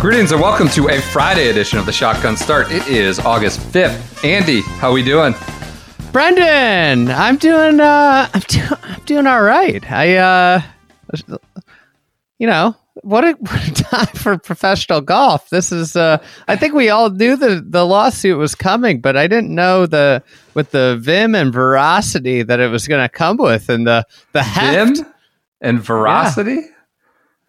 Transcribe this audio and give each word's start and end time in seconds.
Greetings 0.00 0.32
and 0.32 0.40
welcome 0.40 0.66
to 0.70 0.88
a 0.88 0.98
Friday 0.98 1.50
edition 1.50 1.78
of 1.78 1.84
the 1.84 1.92
Shotgun 1.92 2.34
Start. 2.34 2.72
It 2.72 2.88
is 2.88 3.18
August 3.18 3.60
5th. 3.60 4.24
Andy, 4.24 4.62
how 4.62 4.88
are 4.88 4.94
we 4.94 5.04
doing? 5.04 5.34
Brendan, 6.10 7.10
I'm 7.10 7.36
doing 7.36 7.80
uh 7.80 8.26
I'm 8.32 8.40
doing 8.48 8.80
I'm 8.82 9.02
doing 9.04 9.26
all 9.26 9.42
right. 9.42 9.84
I 9.92 10.16
uh 10.16 10.62
you 12.38 12.46
know, 12.46 12.74
what 13.02 13.24
a, 13.24 13.32
what 13.40 13.68
a 13.68 13.72
time 13.74 14.06
for 14.06 14.38
professional 14.38 15.02
golf. 15.02 15.50
This 15.50 15.70
is 15.70 15.94
uh 15.96 16.16
I 16.48 16.56
think 16.56 16.72
we 16.72 16.88
all 16.88 17.10
knew 17.10 17.36
the 17.36 17.62
the 17.62 17.84
lawsuit 17.84 18.38
was 18.38 18.54
coming, 18.54 19.02
but 19.02 19.18
I 19.18 19.26
didn't 19.26 19.54
know 19.54 19.84
the 19.84 20.22
with 20.54 20.70
the 20.70 20.96
vim 20.98 21.34
and 21.34 21.52
veracity 21.52 22.42
that 22.42 22.58
it 22.58 22.70
was 22.70 22.88
going 22.88 23.02
to 23.02 23.08
come 23.10 23.36
with 23.36 23.68
and 23.68 23.86
the 23.86 24.06
the 24.32 24.42
heft. 24.42 24.96
Vim 24.96 25.06
and 25.60 25.78
veracity? 25.78 26.62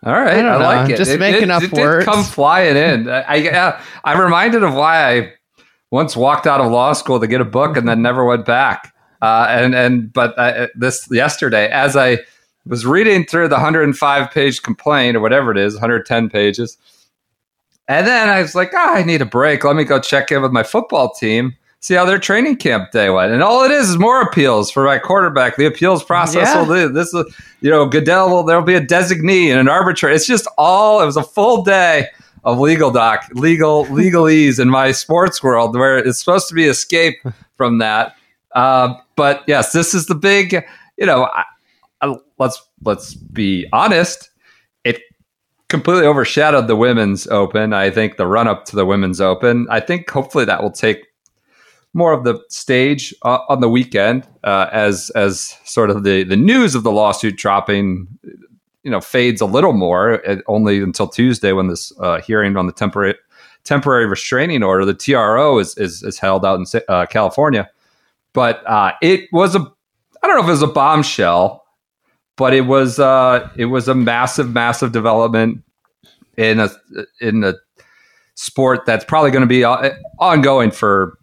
All 0.03 0.13
right, 0.13 0.43
I 0.43 0.55
I, 0.55 0.55
like 0.57 0.89
it. 0.89 0.97
just 0.97 1.11
it, 1.11 1.19
making 1.19 1.43
it, 1.43 1.51
up 1.51 1.61
it 1.61 1.71
did 1.71 1.79
words. 1.79 2.05
come 2.05 2.23
flying 2.23 2.75
in. 2.75 3.07
I, 3.07 3.21
I 3.23 3.81
I'm 4.03 4.19
reminded 4.19 4.63
of 4.63 4.73
why 4.73 5.17
I 5.19 5.33
once 5.91 6.15
walked 6.15 6.47
out 6.47 6.59
of 6.59 6.71
law 6.71 6.93
school 6.93 7.19
to 7.19 7.27
get 7.27 7.39
a 7.39 7.45
book 7.45 7.77
and 7.77 7.87
then 7.87 8.01
never 8.01 8.25
went 8.25 8.45
back. 8.45 8.93
Uh, 9.21 9.45
and 9.49 9.75
and 9.75 10.11
but 10.11 10.37
uh, 10.39 10.67
this 10.73 11.07
yesterday, 11.11 11.69
as 11.69 11.95
I 11.95 12.17
was 12.65 12.85
reading 12.85 13.25
through 13.25 13.49
the 13.49 13.55
105 13.55 14.31
page 14.31 14.63
complaint 14.63 15.15
or 15.15 15.19
whatever 15.19 15.51
it 15.51 15.57
is, 15.57 15.75
110 15.75 16.29
pages, 16.29 16.77
and 17.87 18.07
then 18.07 18.29
I 18.29 18.41
was 18.41 18.55
like, 18.55 18.71
oh, 18.73 18.93
I 18.95 19.03
need 19.03 19.21
a 19.21 19.25
break. 19.25 19.63
Let 19.63 19.75
me 19.75 19.83
go 19.83 19.99
check 19.99 20.31
in 20.31 20.41
with 20.41 20.51
my 20.51 20.63
football 20.63 21.13
team, 21.13 21.55
see 21.81 21.95
how 21.95 22.05
their 22.05 22.19
training 22.19 22.55
camp 22.55 22.91
day 22.91 23.09
went. 23.09 23.33
And 23.33 23.41
all 23.43 23.63
it 23.63 23.71
is 23.71 23.89
is 23.89 23.97
more 23.97 24.21
appeals 24.21 24.69
for 24.71 24.85
my 24.85 24.99
quarterback. 24.99 25.55
The 25.57 25.65
appeals 25.65 26.03
process 26.03 26.47
Yeah. 26.47 26.61
will 26.61 26.73
do 26.73 26.89
this. 26.93 27.13
Is, 27.13 27.25
you 27.61 27.69
know, 27.71 27.85
Goodell 27.87 28.29
will 28.29 28.43
there'll 28.43 28.61
be 28.63 28.75
a 28.75 28.85
designee 28.85 29.49
and 29.49 29.59
an 29.59 29.67
arbitrator. 29.67 30.13
It's 30.13 30.27
just 30.27 30.47
all. 30.57 31.01
It 31.01 31.05
was 31.05 31.17
a 31.17 31.23
full 31.23 31.63
day 31.63 32.07
of 32.43 32.59
legal 32.59 32.91
doc, 32.91 33.25
legal 33.33 33.85
legalese 33.87 34.59
in 34.59 34.69
my 34.69 34.91
sports 34.91 35.41
world, 35.43 35.75
where 35.75 35.97
it's 35.97 36.19
supposed 36.19 36.47
to 36.49 36.55
be 36.55 36.65
escape 36.65 37.15
from 37.55 37.79
that. 37.79 38.15
Uh, 38.53 38.93
but 39.15 39.43
yes, 39.47 39.71
this 39.71 39.93
is 39.93 40.05
the 40.05 40.15
big. 40.15 40.63
You 40.97 41.05
know, 41.07 41.25
I, 41.25 41.43
I, 42.01 42.15
let's 42.37 42.61
let's 42.83 43.15
be 43.15 43.67
honest. 43.73 44.29
It 44.83 45.01
completely 45.69 46.05
overshadowed 46.05 46.67
the 46.67 46.75
women's 46.75 47.25
open. 47.27 47.73
I 47.73 47.89
think 47.89 48.17
the 48.17 48.27
run 48.27 48.47
up 48.47 48.65
to 48.65 48.75
the 48.75 48.85
women's 48.85 49.21
open. 49.21 49.65
I 49.71 49.79
think 49.79 50.09
hopefully 50.09 50.45
that 50.45 50.61
will 50.61 50.71
take 50.71 51.05
more 51.93 52.13
of 52.13 52.23
the 52.23 52.39
stage 52.49 53.13
uh, 53.23 53.39
on 53.49 53.59
the 53.59 53.69
weekend 53.69 54.27
uh, 54.43 54.67
as 54.71 55.09
as 55.11 55.57
sort 55.65 55.89
of 55.89 56.03
the 56.03 56.23
the 56.23 56.35
news 56.35 56.75
of 56.75 56.83
the 56.83 56.91
lawsuit 56.91 57.37
dropping 57.37 58.07
you 58.83 58.91
know 58.91 59.01
fades 59.01 59.41
a 59.41 59.45
little 59.45 59.73
more 59.73 60.23
only 60.47 60.81
until 60.81 61.07
Tuesday 61.07 61.51
when 61.51 61.67
this 61.67 61.91
uh, 61.99 62.21
hearing 62.21 62.57
on 62.57 62.67
the 62.67 62.73
temporary 62.73 63.15
temporary 63.63 64.05
restraining 64.05 64.63
order 64.63 64.85
the 64.85 64.93
TRO 64.93 65.59
is 65.59 65.77
is, 65.77 66.03
is 66.03 66.19
held 66.19 66.45
out 66.45 66.59
in 66.59 66.81
uh, 66.87 67.05
California. 67.07 67.69
But 68.33 68.65
uh, 68.65 68.93
it 69.01 69.29
was 69.31 69.55
a 69.55 69.59
I 69.59 70.27
don't 70.27 70.35
know 70.37 70.43
if 70.43 70.47
it 70.47 70.51
was 70.51 70.61
a 70.61 70.67
bombshell 70.67 71.61
but 72.41 72.55
it 72.55 72.61
was 72.61 72.97
uh, 72.97 73.47
it 73.55 73.65
was 73.65 73.87
a 73.87 73.93
massive 73.93 74.51
massive 74.51 74.91
development 74.91 75.63
in 76.37 76.59
a 76.59 76.69
in 77.19 77.43
a 77.43 77.53
sport 78.33 78.85
that's 78.85 79.05
probably 79.05 79.29
going 79.29 79.41
to 79.41 79.47
be 79.47 79.63
uh, 79.63 79.91
ongoing 80.17 80.71
for 80.71 81.19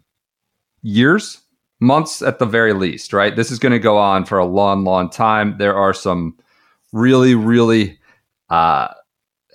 years, 0.81 1.41
months 1.79 2.21
at 2.21 2.39
the 2.39 2.45
very 2.45 2.73
least, 2.73 3.13
right? 3.13 3.35
This 3.35 3.51
is 3.51 3.59
going 3.59 3.71
to 3.71 3.79
go 3.79 3.97
on 3.97 4.25
for 4.25 4.37
a 4.37 4.45
long, 4.45 4.83
long 4.83 5.09
time. 5.09 5.57
There 5.57 5.75
are 5.75 5.93
some 5.93 6.37
really, 6.91 7.35
really 7.35 7.99
uh, 8.49 8.89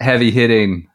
heavy 0.01 0.31
hitting 0.31 0.89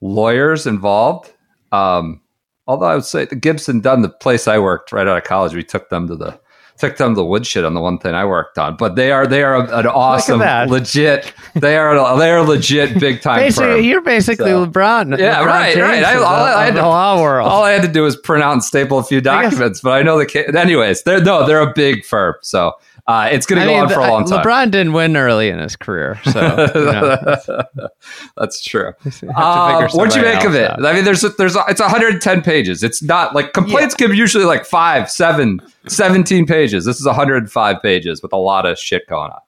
lawyers 0.00 0.66
involved. 0.66 1.32
Um, 1.70 2.20
although 2.66 2.86
I 2.86 2.94
would 2.94 3.04
say 3.04 3.24
the 3.24 3.36
Gibson 3.36 3.80
Dunn, 3.80 4.02
the 4.02 4.08
place 4.08 4.48
I 4.48 4.58
worked 4.58 4.92
right 4.92 5.06
out 5.06 5.16
of 5.16 5.24
college, 5.24 5.54
we 5.54 5.62
took 5.62 5.88
them 5.88 6.08
to 6.08 6.16
the 6.16 6.40
took 6.82 6.96
them 6.96 7.12
to 7.12 7.16
the 7.16 7.24
woodshed 7.24 7.64
on 7.64 7.74
the 7.74 7.80
one 7.80 7.96
thing 7.98 8.12
I 8.14 8.24
worked 8.24 8.58
on. 8.58 8.76
But 8.76 8.96
they 8.96 9.12
are 9.12 9.26
they 9.26 9.42
are 9.44 9.56
an 9.72 9.86
awesome, 9.86 10.40
legit. 10.40 11.32
They 11.54 11.76
are 11.76 12.18
they 12.18 12.30
are 12.30 12.42
legit 12.42 12.98
big 13.00 13.22
time. 13.22 13.38
Basically, 13.40 13.76
firm. 13.76 13.84
you're 13.84 14.00
basically 14.02 14.50
So- 14.50 14.66
LeBron. 14.66 15.18
Yeah, 15.18 15.38
LeBron 15.40 15.46
right, 15.46 15.74
James 15.74 15.82
right. 15.86 16.04
I- 16.04 16.16
all 16.16 16.44
I 16.44 16.64
had 16.64 16.74
the 16.74 16.80
to- 16.80 16.88
law 16.88 17.22
world. 17.22 17.48
All 17.48 17.62
I 17.62 17.70
had 17.70 17.82
to 17.82 17.88
do 17.88 18.02
was 18.02 18.16
print 18.16 18.42
out 18.42 18.52
and 18.52 18.64
staple 18.64 18.98
a 18.98 19.04
few 19.04 19.18
I 19.18 19.20
documents, 19.20 19.80
but 19.80 19.92
I 19.92 20.02
know 20.02 20.18
the 20.18 20.54
anyways. 20.58 21.02
They're 21.04 21.22
no, 21.22 21.46
they're 21.46 21.60
a 21.60 21.72
big 21.72 22.04
firm, 22.04 22.34
so 22.42 22.72
uh, 23.08 23.28
it's 23.32 23.46
going 23.46 23.60
to 23.60 23.66
go 23.66 23.72
mean, 23.72 23.82
on 23.82 23.88
for 23.88 23.98
a 23.98 24.08
long 24.08 24.24
time. 24.24 24.44
LeBron 24.44 24.70
didn't 24.70 24.92
win 24.92 25.16
early 25.16 25.48
in 25.48 25.58
his 25.58 25.74
career, 25.74 26.20
so 26.24 26.40
you 26.74 26.84
know, 26.84 27.62
That's 28.36 28.62
true. 28.62 28.92
Uh, 29.34 29.88
what'd 29.92 30.14
you 30.14 30.22
make 30.22 30.44
of 30.44 30.54
it? 30.54 30.70
out. 30.70 30.84
I 30.84 30.92
mean, 30.92 31.04
there's 31.04 31.22
there's 31.36 31.56
it's 31.68 31.80
110 31.80 32.42
pages. 32.42 32.82
It's 32.82 33.02
not 33.02 33.34
like 33.34 33.52
complaints 33.52 33.94
give 33.94 34.14
usually 34.14 34.44
like 34.44 34.64
five, 34.64 35.10
seven, 35.10 35.60
17 35.88 36.46
pages. 36.46 36.84
This 36.84 37.00
is 37.00 37.06
105 37.06 37.82
pages 37.82 38.22
with 38.22 38.32
a 38.32 38.36
lot 38.36 38.66
of 38.66 38.78
shit 38.78 39.06
going 39.08 39.30
on. 39.30 39.40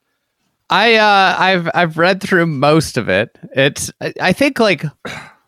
I 0.71 0.95
uh, 0.95 1.37
I've 1.39 1.71
I've 1.75 1.99
read 1.99 2.21
through 2.23 2.47
most 2.47 2.97
of 2.97 3.09
it. 3.09 3.39
It's 3.55 3.93
I- 4.01 4.15
I 4.21 4.33
think 4.33 4.59
like 4.59 4.85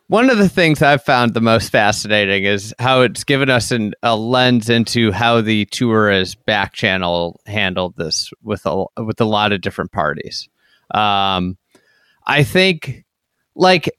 one 0.07 0.29
of 0.29 0.37
the 0.37 0.47
things 0.49 0.81
I've 0.81 1.03
found 1.03 1.33
the 1.33 1.41
most 1.41 1.69
fascinating 1.69 2.45
is 2.45 2.73
how 2.79 3.01
it's 3.01 3.23
given 3.23 3.49
us 3.49 3.71
an, 3.71 3.93
a 4.03 4.15
lens 4.15 4.69
into 4.69 5.11
how 5.11 5.41
the 5.41 5.65
tour 5.65 6.09
as 6.09 6.33
back 6.35 6.73
channel 6.73 7.39
handled 7.45 7.95
this 7.97 8.31
with 8.41 8.61
a 8.65 8.85
with 8.97 9.19
a 9.21 9.25
lot 9.25 9.51
of 9.51 9.61
different 9.61 9.91
parties. 9.91 10.47
Um, 10.93 11.57
I 12.25 12.43
think 12.43 13.03
like 13.55 13.89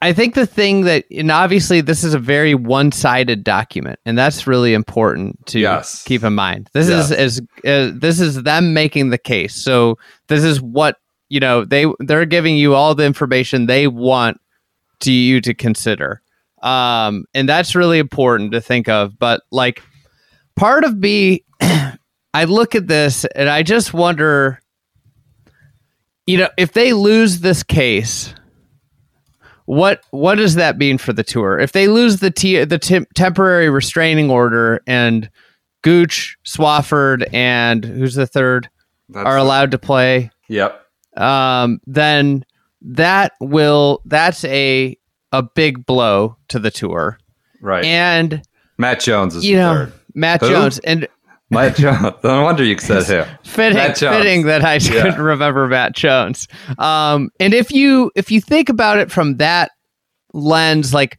I 0.00 0.12
think 0.12 0.34
the 0.34 0.46
thing 0.46 0.82
that 0.82 1.04
and 1.10 1.30
obviously 1.32 1.80
this 1.80 2.04
is 2.04 2.14
a 2.14 2.18
very 2.18 2.54
one-sided 2.54 3.42
document 3.42 3.98
and 4.04 4.16
that's 4.16 4.46
really 4.46 4.74
important 4.74 5.44
to 5.46 5.58
Yes. 5.58 6.04
keep 6.04 6.22
in 6.22 6.34
mind. 6.34 6.70
This 6.72 6.88
Yes. 6.88 7.10
is 7.10 7.38
is 7.38 7.40
uh, 7.64 7.92
this 7.98 8.20
is 8.20 8.42
them 8.42 8.74
making 8.74 9.10
the 9.10 9.18
case. 9.18 9.54
So 9.56 9.98
this 10.28 10.44
is 10.44 10.60
what 10.62 10.98
you 11.28 11.40
know 11.40 11.64
they 11.64 11.86
they're 12.00 12.26
giving 12.26 12.56
you 12.56 12.74
all 12.74 12.94
the 12.94 13.04
information 13.04 13.66
they 13.66 13.86
want 13.86 14.40
to 15.00 15.12
you 15.12 15.40
to 15.40 15.54
consider. 15.54 16.22
Um 16.62 17.24
and 17.34 17.48
that's 17.48 17.74
really 17.74 17.98
important 17.98 18.52
to 18.52 18.60
think 18.60 18.88
of, 18.88 19.18
but 19.18 19.42
like 19.50 19.82
part 20.56 20.84
of 20.84 20.96
me 20.96 21.44
I 21.60 22.44
look 22.44 22.74
at 22.74 22.86
this 22.86 23.24
and 23.24 23.48
I 23.48 23.62
just 23.62 23.94
wonder 23.94 24.60
you 26.26 26.38
know, 26.38 26.48
if 26.56 26.72
they 26.72 26.92
lose 26.92 27.40
this 27.40 27.62
case, 27.62 28.34
what 29.66 30.00
what 30.10 30.36
does 30.36 30.56
that 30.56 30.78
mean 30.78 30.98
for 30.98 31.12
the 31.12 31.22
tour? 31.24 31.58
If 31.58 31.72
they 31.72 31.88
lose 31.88 32.20
the 32.20 32.30
t- 32.30 32.64
the 32.64 32.78
tem- 32.78 33.06
temporary 33.14 33.70
restraining 33.70 34.30
order 34.30 34.80
and 34.86 35.30
Gooch, 35.82 36.36
Swafford, 36.44 37.28
and 37.32 37.84
who's 37.84 38.14
the 38.14 38.26
third 38.26 38.68
That's, 39.08 39.26
are 39.26 39.36
allowed 39.36 39.70
to 39.72 39.78
play, 39.78 40.30
Yep. 40.48 40.85
Um, 41.16 41.80
then 41.86 42.44
that 42.82 43.32
will 43.40 44.02
that's 44.04 44.44
a 44.44 44.96
a 45.32 45.42
big 45.42 45.84
blow 45.86 46.36
to 46.48 46.58
the 46.58 46.70
tour. 46.70 47.18
Right. 47.60 47.84
And 47.84 48.42
Matt 48.78 49.00
Jones 49.00 49.34
is 49.34 49.44
you 49.44 49.56
know 49.56 49.86
third. 49.86 49.92
Matt 50.14 50.40
Who? 50.40 50.48
Jones 50.48 50.78
and 50.80 51.08
Matt 51.50 51.76
Jones. 51.76 52.14
No 52.24 52.42
wonder 52.42 52.64
you 52.64 52.78
said 52.78 53.04
who. 53.04 53.24
fitting 53.48 53.94
fitting 53.94 54.46
that 54.46 54.64
I 54.64 54.74
Yeah. 54.74 55.02
couldn't 55.02 55.20
remember 55.20 55.66
Matt 55.68 55.94
Jones. 55.94 56.48
Um, 56.78 57.30
and 57.40 57.54
if 57.54 57.72
you 57.72 58.10
if 58.14 58.30
you 58.30 58.40
think 58.40 58.68
about 58.68 58.98
it 58.98 59.10
from 59.10 59.36
that 59.38 59.70
lens, 60.32 60.92
like 60.94 61.18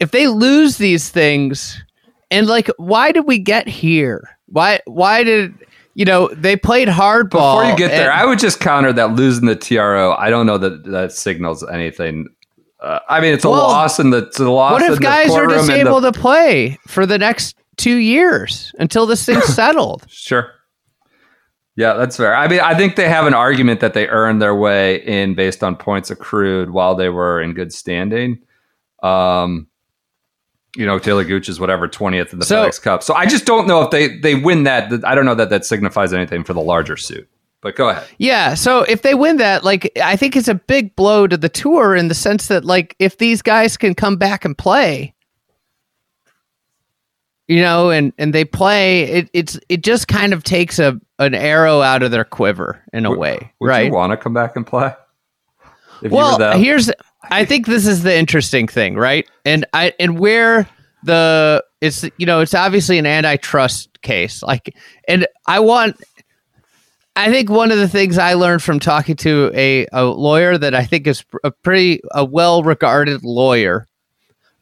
if 0.00 0.10
they 0.10 0.28
lose 0.28 0.76
these 0.78 1.08
things, 1.08 1.82
and 2.30 2.46
like 2.46 2.68
why 2.76 3.12
did 3.12 3.26
we 3.26 3.38
get 3.38 3.66
here? 3.68 4.28
Why 4.46 4.80
why 4.86 5.22
did 5.24 5.54
you 5.96 6.04
know 6.04 6.28
they 6.34 6.56
played 6.56 6.88
hardball? 6.88 7.30
Before 7.30 7.64
you 7.64 7.76
get 7.76 7.88
there, 7.90 8.10
and- 8.10 8.20
I 8.20 8.24
would 8.26 8.38
just 8.38 8.60
counter 8.60 8.92
that 8.92 9.12
losing 9.16 9.46
the 9.46 9.56
TRO. 9.56 10.12
I 10.16 10.30
don't 10.30 10.46
know 10.46 10.58
that 10.58 10.84
that 10.84 11.10
signals 11.12 11.66
anything. 11.68 12.26
Uh, 12.80 12.98
I 13.08 13.20
mean, 13.20 13.32
it's 13.32 13.44
a 13.44 13.50
Well, 13.50 13.62
loss 13.62 13.98
in 13.98 14.10
the 14.10 14.18
it's 14.18 14.38
a 14.38 14.50
loss. 14.50 14.72
what 14.72 14.82
if 14.82 14.98
the 14.98 15.00
guys 15.02 15.30
are 15.30 15.46
just 15.46 15.70
and 15.70 15.80
the- 15.80 15.88
able 15.88 16.00
to 16.02 16.12
play 16.12 16.78
for 16.86 17.06
the 17.06 17.16
next 17.18 17.56
two 17.78 17.96
years 17.96 18.72
until 18.78 19.06
this 19.06 19.24
thing's 19.24 19.44
settled? 19.54 20.04
Sure. 20.08 20.52
Yeah, 21.76 21.94
that's 21.94 22.16
fair. 22.16 22.34
I 22.34 22.48
mean, 22.48 22.60
I 22.60 22.74
think 22.74 22.96
they 22.96 23.08
have 23.08 23.26
an 23.26 23.34
argument 23.34 23.80
that 23.80 23.92
they 23.94 24.06
earned 24.08 24.40
their 24.40 24.54
way 24.54 24.96
in 25.04 25.34
based 25.34 25.62
on 25.64 25.76
points 25.76 26.10
accrued 26.10 26.70
while 26.70 26.94
they 26.94 27.08
were 27.10 27.40
in 27.40 27.52
good 27.54 27.72
standing. 27.72 28.38
Um, 29.02 29.66
you 30.76 30.86
know, 30.86 30.98
Taylor 30.98 31.24
Gooch 31.24 31.48
is 31.48 31.58
whatever 31.58 31.88
twentieth 31.88 32.32
in 32.32 32.38
the 32.38 32.44
So- 32.44 32.64
FedEx 32.66 32.80
Cup. 32.82 33.02
So 33.02 33.14
I 33.14 33.26
just 33.26 33.44
don't 33.46 33.66
know 33.66 33.82
if 33.82 33.90
they 33.90 34.18
they 34.18 34.34
win 34.34 34.64
that. 34.64 34.92
I 35.04 35.14
don't 35.14 35.24
know 35.24 35.34
that 35.34 35.50
that 35.50 35.64
signifies 35.64 36.12
anything 36.12 36.44
for 36.44 36.52
the 36.52 36.60
larger 36.60 36.96
suit. 36.96 37.28
But 37.62 37.74
go 37.74 37.88
ahead. 37.88 38.06
Yeah, 38.18 38.54
so 38.54 38.82
if 38.82 39.02
they 39.02 39.14
win 39.14 39.38
that, 39.38 39.64
like 39.64 39.90
I 40.00 40.14
think 40.14 40.36
it's 40.36 40.46
a 40.46 40.54
big 40.54 40.94
blow 40.94 41.26
to 41.26 41.36
the 41.36 41.48
tour 41.48 41.96
in 41.96 42.08
the 42.08 42.14
sense 42.14 42.46
that 42.48 42.64
like 42.64 42.94
if 42.98 43.18
these 43.18 43.42
guys 43.42 43.76
can 43.76 43.94
come 43.94 44.16
back 44.18 44.44
and 44.44 44.56
play, 44.56 45.14
you 47.48 47.60
know, 47.62 47.90
and 47.90 48.12
and 48.18 48.34
they 48.34 48.44
play, 48.44 49.04
it 49.04 49.30
it's 49.32 49.58
it 49.68 49.82
just 49.82 50.06
kind 50.08 50.32
of 50.32 50.44
takes 50.44 50.78
a 50.78 51.00
an 51.18 51.34
arrow 51.34 51.80
out 51.80 52.02
of 52.02 52.10
their 52.10 52.24
quiver 52.24 52.82
in 52.92 53.06
a 53.06 53.16
way, 53.16 53.52
Would 53.60 53.66
right? 53.68 53.86
you 53.86 53.92
want 53.92 54.12
to 54.12 54.16
come 54.16 54.34
back 54.34 54.54
and 54.56 54.66
play? 54.66 54.92
If 56.02 56.10
you 56.12 56.16
well, 56.16 56.58
here's 56.58 56.90
I 57.30 57.44
think 57.44 57.66
this 57.66 57.86
is 57.86 58.02
the 58.02 58.16
interesting 58.16 58.68
thing, 58.68 58.96
right? 58.96 59.28
And 59.44 59.66
I 59.72 59.92
and 59.98 60.18
where 60.18 60.68
the 61.02 61.64
it's 61.80 62.04
you 62.18 62.26
know 62.26 62.40
it's 62.40 62.54
obviously 62.54 62.98
an 62.98 63.06
antitrust 63.06 64.00
case, 64.02 64.42
like, 64.42 64.74
and 65.08 65.26
I 65.46 65.60
want. 65.60 65.96
I 67.18 67.30
think 67.30 67.48
one 67.48 67.72
of 67.72 67.78
the 67.78 67.88
things 67.88 68.18
I 68.18 68.34
learned 68.34 68.62
from 68.62 68.78
talking 68.78 69.16
to 69.16 69.50
a, 69.54 69.86
a 69.90 70.04
lawyer 70.04 70.58
that 70.58 70.74
I 70.74 70.84
think 70.84 71.06
is 71.06 71.24
a 71.42 71.50
pretty 71.50 72.00
a 72.12 72.24
well 72.24 72.62
regarded 72.62 73.24
lawyer, 73.24 73.86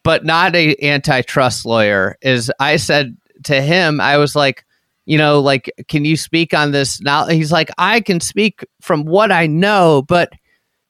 but 0.04 0.24
not 0.24 0.54
a 0.54 0.76
antitrust 0.80 1.66
lawyer, 1.66 2.16
is 2.22 2.52
I 2.60 2.76
said 2.76 3.16
to 3.44 3.60
him, 3.60 4.00
I 4.00 4.18
was 4.18 4.36
like, 4.36 4.64
you 5.04 5.18
know, 5.18 5.40
like, 5.40 5.68
can 5.88 6.04
you 6.04 6.16
speak 6.16 6.54
on 6.54 6.70
this 6.70 7.00
now? 7.00 7.26
He's 7.26 7.50
like, 7.50 7.70
I 7.76 8.00
can 8.00 8.20
speak 8.20 8.64
from 8.80 9.04
what 9.04 9.32
I 9.32 9.48
know, 9.48 10.02
but 10.06 10.32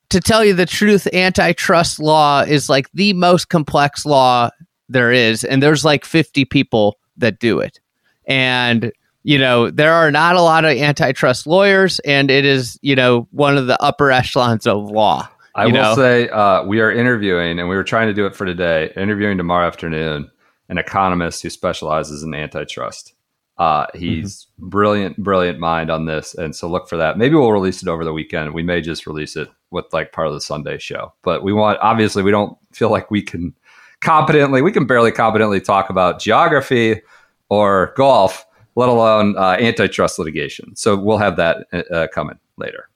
to 0.09 0.19
tell 0.19 0.43
you 0.43 0.53
the 0.53 0.65
truth, 0.65 1.07
antitrust 1.13 1.99
law 1.99 2.41
is 2.41 2.69
like 2.69 2.89
the 2.93 3.13
most 3.13 3.49
complex 3.49 4.05
law 4.05 4.49
there 4.89 5.11
is, 5.11 5.43
and 5.43 5.63
there's 5.63 5.83
like 5.83 6.05
50 6.05 6.45
people 6.45 6.97
that 7.17 7.39
do 7.39 7.59
it. 7.59 7.79
And, 8.27 8.91
you 9.23 9.37
know, 9.37 9.71
there 9.71 9.93
are 9.93 10.11
not 10.11 10.35
a 10.35 10.41
lot 10.41 10.65
of 10.65 10.71
antitrust 10.71 11.47
lawyers, 11.47 11.99
and 11.99 12.29
it 12.29 12.45
is, 12.45 12.77
you 12.81 12.95
know, 12.95 13.27
one 13.31 13.57
of 13.57 13.67
the 13.67 13.81
upper 13.81 14.11
echelons 14.11 14.67
of 14.67 14.89
law. 14.89 15.27
I 15.55 15.65
will 15.65 15.73
know? 15.73 15.95
say 15.95 16.29
uh, 16.29 16.63
we 16.63 16.81
are 16.81 16.91
interviewing, 16.91 17.59
and 17.59 17.69
we 17.69 17.75
were 17.75 17.83
trying 17.83 18.07
to 18.07 18.13
do 18.13 18.25
it 18.25 18.35
for 18.35 18.45
today. 18.45 18.91
Interviewing 18.95 19.37
tomorrow 19.37 19.65
afternoon, 19.65 20.29
an 20.69 20.77
economist 20.77 21.41
who 21.41 21.49
specializes 21.49 22.23
in 22.23 22.33
antitrust. 22.33 23.14
Uh, 23.57 23.85
he's 23.93 24.47
brilliant, 24.59 25.17
brilliant 25.17 25.59
mind 25.59 25.89
on 25.89 26.05
this, 26.05 26.35
and 26.35 26.53
so 26.53 26.69
look 26.69 26.89
for 26.89 26.97
that. 26.97 27.17
Maybe 27.17 27.35
we'll 27.35 27.53
release 27.53 27.81
it 27.81 27.87
over 27.87 28.03
the 28.03 28.11
weekend. 28.11 28.53
We 28.53 28.63
may 28.63 28.81
just 28.81 29.07
release 29.07 29.37
it 29.37 29.49
with 29.71 29.85
like 29.93 30.11
part 30.11 30.27
of 30.27 30.33
the 30.33 30.41
Sunday 30.41 30.77
show. 30.77 31.13
But 31.21 31.43
we 31.43 31.53
want, 31.53 31.79
obviously, 31.81 32.21
we 32.21 32.31
don't 32.31 32.57
feel 32.73 32.89
like 32.89 33.09
we 33.09 33.21
can 33.21 33.55
competently, 34.01 34.61
we 34.61 34.73
can 34.73 34.85
barely 34.85 35.11
competently 35.11 35.61
talk 35.61 35.89
about 35.89 36.19
geography 36.19 37.01
or 37.47 37.93
golf, 37.95 38.45
let 38.75 38.89
alone 38.89 39.37
uh, 39.37 39.57
antitrust 39.59 40.19
litigation. 40.19 40.75
So 40.75 40.97
we'll 40.97 41.17
have 41.17 41.37
that 41.37 41.65
uh, 41.91 42.07
coming 42.13 42.37
later. 42.57 42.89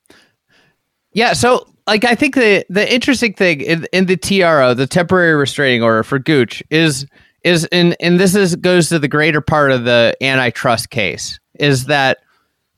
Yeah, 1.14 1.34
so 1.34 1.68
like 1.88 2.04
I 2.06 2.16
think 2.16 2.36
the 2.36 2.66
the 2.70 2.94
interesting 2.94 3.34
thing 3.34 3.62
in, 3.62 3.88
in 3.92 4.06
the 4.06 4.18
TRO, 4.18 4.74
the 4.74 4.88
temporary 4.88 5.34
restraining 5.36 5.82
order 5.84 6.04
for 6.04 6.20
Gooch, 6.20 6.62
is 6.70 7.08
is 7.44 7.66
and 7.66 7.96
and 8.00 8.20
this 8.20 8.36
is 8.36 8.56
goes 8.56 8.90
to 8.90 9.00
the 9.00 9.08
greater 9.08 9.42
part 9.42 9.72
of 9.72 9.86
the 9.86 10.16
antitrust 10.22 10.90
case 10.90 11.40
is 11.60 11.86
that 11.86 12.20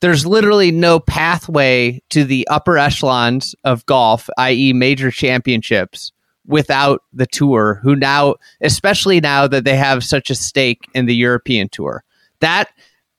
there's 0.02 0.26
literally 0.26 0.72
no 0.72 1.00
pathway 1.00 2.02
to 2.10 2.24
the 2.24 2.48
upper 2.50 2.78
echelons 2.78 3.56
of 3.64 3.86
golf, 3.86 4.30
i.e., 4.38 4.74
major 4.74 5.12
championships, 5.12 6.12
without 6.48 7.04
the 7.14 7.28
tour. 7.28 7.80
Who 7.84 7.96
now, 7.96 8.36
especially 8.62 9.20
now 9.20 9.48
that 9.48 9.64
they 9.64 9.76
have 9.76 10.04
such 10.04 10.30
a 10.30 10.36
stake 10.36 10.82
in 10.94 11.06
the 11.06 11.16
European 11.16 11.70
tour, 11.70 12.04
that 12.40 12.70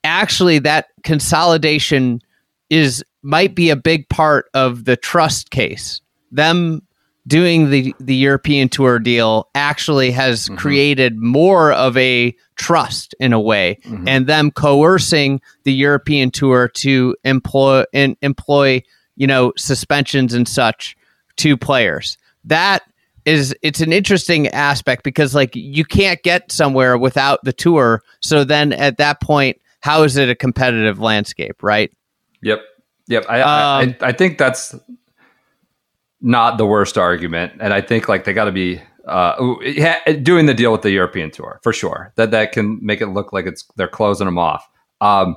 actually 0.04 0.58
that 0.60 0.88
consolidation 1.04 2.20
is 2.68 3.04
might 3.22 3.54
be 3.54 3.70
a 3.70 3.76
big 3.76 4.08
part 4.08 4.50
of 4.52 4.84
the 4.84 4.96
trust 4.96 5.50
case. 5.50 6.00
Them 6.32 6.82
doing 7.26 7.70
the 7.70 7.94
the 8.00 8.14
European 8.14 8.68
tour 8.68 8.98
deal 8.98 9.48
actually 9.54 10.10
has 10.10 10.48
created 10.56 11.16
more 11.16 11.72
of 11.72 11.96
a 11.96 12.34
trust 12.56 13.14
in 13.20 13.32
a 13.32 13.40
way, 13.40 13.78
and 14.06 14.26
them 14.26 14.50
coercing 14.50 15.40
the 15.64 15.72
European 15.72 16.30
tour 16.30 16.68
to 16.68 17.16
employ 17.24 17.84
and 17.92 18.16
employ 18.22 18.82
you 19.16 19.26
know 19.26 19.52
suspensions 19.56 20.34
and 20.34 20.48
such 20.48 20.96
to 21.36 21.56
players. 21.56 22.18
That 22.44 22.82
is 23.24 23.54
it's 23.62 23.80
an 23.80 23.92
interesting 23.92 24.48
aspect 24.48 25.04
because 25.04 25.34
like 25.34 25.54
you 25.54 25.84
can't 25.84 26.22
get 26.22 26.50
somewhere 26.50 26.98
without 26.98 27.42
the 27.44 27.52
tour. 27.52 28.02
So 28.20 28.44
then 28.44 28.72
at 28.72 28.96
that 28.98 29.20
point, 29.20 29.60
how 29.80 30.02
is 30.02 30.16
it 30.16 30.28
a 30.28 30.34
competitive 30.34 30.98
landscape, 30.98 31.62
right? 31.62 31.92
Yep. 32.42 32.60
Yep. 33.08 33.26
I, 33.28 33.40
Um, 33.40 33.94
I 34.00 34.08
I 34.08 34.12
think 34.12 34.38
that's 34.38 34.74
not 36.22 36.56
the 36.56 36.66
worst 36.66 36.96
argument, 36.96 37.52
and 37.60 37.74
I 37.74 37.80
think 37.80 38.08
like 38.08 38.24
they 38.24 38.32
got 38.32 38.44
to 38.46 38.52
be 38.52 38.80
uh, 39.06 39.56
doing 40.22 40.46
the 40.46 40.54
deal 40.54 40.72
with 40.72 40.82
the 40.82 40.90
European 40.90 41.30
tour 41.30 41.60
for 41.62 41.72
sure. 41.72 42.12
That 42.16 42.30
that 42.30 42.52
can 42.52 42.78
make 42.84 43.00
it 43.00 43.08
look 43.08 43.32
like 43.32 43.46
it's 43.46 43.64
they're 43.76 43.88
closing 43.88 44.26
them 44.26 44.38
off. 44.38 44.68
Um, 45.00 45.36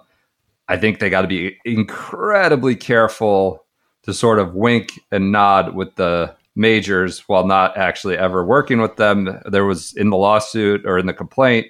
I 0.68 0.78
think 0.78 1.00
they 1.00 1.10
got 1.10 1.22
to 1.22 1.28
be 1.28 1.58
incredibly 1.66 2.76
careful 2.76 3.66
to 4.04 4.14
sort 4.14 4.40
of 4.40 4.54
wink 4.54 5.00
and 5.12 5.32
nod 5.32 5.76
with 5.76 5.96
the 5.96 6.36
majors 6.56 7.20
while 7.28 7.46
not 7.46 7.76
actually 7.78 8.18
ever 8.18 8.46
working 8.46 8.80
with 8.80 8.96
them. 8.96 9.42
There 9.46 9.66
was 9.66 9.94
in 9.94 10.10
the 10.10 10.18
lawsuit 10.18 10.86
or 10.86 10.98
in 10.98 11.06
the 11.06 11.14
complaint, 11.14 11.68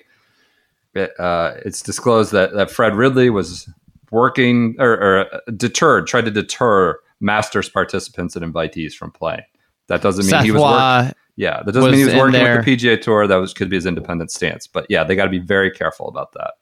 uh, 0.95 1.53
it's 1.65 1.81
disclosed 1.81 2.31
that, 2.31 2.53
that 2.53 2.71
Fred 2.71 2.95
Ridley 2.95 3.29
was 3.29 3.69
working 4.11 4.75
or, 4.79 4.91
or 4.91 5.41
deterred, 5.55 6.07
tried 6.07 6.25
to 6.25 6.31
deter 6.31 6.99
Masters 7.19 7.69
participants 7.69 8.35
and 8.35 8.53
invitees 8.53 8.93
from 8.93 9.11
playing. 9.11 9.43
That 9.87 10.01
doesn't 10.01 10.25
mean 10.25 10.31
Seth 10.31 10.43
he 10.43 10.51
was 10.51 10.61
working. 10.61 11.13
Yeah, 11.35 11.63
that 11.63 11.71
doesn't 11.71 11.91
mean 11.91 11.99
he 11.99 12.05
was 12.05 12.15
working 12.15 12.33
there. 12.33 12.57
with 12.57 12.65
the 12.65 12.77
PGA 12.77 13.01
Tour. 13.01 13.27
That 13.27 13.35
was 13.37 13.53
could 13.53 13.69
be 13.69 13.75
his 13.75 13.85
independent 13.85 14.31
stance. 14.31 14.67
But 14.67 14.85
yeah, 14.89 15.03
they 15.03 15.15
got 15.15 15.25
to 15.25 15.29
be 15.29 15.39
very 15.39 15.69
careful 15.69 16.07
about 16.07 16.33
that. 16.33 16.53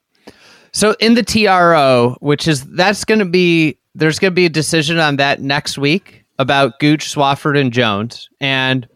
So 0.72 0.96
in 1.00 1.14
the 1.14 1.24
TRO, 1.24 2.18
which 2.20 2.48
is 2.48 2.66
that's 2.66 3.06
going 3.06 3.20
to 3.20 3.26
be 3.26 3.78
there's 3.96 4.20
going 4.20 4.32
to 4.32 4.36
be 4.36 4.46
a 4.46 4.50
decision 4.50 4.98
on 4.98 5.18
that 5.18 5.42
next 5.42 5.78
week 5.78 6.26
about 6.40 6.80
Gooch, 6.80 7.14
Swafford, 7.14 7.60
and 7.60 7.72
Jones, 7.72 8.30
and 8.42 8.88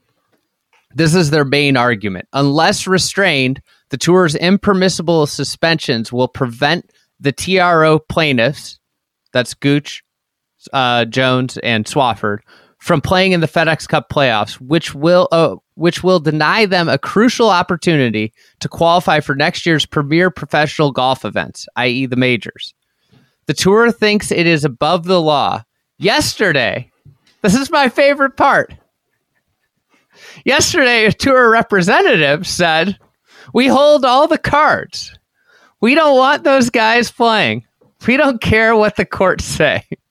this 0.96 1.14
is 1.14 1.30
their 1.30 1.46
main 1.46 1.78
argument. 1.78 2.28
Unless 2.34 2.88
restrained, 2.88 3.62
the 3.90 3.98
tour's 3.98 4.36
impermissible 4.36 5.28
suspensions 5.28 6.12
will 6.12 6.28
prevent 6.28 6.92
the 7.20 7.32
TRO 7.32 8.00
plaintiffs, 8.00 8.80
that's 9.32 9.54
Gooch, 9.54 10.04
uh, 10.74 11.06
Jones, 11.06 11.58
and 11.60 11.86
Swafford, 11.86 12.40
from 12.80 13.02
playing 13.02 13.32
in 13.32 13.42
the 13.42 13.48
FedEx 13.48 13.88
Cup 13.88 14.10
playoffs, 14.10 14.54
which 14.54 14.94
will 14.94 15.28
uh, 15.32 15.56
which 15.76 16.04
will 16.04 16.20
deny 16.20 16.66
them 16.66 16.90
a 16.90 16.98
crucial 16.98 17.50
opportunity 17.50 18.34
to 18.60 18.70
qualify 18.70 19.20
for 19.20 19.36
next 19.36 19.66
year's 19.66 19.86
premier 19.86 20.30
professional 20.32 20.92
golf 20.92 21.24
events, 21.24 21.68
i.e., 21.76 22.06
the 22.06 22.16
majors. 22.16 22.74
The 23.46 23.54
tour 23.54 23.92
thinks 23.92 24.32
it 24.32 24.48
is 24.48 24.66
above 24.66 25.06
the 25.06 25.22
law. 25.22 25.64
Yesterday, 25.98 26.92
this 27.42 27.56
is 27.56 27.72
my 27.72 27.90
favorite 27.90 28.38
part. 28.38 28.74
Yesterday, 30.46 31.06
a 31.06 31.12
tour 31.12 31.50
representative 31.50 32.48
said, 32.48 32.98
We 33.54 33.68
hold 33.68 34.06
all 34.06 34.28
the 34.28 34.38
cards. 34.38 35.18
We 35.80 35.96
don't 35.96 36.18
want 36.18 36.44
those 36.44 36.70
guys 36.70 37.12
playing. 37.12 37.66
We 38.06 38.18
don't 38.18 38.42
care 38.42 38.76
what 38.76 38.96
the 38.96 39.06
courts 39.06 39.46
say. 39.46 39.84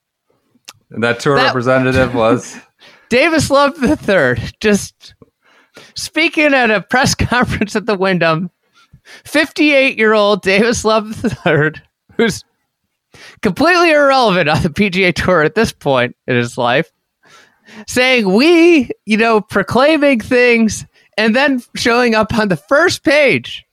And 0.96 1.04
that 1.04 1.20
tour 1.20 1.36
That- 1.36 1.46
representative 1.46 2.14
was 2.14 2.56
Davis 3.10 3.50
Love 3.50 3.76
III 3.84 4.42
just 4.60 5.14
speaking 5.94 6.54
at 6.54 6.70
a 6.70 6.80
press 6.80 7.14
conference 7.14 7.76
at 7.76 7.86
the 7.86 7.94
Wyndham. 7.94 8.50
58 9.24 9.96
year 9.96 10.14
old 10.14 10.42
Davis 10.42 10.84
Love 10.84 11.24
III, 11.46 11.74
who's 12.16 12.42
completely 13.40 13.92
irrelevant 13.92 14.48
on 14.48 14.62
the 14.62 14.68
PGA 14.70 15.14
Tour 15.14 15.42
at 15.42 15.54
this 15.54 15.70
point 15.70 16.16
in 16.26 16.34
his 16.34 16.58
life, 16.58 16.90
saying, 17.86 18.32
We, 18.32 18.90
you 19.04 19.16
know, 19.16 19.40
proclaiming 19.40 20.18
things 20.18 20.84
and 21.16 21.36
then 21.36 21.62
showing 21.76 22.16
up 22.16 22.34
on 22.34 22.48
the 22.48 22.56
first 22.56 23.04
page 23.04 23.64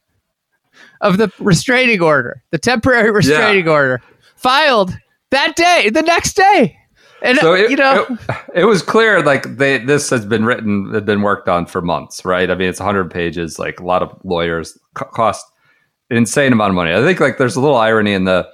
of 1.01 1.17
the 1.17 1.31
restraining 1.39 2.01
order, 2.01 2.43
the 2.51 2.59
temporary 2.59 3.09
restraining 3.11 3.67
order, 3.67 4.01
filed 4.35 4.95
that 5.31 5.55
day, 5.55 5.89
the 5.89 6.03
next 6.03 6.33
day. 6.35 6.77
And, 7.23 7.37
so 7.37 7.53
it, 7.53 7.71
you 7.71 7.77
know, 7.77 8.05
it, 8.09 8.35
it 8.53 8.65
was 8.65 8.81
clear 8.81 9.23
like 9.23 9.55
they 9.57 9.77
this 9.77 10.09
has 10.09 10.25
been 10.25 10.45
written 10.45 10.93
had 10.93 11.05
been 11.05 11.21
worked 11.21 11.47
on 11.47 11.65
for 11.65 11.81
months 11.81 12.25
right 12.25 12.51
i 12.51 12.55
mean 12.55 12.67
it's 12.67 12.81
100 12.81 13.09
pages 13.09 13.57
like 13.57 13.79
a 13.79 13.85
lot 13.85 14.03
of 14.03 14.13
lawyers 14.25 14.77
co- 14.93 15.05
cost 15.05 15.45
an 16.09 16.17
insane 16.17 16.51
amount 16.51 16.69
of 16.69 16.75
money 16.75 16.93
i 16.93 17.01
think 17.01 17.21
like 17.21 17.37
there's 17.37 17.55
a 17.55 17.61
little 17.61 17.77
irony 17.77 18.11
in 18.11 18.25
the 18.25 18.45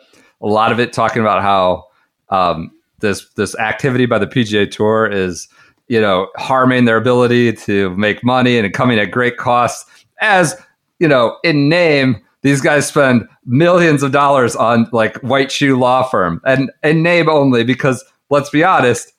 a 0.41 0.47
lot 0.47 0.71
of 0.71 0.79
it 0.79 0.93
talking 0.93 1.21
about 1.21 1.41
how 1.41 1.85
um, 2.29 2.71
this 2.99 3.27
this 3.35 3.55
activity 3.57 4.05
by 4.05 4.19
the 4.19 4.27
PGA 4.27 4.69
Tour 4.69 5.07
is 5.07 5.47
you 5.87 5.99
know 5.99 6.29
harming 6.37 6.85
their 6.85 6.97
ability 6.97 7.53
to 7.53 7.95
make 7.95 8.23
money 8.23 8.57
and 8.57 8.71
coming 8.73 8.99
at 8.99 9.11
great 9.11 9.37
cost. 9.37 9.87
As 10.21 10.55
you 10.99 11.07
know, 11.07 11.37
in 11.43 11.69
name, 11.69 12.21
these 12.41 12.61
guys 12.61 12.87
spend 12.87 13.27
millions 13.45 14.03
of 14.03 14.11
dollars 14.11 14.55
on 14.55 14.87
like 14.91 15.17
white 15.17 15.51
shoe 15.51 15.77
law 15.77 16.03
firm 16.03 16.41
and 16.45 16.71
in 16.83 17.03
name 17.03 17.29
only 17.29 17.63
because 17.63 18.03
let's 18.29 18.49
be 18.49 18.63
honest 18.63 19.13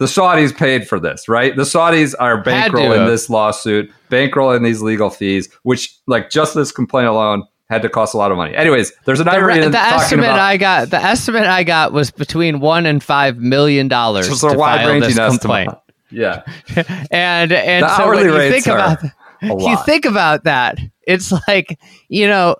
the 0.00 0.06
Saudis 0.06 0.56
paid 0.56 0.88
for 0.88 0.98
this, 0.98 1.28
right? 1.28 1.54
The 1.54 1.62
Saudis 1.64 2.14
are 2.18 2.42
bankrolling 2.42 3.06
this 3.06 3.28
lawsuit, 3.28 3.92
bankrolling 4.10 4.64
these 4.64 4.80
legal 4.80 5.10
fees, 5.10 5.50
which, 5.62 5.94
like, 6.06 6.30
just 6.30 6.54
this 6.54 6.72
complaint 6.72 7.08
alone 7.08 7.44
had 7.68 7.82
to 7.82 7.90
cost 7.90 8.14
a 8.14 8.16
lot 8.16 8.30
of 8.30 8.38
money. 8.38 8.54
Anyways, 8.56 8.92
there's 9.04 9.20
an 9.20 9.26
The, 9.26 9.32
irony 9.32 9.60
re- 9.60 9.68
the 9.68 9.78
estimate 9.78 10.24
about 10.24 10.38
I 10.38 10.56
got, 10.56 10.88
the 10.88 10.96
estimate 10.96 11.42
I 11.44 11.64
got 11.64 11.92
was 11.92 12.10
between 12.10 12.60
one 12.60 12.86
and 12.86 13.02
five 13.02 13.36
million 13.36 13.88
dollars 13.88 14.26
just 14.26 14.40
to 14.40 14.46
a 14.48 15.00
this 15.00 15.18
estimate. 15.18 15.40
complaint. 15.40 15.70
Yeah, 16.12 16.42
And 17.12 17.52
and 17.52 17.84
The 17.84 17.96
so 17.96 18.08
when 18.08 18.24
you 18.24 18.50
think 18.50 18.66
about 18.66 18.98
you 19.44 19.76
think 19.84 20.06
about 20.06 20.42
that, 20.42 20.78
it's 21.06 21.30
like 21.48 21.78
you 22.08 22.26
know, 22.26 22.56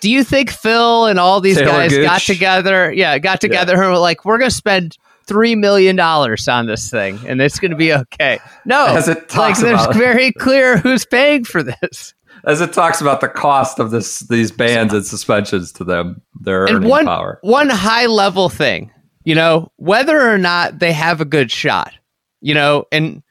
do 0.00 0.10
you 0.10 0.24
think 0.24 0.50
Phil 0.50 1.06
and 1.06 1.18
all 1.20 1.40
these 1.40 1.58
Taylor 1.58 1.70
guys 1.70 1.96
got 1.98 2.20
together? 2.22 2.90
Yeah, 2.92 3.16
got 3.18 3.40
together 3.40 3.74
and 3.80 3.92
were 3.92 3.98
like, 3.98 4.24
we're 4.24 4.38
gonna 4.38 4.50
spend 4.50 4.98
three 5.28 5.54
million 5.54 5.94
dollars 5.94 6.48
on 6.48 6.66
this 6.66 6.90
thing, 6.90 7.20
and 7.28 7.40
it's 7.40 7.60
gonna 7.60 7.76
be 7.76 7.92
okay. 7.92 8.40
No, 8.64 8.86
As 8.86 9.06
it 9.08 9.18
like 9.18 9.28
talks 9.28 9.60
there's 9.60 9.80
about- 9.80 9.94
very 9.94 10.32
clear 10.32 10.78
who's 10.78 11.04
paying 11.04 11.44
for 11.44 11.62
this. 11.62 12.14
as 12.44 12.60
it 12.60 12.72
talks 12.72 13.00
about 13.00 13.20
the 13.20 13.28
cost 13.28 13.78
of 13.78 13.90
this 13.90 14.20
these 14.20 14.50
bans 14.50 14.92
and 14.92 15.04
suspensions 15.04 15.70
to 15.72 15.84
them, 15.84 16.22
their 16.40 16.64
and 16.66 16.76
earning 16.78 16.88
one 16.88 17.04
power. 17.06 17.38
one 17.42 17.68
high 17.68 18.06
level 18.06 18.48
thing, 18.48 18.90
you 19.24 19.34
know, 19.34 19.70
whether 19.76 20.20
or 20.32 20.38
not 20.38 20.78
they 20.78 20.92
have 20.92 21.20
a 21.20 21.24
good 21.24 21.50
shot, 21.50 21.92
you 22.40 22.54
know, 22.54 22.84
and 22.90 23.22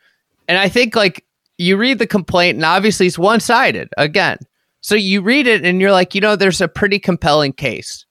and 0.48 0.58
I 0.58 0.70
think 0.70 0.96
like 0.96 1.26
you 1.58 1.76
read 1.78 1.98
the 2.00 2.08
complaint 2.08 2.56
and 2.58 2.66
obviously 2.66 3.08
it's 3.08 3.18
one 3.18 3.40
sided 3.40 3.90
again. 3.98 4.38
So 4.82 4.94
you 4.96 5.22
read 5.22 5.48
it 5.48 5.66
and 5.66 5.82
you're 5.82 5.92
like, 5.92 6.14
you 6.14 6.22
know, 6.22 6.36
there's 6.36 6.62
a 6.62 6.68
pretty 6.68 7.00
compelling 7.00 7.52
case 7.54 8.06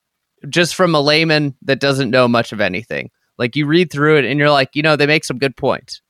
just 0.48 0.74
from 0.74 0.94
a 0.94 1.00
layman 1.00 1.54
that 1.62 1.78
doesn't 1.80 2.10
know 2.10 2.26
much 2.28 2.52
of 2.52 2.60
anything. 2.60 3.10
Like 3.38 3.56
you 3.56 3.66
read 3.66 3.90
through 3.90 4.18
it 4.18 4.24
and 4.24 4.38
you're 4.38 4.50
like, 4.50 4.70
you 4.74 4.82
know, 4.82 4.96
they 4.96 5.06
make 5.06 5.24
some 5.24 5.38
good 5.38 5.56
points. 5.56 6.00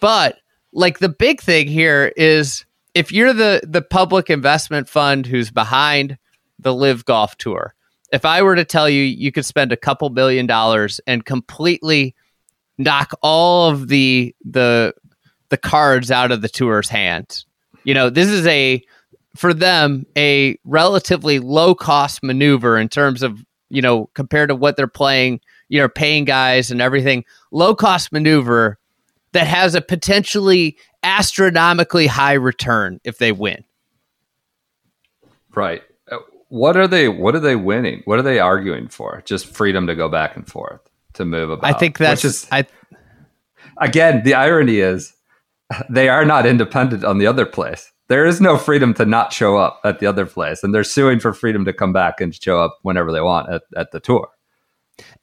But 0.00 0.36
like 0.74 0.98
the 0.98 1.08
big 1.08 1.40
thing 1.40 1.68
here 1.68 2.12
is 2.16 2.64
if 2.94 3.12
you're 3.12 3.32
the 3.32 3.60
the 3.64 3.82
public 3.82 4.28
investment 4.28 4.88
fund 4.88 5.26
who's 5.26 5.50
behind 5.50 6.18
the 6.58 6.74
LIV 6.74 7.04
golf 7.04 7.36
tour 7.36 7.74
if 8.12 8.24
i 8.24 8.42
were 8.42 8.56
to 8.56 8.64
tell 8.64 8.88
you 8.88 9.02
you 9.02 9.32
could 9.32 9.44
spend 9.44 9.72
a 9.72 9.76
couple 9.76 10.08
billion 10.10 10.46
dollars 10.46 11.00
and 11.06 11.24
completely 11.24 12.14
knock 12.78 13.12
all 13.22 13.70
of 13.70 13.88
the 13.88 14.34
the 14.44 14.94
the 15.48 15.56
cards 15.56 16.10
out 16.10 16.32
of 16.32 16.42
the 16.42 16.48
tour's 16.48 16.88
hands 16.88 17.46
you 17.84 17.94
know 17.94 18.10
this 18.10 18.28
is 18.28 18.46
a 18.46 18.82
for 19.36 19.52
them 19.54 20.06
a 20.16 20.56
relatively 20.64 21.38
low 21.38 21.74
cost 21.74 22.22
maneuver 22.22 22.78
in 22.78 22.88
terms 22.88 23.22
of 23.22 23.44
you 23.68 23.82
know 23.82 24.08
compared 24.14 24.48
to 24.48 24.54
what 24.54 24.76
they're 24.76 24.86
playing 24.86 25.40
you 25.68 25.80
know 25.80 25.88
paying 25.88 26.24
guys 26.24 26.70
and 26.70 26.80
everything 26.80 27.24
low 27.50 27.74
cost 27.74 28.12
maneuver 28.12 28.78
that 29.32 29.46
has 29.46 29.74
a 29.74 29.80
potentially 29.80 30.76
astronomically 31.02 32.06
high 32.06 32.32
return 32.32 33.00
if 33.04 33.18
they 33.18 33.32
win 33.32 33.64
Right. 35.56 35.82
Uh, 36.10 36.18
What 36.48 36.76
are 36.76 36.88
they? 36.88 37.08
What 37.08 37.36
are 37.36 37.40
they 37.40 37.54
winning? 37.54 38.02
What 38.06 38.18
are 38.18 38.22
they 38.22 38.40
arguing 38.40 38.88
for? 38.88 39.22
Just 39.24 39.46
freedom 39.46 39.86
to 39.86 39.94
go 39.94 40.08
back 40.08 40.34
and 40.34 40.44
forth 40.44 40.80
to 41.14 41.24
move 41.24 41.50
about. 41.50 41.72
i 41.72 41.78
think 41.78 41.96
that's 41.96 42.20
just 42.20 42.52
i 42.52 42.66
again 43.80 44.22
the 44.24 44.34
irony 44.34 44.80
is 44.80 45.14
they 45.88 46.08
are 46.08 46.24
not 46.24 46.44
independent 46.44 47.04
on 47.04 47.18
the 47.18 47.26
other 47.26 47.46
place. 47.46 47.90
There 48.08 48.26
is 48.26 48.38
no 48.38 48.58
freedom 48.58 48.92
to 48.94 49.06
not 49.06 49.32
show 49.32 49.56
up 49.56 49.80
at 49.82 49.98
the 49.98 50.06
other 50.06 50.26
place, 50.26 50.62
and 50.62 50.74
they're 50.74 50.84
suing 50.84 51.20
for 51.20 51.32
freedom 51.32 51.64
to 51.64 51.72
come 51.72 51.92
back 51.92 52.20
and 52.20 52.34
show 52.34 52.60
up 52.60 52.78
whenever 52.82 53.10
they 53.10 53.22
want 53.22 53.50
at, 53.50 53.62
at 53.76 53.92
the 53.92 54.00
tour. 54.00 54.28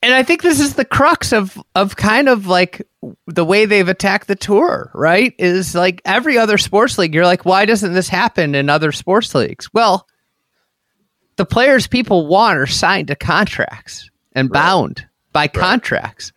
And 0.02 0.14
I 0.14 0.24
think 0.24 0.42
this 0.42 0.60
is 0.60 0.76
the 0.76 0.86
crux 0.86 1.32
of 1.32 1.62
of 1.76 1.96
kind 1.96 2.28
of 2.28 2.48
like 2.48 2.88
the 3.28 3.46
way 3.46 3.66
they've 3.66 3.88
attacked 3.88 4.28
the 4.28 4.36
tour, 4.36 4.92
right? 4.94 5.34
Is 5.38 5.76
like 5.76 6.02
every 6.06 6.38
other 6.38 6.58
sports 6.58 6.98
league, 6.98 7.14
you're 7.14 7.26
like, 7.26 7.46
why 7.46 7.66
doesn't 7.66 7.94
this 7.94 8.10
happen 8.10 8.56
in 8.56 8.70
other 8.70 8.92
sports 8.92 9.36
leagues? 9.36 9.72
Well, 9.74 10.08
the 11.36 11.46
players 11.46 11.88
people 11.88 12.28
want 12.28 12.58
are 12.58 12.68
signed 12.68 13.08
to 13.08 13.16
contracts 13.16 14.10
and 14.34 14.50
bound 14.50 15.08
by 15.34 15.48
contracts. 15.48 16.34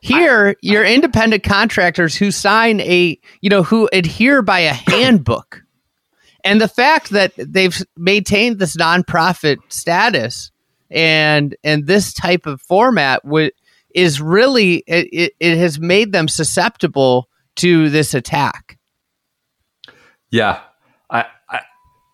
Here, 0.00 0.54
you're 0.60 0.84
independent 0.84 1.44
contractors 1.44 2.14
who 2.14 2.30
sign 2.30 2.80
a, 2.80 3.18
you 3.40 3.48
know, 3.48 3.62
who 3.62 3.88
adhere 3.92 4.42
by 4.42 4.60
a 4.60 4.72
handbook. 4.90 5.62
And 6.44 6.60
the 6.60 6.68
fact 6.68 7.10
that 7.10 7.32
they've 7.38 7.82
maintained 7.96 8.58
this 8.58 8.76
nonprofit 8.76 9.56
status 9.68 10.50
and 10.90 11.56
and 11.64 11.86
this 11.86 12.12
type 12.12 12.46
of 12.46 12.60
format 12.60 13.22
is 13.94 14.20
really 14.20 14.76
it, 14.86 15.08
it, 15.12 15.32
it 15.40 15.58
has 15.58 15.78
made 15.78 16.12
them 16.12 16.28
susceptible 16.28 17.28
to 17.56 17.88
this 17.90 18.14
attack. 18.14 18.78
Yeah, 20.30 20.60
I 21.10 21.26
I, 21.48 21.60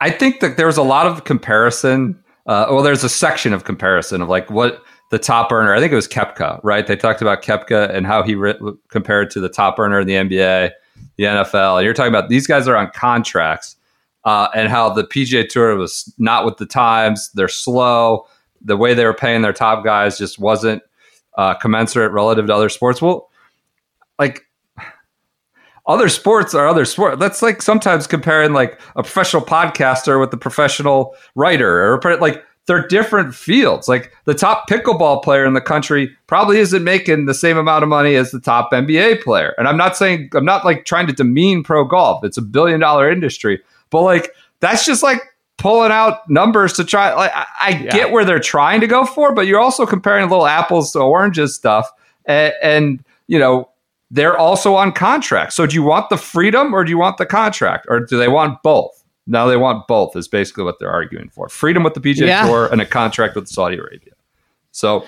I 0.00 0.10
think 0.10 0.40
that 0.40 0.56
there's 0.56 0.76
a 0.76 0.82
lot 0.82 1.06
of 1.06 1.24
comparison. 1.24 2.22
Uh, 2.46 2.66
well, 2.70 2.82
there's 2.82 3.04
a 3.04 3.08
section 3.08 3.52
of 3.52 3.64
comparison 3.64 4.22
of 4.22 4.28
like 4.28 4.50
what 4.50 4.82
the 5.10 5.18
top 5.18 5.52
earner. 5.52 5.74
I 5.74 5.80
think 5.80 5.92
it 5.92 5.96
was 5.96 6.08
Koepka, 6.08 6.60
right? 6.62 6.86
They 6.86 6.96
talked 6.96 7.20
about 7.20 7.42
Koepka 7.42 7.94
and 7.94 8.06
how 8.06 8.22
he 8.22 8.34
re- 8.34 8.58
compared 8.88 9.30
to 9.32 9.40
the 9.40 9.48
top 9.48 9.78
earner 9.78 10.00
in 10.00 10.06
the 10.06 10.14
NBA, 10.14 10.70
the 11.16 11.24
NFL. 11.24 11.76
And 11.76 11.84
you're 11.84 11.94
talking 11.94 12.12
about 12.12 12.28
these 12.28 12.46
guys 12.46 12.66
are 12.68 12.76
on 12.76 12.90
contracts, 12.94 13.76
uh, 14.24 14.48
and 14.54 14.68
how 14.68 14.90
the 14.90 15.04
PGA 15.04 15.48
Tour 15.48 15.76
was 15.76 16.12
not 16.18 16.44
with 16.44 16.58
the 16.58 16.66
times. 16.66 17.30
They're 17.34 17.48
slow. 17.48 18.26
The 18.62 18.76
way 18.76 18.94
they 18.94 19.04
were 19.04 19.14
paying 19.14 19.42
their 19.42 19.52
top 19.52 19.84
guys 19.84 20.18
just 20.18 20.38
wasn't 20.38 20.82
uh, 21.36 21.54
commensurate 21.54 22.12
relative 22.12 22.46
to 22.46 22.54
other 22.54 22.68
sports. 22.68 23.00
Well, 23.00 23.30
like 24.18 24.42
other 25.86 26.08
sports 26.08 26.54
are 26.54 26.68
other 26.68 26.84
sport. 26.84 27.18
That's 27.18 27.42
like 27.42 27.62
sometimes 27.62 28.06
comparing 28.06 28.52
like 28.52 28.80
a 28.96 29.02
professional 29.02 29.42
podcaster 29.42 30.20
with 30.20 30.32
a 30.32 30.36
professional 30.36 31.16
writer, 31.34 31.94
or 31.94 32.16
like 32.18 32.44
they're 32.66 32.86
different 32.86 33.34
fields. 33.34 33.88
Like 33.88 34.12
the 34.26 34.34
top 34.34 34.68
pickleball 34.68 35.24
player 35.24 35.44
in 35.44 35.54
the 35.54 35.60
country 35.60 36.16
probably 36.26 36.58
isn't 36.58 36.84
making 36.84 37.26
the 37.26 37.34
same 37.34 37.56
amount 37.56 37.82
of 37.82 37.88
money 37.88 38.14
as 38.14 38.30
the 38.30 38.40
top 38.40 38.70
NBA 38.70 39.22
player. 39.22 39.54
And 39.58 39.66
I'm 39.66 39.76
not 39.76 39.96
saying 39.96 40.30
I'm 40.34 40.44
not 40.44 40.64
like 40.64 40.84
trying 40.84 41.08
to 41.08 41.12
demean 41.12 41.64
pro 41.64 41.84
golf. 41.84 42.22
It's 42.24 42.38
a 42.38 42.42
billion 42.42 42.78
dollar 42.78 43.10
industry, 43.10 43.60
but 43.90 44.02
like 44.02 44.30
that's 44.60 44.84
just 44.84 45.02
like 45.02 45.22
pulling 45.60 45.92
out 45.92 46.28
numbers 46.28 46.72
to 46.72 46.84
try. 46.84 47.14
Like 47.14 47.30
I, 47.34 47.46
I 47.60 47.72
get 47.74 48.10
where 48.10 48.24
they're 48.24 48.40
trying 48.40 48.80
to 48.80 48.86
go 48.86 49.04
for, 49.04 49.32
but 49.34 49.46
you're 49.46 49.60
also 49.60 49.86
comparing 49.86 50.28
little 50.28 50.46
apples 50.46 50.92
to 50.92 51.00
oranges 51.00 51.54
stuff, 51.54 51.88
and, 52.24 52.52
and 52.62 53.04
you 53.28 53.38
know 53.38 53.68
they're 54.10 54.36
also 54.36 54.74
on 54.74 54.90
contract. 54.90 55.52
So 55.52 55.66
do 55.66 55.74
you 55.74 55.82
want 55.82 56.08
the 56.10 56.16
freedom 56.16 56.74
or 56.74 56.82
do 56.82 56.90
you 56.90 56.98
want 56.98 57.18
the 57.18 57.26
contract 57.26 57.86
or 57.88 58.00
do 58.00 58.18
they 58.18 58.26
want 58.26 58.62
both? 58.62 59.04
Now 59.26 59.46
they 59.46 59.56
want 59.56 59.86
both 59.86 60.16
is 60.16 60.26
basically 60.26 60.64
what 60.64 60.80
they're 60.80 60.90
arguing 60.90 61.28
for. 61.28 61.48
Freedom 61.48 61.84
with 61.84 61.94
the 61.94 62.00
PGA 62.00 62.26
Yeah. 62.26 62.46
Tour 62.46 62.68
and 62.72 62.80
a 62.80 62.86
contract 62.86 63.36
with 63.36 63.46
Saudi 63.46 63.76
Arabia. 63.76 64.14
So 64.72 65.04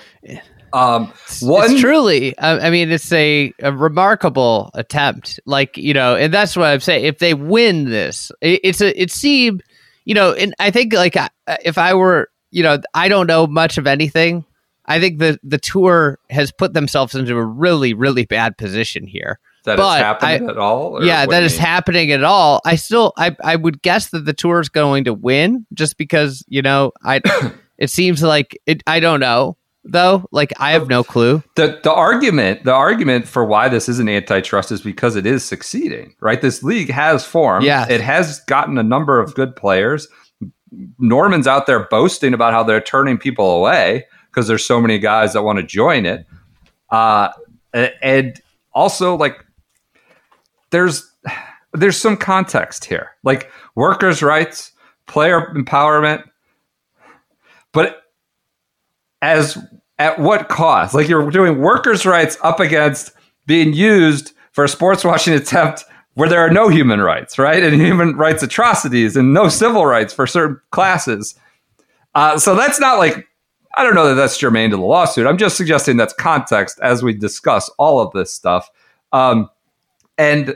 um 0.71 1.13
one 1.41 1.71
it's 1.71 1.79
truly 1.79 2.35
I, 2.39 2.67
I 2.67 2.69
mean 2.71 2.91
it's 2.91 3.11
a, 3.11 3.53
a 3.59 3.71
remarkable 3.71 4.71
attempt 4.73 5.39
like 5.45 5.77
you 5.77 5.93
know 5.93 6.15
and 6.15 6.33
that's 6.33 6.57
what 6.57 6.65
i'm 6.65 6.79
saying 6.79 7.05
if 7.05 7.19
they 7.19 7.35
win 7.35 7.85
this 7.91 8.31
it, 8.41 8.59
it's 8.63 8.81
a 8.81 8.99
it 8.99 9.11
seemed 9.11 9.61
you 10.05 10.13
know 10.13 10.33
and 10.33 10.53
i 10.59 10.69
think 10.71 10.93
like 10.93 11.15
uh, 11.15 11.29
if 11.63 11.77
i 11.77 11.93
were 11.93 12.29
you 12.51 12.63
know 12.63 12.77
i 12.93 13.07
don't 13.07 13.27
know 13.27 13.47
much 13.47 13.77
of 13.77 13.87
anything 13.87 14.45
i 14.85 14.99
think 14.99 15.19
the 15.19 15.39
the 15.43 15.57
tour 15.57 16.19
has 16.29 16.51
put 16.51 16.73
themselves 16.73 17.15
into 17.15 17.35
a 17.35 17.43
really 17.45 17.93
really 17.93 18.25
bad 18.25 18.57
position 18.57 19.05
here 19.07 19.39
that 19.65 19.77
but 19.77 19.97
happened 19.99 20.47
I- 20.47 20.51
at 20.51 20.57
all? 20.57 21.03
yeah 21.03 21.25
that 21.25 21.43
is 21.43 21.53
mean? 21.53 21.61
happening 21.61 22.11
at 22.11 22.23
all 22.23 22.61
i 22.65 22.75
still 22.75 23.13
i 23.17 23.35
i 23.43 23.55
would 23.55 23.81
guess 23.81 24.09
that 24.09 24.25
the 24.25 24.33
tour 24.33 24.59
is 24.59 24.69
going 24.69 25.05
to 25.05 25.13
win 25.13 25.65
just 25.73 25.97
because 25.97 26.43
you 26.47 26.61
know 26.61 26.91
i 27.03 27.21
it 27.77 27.89
seems 27.89 28.21
like 28.21 28.59
it 28.65 28.83
i 28.87 28.99
don't 28.99 29.19
know 29.19 29.57
though 29.85 30.25
like 30.31 30.53
i 30.59 30.71
have 30.71 30.87
no 30.87 31.03
clue. 31.03 31.43
The 31.55 31.79
the 31.83 31.93
argument 31.93 32.63
the 32.63 32.73
argument 32.73 33.27
for 33.27 33.43
why 33.43 33.67
this 33.69 33.89
isn't 33.89 34.07
antitrust 34.07 34.71
is 34.71 34.81
because 34.81 35.15
it 35.15 35.25
is 35.25 35.43
succeeding 35.43 36.15
right? 36.19 36.41
This 36.41 36.63
league 36.63 36.89
has 36.89 37.25
formed. 37.25 37.65
Yes. 37.65 37.89
it 37.89 38.01
has 38.01 38.39
gotten 38.41 38.77
a 38.77 38.83
number 38.83 39.19
of 39.19 39.35
good 39.35 39.55
players. 39.55 40.07
Norman's 40.97 41.47
out 41.47 41.67
there 41.67 41.87
boasting 41.87 42.33
about 42.33 42.53
how 42.53 42.63
they're 42.63 42.81
turning 42.81 43.17
people 43.17 43.51
away 43.57 44.05
because 44.31 44.47
there's 44.47 44.65
so 44.65 44.81
many 44.81 44.97
guys 44.99 45.33
that 45.33 45.43
want 45.43 45.59
to 45.59 45.63
join 45.63 46.05
it. 46.05 46.25
Uh 46.89 47.29
and 47.73 48.41
also 48.73 49.15
like 49.15 49.45
there's 50.71 51.11
there's 51.73 51.97
some 51.97 52.15
context 52.15 52.85
here. 52.85 53.11
Like 53.23 53.51
workers 53.75 54.21
rights 54.23 54.71
player 55.07 55.51
empowerment 55.53 56.23
but 57.73 58.02
as 59.23 59.57
at 59.99 60.19
what 60.19 60.49
cost? 60.49 60.93
Like 60.93 61.07
you're 61.07 61.31
doing 61.31 61.59
workers' 61.59 62.05
rights 62.05 62.37
up 62.43 62.59
against 62.59 63.13
being 63.47 63.73
used 63.73 64.33
for 64.51 64.65
a 64.65 64.69
sports 64.69 65.03
washing 65.03 65.33
attempt 65.33 65.85
where 66.15 66.29
there 66.29 66.41
are 66.41 66.51
no 66.51 66.67
human 66.67 67.01
rights, 67.01 67.39
right? 67.39 67.63
And 67.63 67.73
human 67.73 68.15
rights 68.17 68.43
atrocities 68.43 69.15
and 69.15 69.33
no 69.33 69.49
civil 69.49 69.85
rights 69.85 70.13
for 70.13 70.27
certain 70.27 70.59
classes. 70.71 71.35
Uh, 72.13 72.37
so 72.37 72.53
that's 72.53 72.79
not 72.79 72.99
like, 72.99 73.27
I 73.75 73.83
don't 73.83 73.95
know 73.95 74.09
that 74.09 74.15
that's 74.15 74.37
germane 74.37 74.69
to 74.69 74.75
the 74.75 74.83
lawsuit. 74.83 75.25
I'm 75.25 75.37
just 75.37 75.57
suggesting 75.57 75.97
that's 75.97 76.13
context 76.13 76.79
as 76.83 77.01
we 77.01 77.13
discuss 77.13 77.69
all 77.79 77.99
of 77.99 78.11
this 78.11 78.31
stuff. 78.31 78.69
Um, 79.13 79.49
and 80.17 80.55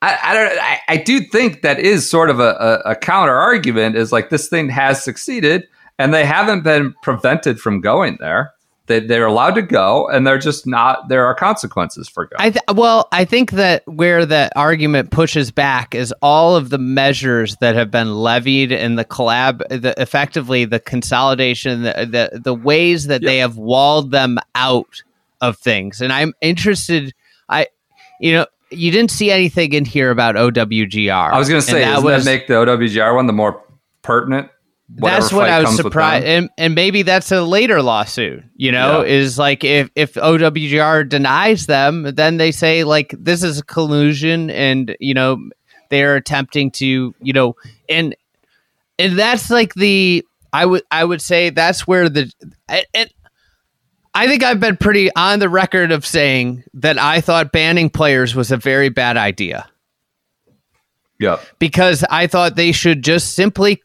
I, 0.00 0.18
I 0.22 0.34
don't. 0.34 0.58
I, 0.58 0.80
I, 0.88 0.96
do 0.98 1.20
think 1.20 1.62
that 1.62 1.78
is 1.78 2.08
sort 2.08 2.30
of 2.30 2.38
a, 2.40 2.82
a, 2.86 2.90
a 2.90 2.96
counter 2.96 3.34
argument. 3.34 3.96
Is 3.96 4.12
like 4.12 4.28
this 4.28 4.48
thing 4.48 4.68
has 4.68 5.02
succeeded, 5.02 5.66
and 5.98 6.12
they 6.12 6.24
haven't 6.24 6.62
been 6.62 6.94
prevented 7.02 7.60
from 7.60 7.80
going 7.80 8.16
there. 8.20 8.52
They, 8.86 9.00
they're 9.00 9.26
allowed 9.26 9.56
to 9.56 9.62
go, 9.62 10.08
and 10.08 10.24
they're 10.24 10.38
just 10.38 10.64
not. 10.64 11.08
There 11.08 11.26
are 11.26 11.34
consequences 11.34 12.08
for 12.08 12.26
going. 12.26 12.36
I 12.38 12.50
th- 12.50 12.62
well, 12.72 13.08
I 13.10 13.24
think 13.24 13.50
that 13.52 13.82
where 13.86 14.24
that 14.24 14.52
argument 14.54 15.10
pushes 15.10 15.50
back 15.50 15.92
is 15.92 16.14
all 16.22 16.54
of 16.54 16.70
the 16.70 16.78
measures 16.78 17.56
that 17.56 17.74
have 17.74 17.90
been 17.90 18.14
levied 18.14 18.70
and 18.70 18.96
the 18.96 19.04
collab, 19.04 19.66
the, 19.68 19.92
effectively 20.00 20.66
the 20.66 20.78
consolidation, 20.78 21.82
the 21.82 22.30
the, 22.32 22.40
the 22.40 22.54
ways 22.54 23.08
that 23.08 23.22
yep. 23.22 23.28
they 23.28 23.38
have 23.38 23.56
walled 23.56 24.12
them 24.12 24.38
out 24.54 25.02
of 25.40 25.58
things. 25.58 26.00
And 26.00 26.12
I'm 26.12 26.32
interested. 26.40 27.12
I, 27.48 27.66
you 28.20 28.34
know, 28.34 28.46
you 28.70 28.92
didn't 28.92 29.10
see 29.10 29.32
anything 29.32 29.72
in 29.72 29.84
here 29.84 30.10
about 30.10 30.36
OWGR. 30.36 31.32
I 31.32 31.38
was 31.38 31.48
going 31.48 31.60
to 31.60 31.66
say, 31.66 31.80
doesn't 31.84 32.04
was, 32.04 32.24
that 32.24 32.30
make 32.30 32.46
the 32.46 32.54
OWGR 32.54 33.14
one 33.14 33.26
the 33.26 33.32
more 33.32 33.64
pertinent? 34.02 34.48
That's 34.88 35.32
what 35.32 35.50
I 35.50 35.60
was 35.60 35.74
surprised, 35.74 36.26
and 36.26 36.48
and 36.56 36.74
maybe 36.74 37.02
that's 37.02 37.32
a 37.32 37.42
later 37.42 37.82
lawsuit. 37.82 38.44
You 38.54 38.70
know, 38.70 39.02
yeah. 39.02 39.08
is 39.08 39.38
like 39.38 39.64
if 39.64 39.90
if 39.96 40.14
OWGR 40.14 41.08
denies 41.08 41.66
them, 41.66 42.14
then 42.14 42.36
they 42.36 42.52
say 42.52 42.84
like 42.84 43.14
this 43.18 43.42
is 43.42 43.58
a 43.58 43.64
collusion, 43.64 44.48
and 44.50 44.96
you 45.00 45.14
know 45.14 45.38
they're 45.90 46.16
attempting 46.16 46.70
to 46.72 47.14
you 47.20 47.32
know 47.32 47.56
and 47.88 48.14
and 48.98 49.18
that's 49.18 49.50
like 49.50 49.74
the 49.74 50.24
I 50.52 50.66
would 50.66 50.82
I 50.90 51.04
would 51.04 51.20
say 51.20 51.50
that's 51.50 51.86
where 51.86 52.08
the 52.08 52.30
and 52.68 53.10
I 54.14 54.26
think 54.26 54.42
I've 54.42 54.60
been 54.60 54.76
pretty 54.76 55.14
on 55.14 55.40
the 55.40 55.48
record 55.48 55.92
of 55.92 56.06
saying 56.06 56.64
that 56.74 56.98
I 56.98 57.20
thought 57.20 57.52
banning 57.52 57.90
players 57.90 58.34
was 58.34 58.50
a 58.50 58.56
very 58.56 58.88
bad 58.88 59.18
idea. 59.18 59.68
Yeah. 61.18 61.38
Because 61.58 62.02
I 62.10 62.26
thought 62.26 62.56
they 62.56 62.72
should 62.72 63.04
just 63.04 63.34
simply 63.34 63.82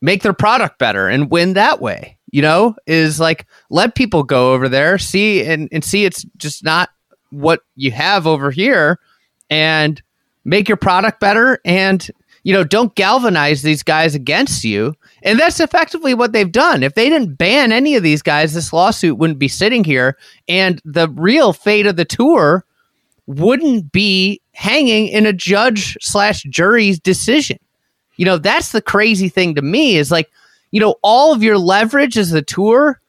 make 0.00 0.22
their 0.22 0.32
product 0.32 0.78
better 0.78 1.08
and 1.08 1.30
win 1.30 1.54
that 1.54 1.80
way. 1.80 2.18
You 2.32 2.42
know, 2.42 2.76
is 2.86 3.18
like 3.18 3.46
let 3.70 3.96
people 3.96 4.22
go 4.22 4.52
over 4.52 4.68
there, 4.68 4.98
see 4.98 5.44
and, 5.44 5.68
and 5.72 5.84
see 5.84 6.04
it's 6.04 6.24
just 6.36 6.64
not 6.64 6.90
what 7.30 7.60
you 7.74 7.90
have 7.90 8.26
over 8.26 8.50
here 8.50 8.98
and 9.48 10.00
make 10.44 10.68
your 10.68 10.76
product 10.76 11.20
better 11.20 11.60
and 11.64 12.08
you 12.42 12.52
know, 12.52 12.64
don't 12.64 12.94
galvanize 12.94 13.62
these 13.62 13.82
guys 13.82 14.14
against 14.14 14.64
you. 14.64 14.94
And 15.22 15.38
that's 15.38 15.60
effectively 15.60 16.14
what 16.14 16.32
they've 16.32 16.50
done. 16.50 16.82
If 16.82 16.94
they 16.94 17.10
didn't 17.10 17.34
ban 17.34 17.72
any 17.72 17.96
of 17.96 18.02
these 18.02 18.22
guys, 18.22 18.54
this 18.54 18.72
lawsuit 18.72 19.18
wouldn't 19.18 19.38
be 19.38 19.48
sitting 19.48 19.84
here 19.84 20.16
and 20.48 20.80
the 20.84 21.08
real 21.10 21.52
fate 21.52 21.86
of 21.86 21.96
the 21.96 22.04
tour 22.04 22.64
wouldn't 23.26 23.92
be 23.92 24.40
hanging 24.52 25.08
in 25.08 25.26
a 25.26 25.32
judge 25.32 25.96
slash 26.00 26.42
jury's 26.44 26.98
decision. 26.98 27.58
You 28.20 28.26
know, 28.26 28.36
that's 28.36 28.72
the 28.72 28.82
crazy 28.82 29.30
thing 29.30 29.54
to 29.54 29.62
me 29.62 29.96
is 29.96 30.10
like, 30.10 30.30
you 30.72 30.78
know, 30.78 30.96
all 31.02 31.32
of 31.32 31.42
your 31.42 31.56
leverage 31.56 32.18
as 32.18 32.28
the 32.28 32.42
tour 32.42 33.00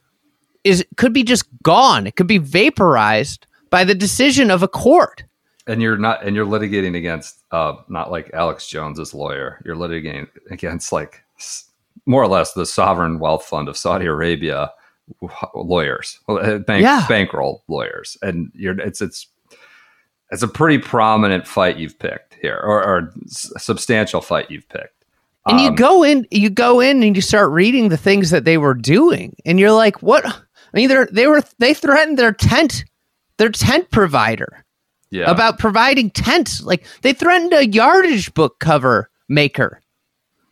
is 0.64 0.86
could 0.96 1.12
be 1.12 1.22
just 1.22 1.44
gone. 1.62 2.06
It 2.06 2.16
could 2.16 2.26
be 2.26 2.38
vaporized 2.38 3.46
by 3.68 3.84
the 3.84 3.94
decision 3.94 4.50
of 4.50 4.62
a 4.62 4.68
court. 4.68 5.22
And 5.66 5.82
you're 5.82 5.98
not 5.98 6.24
and 6.24 6.34
you're 6.34 6.46
litigating 6.46 6.96
against 6.96 7.44
uh 7.50 7.74
not 7.88 8.10
like 8.10 8.30
Alex 8.32 8.66
Jones's 8.66 9.12
lawyer. 9.12 9.60
You're 9.66 9.76
litigating 9.76 10.28
against 10.50 10.92
like 10.92 11.22
more 12.06 12.22
or 12.22 12.28
less 12.28 12.54
the 12.54 12.64
sovereign 12.64 13.18
wealth 13.18 13.44
fund 13.44 13.68
of 13.68 13.76
Saudi 13.76 14.06
Arabia 14.06 14.72
lawyers, 15.54 16.20
uh, 16.26 16.56
bank 16.60 16.84
yeah. 16.84 17.04
bankroll 17.06 17.64
lawyers. 17.68 18.16
And 18.22 18.50
you're 18.54 18.80
it's 18.80 19.02
it's 19.02 19.26
it's 20.30 20.42
a 20.42 20.48
pretty 20.48 20.78
prominent 20.78 21.46
fight 21.46 21.76
you've 21.76 21.98
picked 21.98 22.38
here 22.40 22.58
or, 22.64 22.82
or 22.82 23.12
substantial 23.26 24.22
fight 24.22 24.50
you've 24.50 24.66
picked 24.70 25.01
and 25.46 25.58
um, 25.58 25.64
you 25.64 25.74
go 25.74 26.04
in, 26.04 26.26
you 26.30 26.50
go 26.50 26.80
in, 26.80 27.02
and 27.02 27.16
you 27.16 27.22
start 27.22 27.50
reading 27.50 27.88
the 27.88 27.96
things 27.96 28.30
that 28.30 28.44
they 28.44 28.58
were 28.58 28.74
doing, 28.74 29.36
and 29.44 29.58
you're 29.58 29.72
like, 29.72 30.02
"What?" 30.02 30.24
I 30.24 30.40
mean, 30.72 30.88
they 30.88 31.04
they 31.10 31.26
were 31.26 31.42
they 31.58 31.74
threatened 31.74 32.18
their 32.18 32.32
tent, 32.32 32.84
their 33.38 33.50
tent 33.50 33.90
provider, 33.90 34.64
yeah. 35.10 35.30
about 35.30 35.58
providing 35.58 36.10
tents. 36.10 36.62
Like 36.62 36.84
they 37.02 37.12
threatened 37.12 37.52
a 37.52 37.66
yardage 37.66 38.32
book 38.34 38.58
cover 38.60 39.10
maker. 39.28 39.80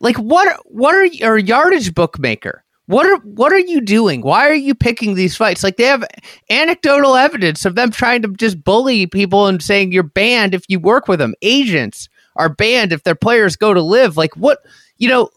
Like 0.00 0.16
what? 0.16 0.61
What 0.66 0.94
are 0.94 1.07
your 1.07 1.38
yardage 1.38 1.94
book 1.94 2.18
maker? 2.18 2.64
What 2.90 3.07
are 3.07 3.18
what 3.18 3.53
are 3.53 3.59
you 3.61 3.81
doing? 3.81 4.20
Why 4.20 4.48
are 4.48 4.55
you 4.55 4.74
picking 4.74 5.14
these 5.14 5.37
fights? 5.37 5.62
Like 5.62 5.76
they 5.76 5.85
have 5.85 6.05
anecdotal 6.50 7.14
evidence 7.14 7.64
of 7.64 7.76
them 7.76 7.92
trying 7.92 8.22
to 8.22 8.29
just 8.33 8.64
bully 8.64 9.07
people 9.07 9.46
and 9.46 9.62
saying 9.62 9.92
you're 9.92 10.03
banned 10.03 10.55
if 10.55 10.64
you 10.68 10.81
work 10.81 11.07
with 11.07 11.20
them. 11.20 11.35
Agents 11.40 12.09
are 12.35 12.48
banned 12.48 12.92
if 12.92 13.05
their 13.05 13.14
players 13.14 13.55
go 13.55 13.72
to 13.72 13.81
LIV. 13.81 14.16
Like 14.16 14.37
what 14.37 14.59
you 15.00 15.08
know, 15.08 15.30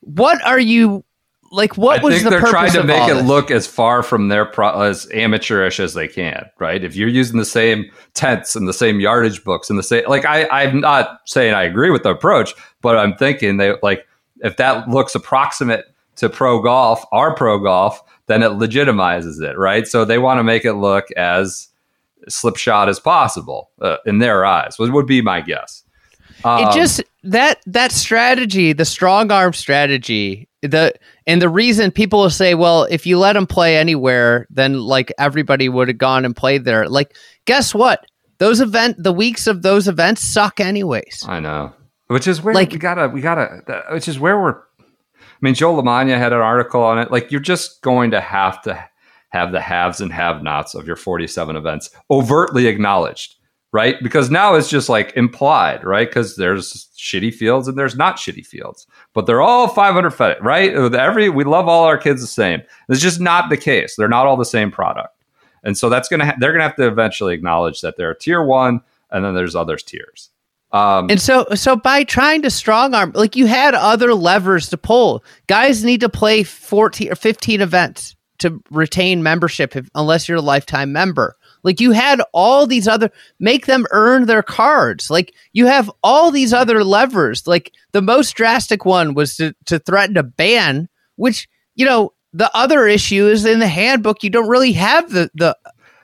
what 0.00 0.44
are 0.44 0.58
you 0.58 1.04
like? 1.52 1.76
What 1.76 2.00
I 2.00 2.02
was 2.02 2.14
think 2.14 2.24
the 2.24 2.30
they're 2.30 2.40
trying 2.40 2.72
to 2.72 2.82
make 2.82 3.08
it 3.08 3.14
this? 3.14 3.24
look 3.24 3.50
as 3.52 3.66
far 3.66 4.02
from 4.02 4.28
their 4.28 4.44
pro- 4.44 4.80
as 4.80 5.06
amateurish 5.12 5.78
as 5.78 5.94
they 5.94 6.08
can, 6.08 6.50
right? 6.58 6.82
If 6.82 6.96
you're 6.96 7.08
using 7.08 7.38
the 7.38 7.44
same 7.44 7.90
tents 8.14 8.56
and 8.56 8.66
the 8.66 8.72
same 8.72 8.98
yardage 8.98 9.44
books 9.44 9.70
and 9.70 9.78
the 9.78 9.82
same, 9.84 10.04
like 10.08 10.24
I, 10.24 10.48
I'm 10.48 10.80
not 10.80 11.20
saying 11.26 11.54
I 11.54 11.62
agree 11.62 11.90
with 11.90 12.02
the 12.02 12.10
approach, 12.10 12.54
but 12.80 12.96
I'm 12.96 13.14
thinking 13.14 13.58
they 13.58 13.74
like 13.82 14.06
if 14.40 14.56
that 14.56 14.88
looks 14.88 15.14
approximate 15.14 15.84
to 16.16 16.28
pro 16.28 16.60
golf, 16.60 17.04
our 17.12 17.34
pro 17.34 17.58
golf, 17.58 18.02
then 18.26 18.42
it 18.42 18.52
legitimizes 18.52 19.40
it, 19.42 19.56
right? 19.56 19.86
So 19.86 20.04
they 20.04 20.18
want 20.18 20.38
to 20.38 20.44
make 20.44 20.64
it 20.64 20.74
look 20.74 21.10
as 21.12 21.68
slipshod 22.28 22.88
as 22.88 22.98
possible 22.98 23.70
uh, 23.80 23.98
in 24.06 24.18
their 24.18 24.44
eyes. 24.44 24.78
Would, 24.78 24.92
would 24.92 25.06
be 25.06 25.22
my 25.22 25.40
guess. 25.40 25.84
Um, 26.44 26.64
it 26.64 26.72
just 26.72 27.02
that 27.24 27.60
that 27.66 27.92
strategy, 27.92 28.72
the 28.72 28.84
strong 28.84 29.30
arm 29.32 29.52
strategy, 29.52 30.48
the 30.62 30.94
and 31.26 31.42
the 31.42 31.48
reason 31.48 31.90
people 31.90 32.20
will 32.20 32.30
say, 32.30 32.54
well, 32.54 32.84
if 32.84 33.06
you 33.06 33.18
let 33.18 33.34
them 33.34 33.46
play 33.46 33.76
anywhere, 33.76 34.46
then 34.50 34.80
like 34.80 35.12
everybody 35.18 35.68
would 35.68 35.88
have 35.88 35.98
gone 35.98 36.24
and 36.24 36.34
played 36.34 36.64
there. 36.64 36.88
Like, 36.88 37.16
guess 37.44 37.74
what? 37.74 38.06
Those 38.38 38.60
event, 38.60 39.02
the 39.02 39.12
weeks 39.12 39.46
of 39.46 39.62
those 39.62 39.88
events 39.88 40.22
suck 40.22 40.60
anyways. 40.60 41.24
I 41.26 41.40
know, 41.40 41.72
which 42.06 42.28
is 42.28 42.40
where 42.40 42.54
like, 42.54 42.72
we 42.72 42.78
gotta, 42.78 43.08
we 43.08 43.20
gotta, 43.20 43.62
which 43.90 44.08
is 44.08 44.18
where 44.18 44.40
we're. 44.40 44.62
I 44.80 45.40
mean, 45.40 45.54
Joe 45.54 45.74
Lamagna 45.74 46.18
had 46.18 46.32
an 46.32 46.40
article 46.40 46.82
on 46.82 46.98
it. 46.98 47.12
Like, 47.12 47.30
you're 47.30 47.40
just 47.40 47.80
going 47.82 48.10
to 48.10 48.20
have 48.20 48.60
to 48.62 48.88
have 49.28 49.52
the 49.52 49.60
haves 49.60 50.00
and 50.00 50.12
have-nots 50.12 50.74
of 50.74 50.86
your 50.86 50.96
47 50.96 51.54
events 51.54 51.90
overtly 52.10 52.66
acknowledged 52.66 53.36
right? 53.72 53.96
Because 54.02 54.30
now 54.30 54.54
it's 54.54 54.68
just 54.68 54.88
like 54.88 55.12
implied, 55.16 55.84
right? 55.84 56.08
Because 56.08 56.36
there's 56.36 56.88
shitty 56.96 57.34
fields 57.34 57.68
and 57.68 57.78
there's 57.78 57.96
not 57.96 58.16
shitty 58.16 58.46
fields, 58.46 58.86
but 59.14 59.26
they're 59.26 59.42
all 59.42 59.68
500 59.68 60.10
foot, 60.10 60.38
right? 60.40 60.72
Every 60.72 61.28
we 61.28 61.44
love 61.44 61.68
all 61.68 61.84
our 61.84 61.98
kids 61.98 62.20
the 62.20 62.26
same. 62.26 62.62
It's 62.88 63.00
just 63.00 63.20
not 63.20 63.50
the 63.50 63.56
case. 63.56 63.96
They're 63.96 64.08
not 64.08 64.26
all 64.26 64.36
the 64.36 64.44
same 64.44 64.70
product, 64.70 65.14
and 65.62 65.76
so 65.76 65.88
that's 65.88 66.08
gonna 66.08 66.26
ha- 66.26 66.36
they're 66.38 66.52
gonna 66.52 66.64
have 66.64 66.76
to 66.76 66.86
eventually 66.86 67.34
acknowledge 67.34 67.80
that 67.82 67.96
there 67.96 68.10
are 68.10 68.14
tier 68.14 68.42
one 68.42 68.80
and 69.10 69.24
then 69.24 69.34
there's 69.34 69.56
others 69.56 69.82
tiers. 69.82 70.30
Um, 70.70 71.08
and 71.10 71.20
so, 71.20 71.46
so 71.54 71.76
by 71.76 72.04
trying 72.04 72.42
to 72.42 72.50
strong 72.50 72.94
arm, 72.94 73.12
like 73.14 73.36
you 73.36 73.46
had 73.46 73.74
other 73.74 74.14
levers 74.14 74.68
to 74.70 74.76
pull. 74.76 75.24
Guys 75.46 75.82
need 75.82 76.00
to 76.00 76.10
play 76.10 76.42
14 76.42 77.10
or 77.10 77.14
15 77.14 77.60
events 77.62 78.16
to 78.38 78.62
retain 78.70 79.22
membership 79.22 79.76
if, 79.76 79.88
unless 79.94 80.28
you're 80.28 80.38
a 80.38 80.42
lifetime 80.42 80.92
member. 80.92 81.36
Like 81.68 81.80
you 81.80 81.92
had 81.92 82.22
all 82.32 82.66
these 82.66 82.88
other 82.88 83.10
make 83.38 83.66
them 83.66 83.84
earn 83.90 84.24
their 84.24 84.42
cards. 84.42 85.10
Like 85.10 85.34
you 85.52 85.66
have 85.66 85.90
all 86.02 86.30
these 86.30 86.54
other 86.54 86.82
levers. 86.82 87.46
Like 87.46 87.72
the 87.92 88.00
most 88.00 88.32
drastic 88.32 88.86
one 88.86 89.12
was 89.12 89.36
to, 89.36 89.54
to 89.66 89.78
threaten 89.78 90.16
a 90.16 90.22
ban, 90.22 90.88
which, 91.16 91.46
you 91.74 91.84
know, 91.84 92.14
the 92.32 92.50
other 92.56 92.86
issue 92.86 93.26
is 93.26 93.44
in 93.44 93.58
the 93.58 93.68
handbook 93.68 94.22
you 94.22 94.30
don't 94.30 94.48
really 94.48 94.72
have 94.72 95.10
the 95.10 95.30
the 95.34 95.54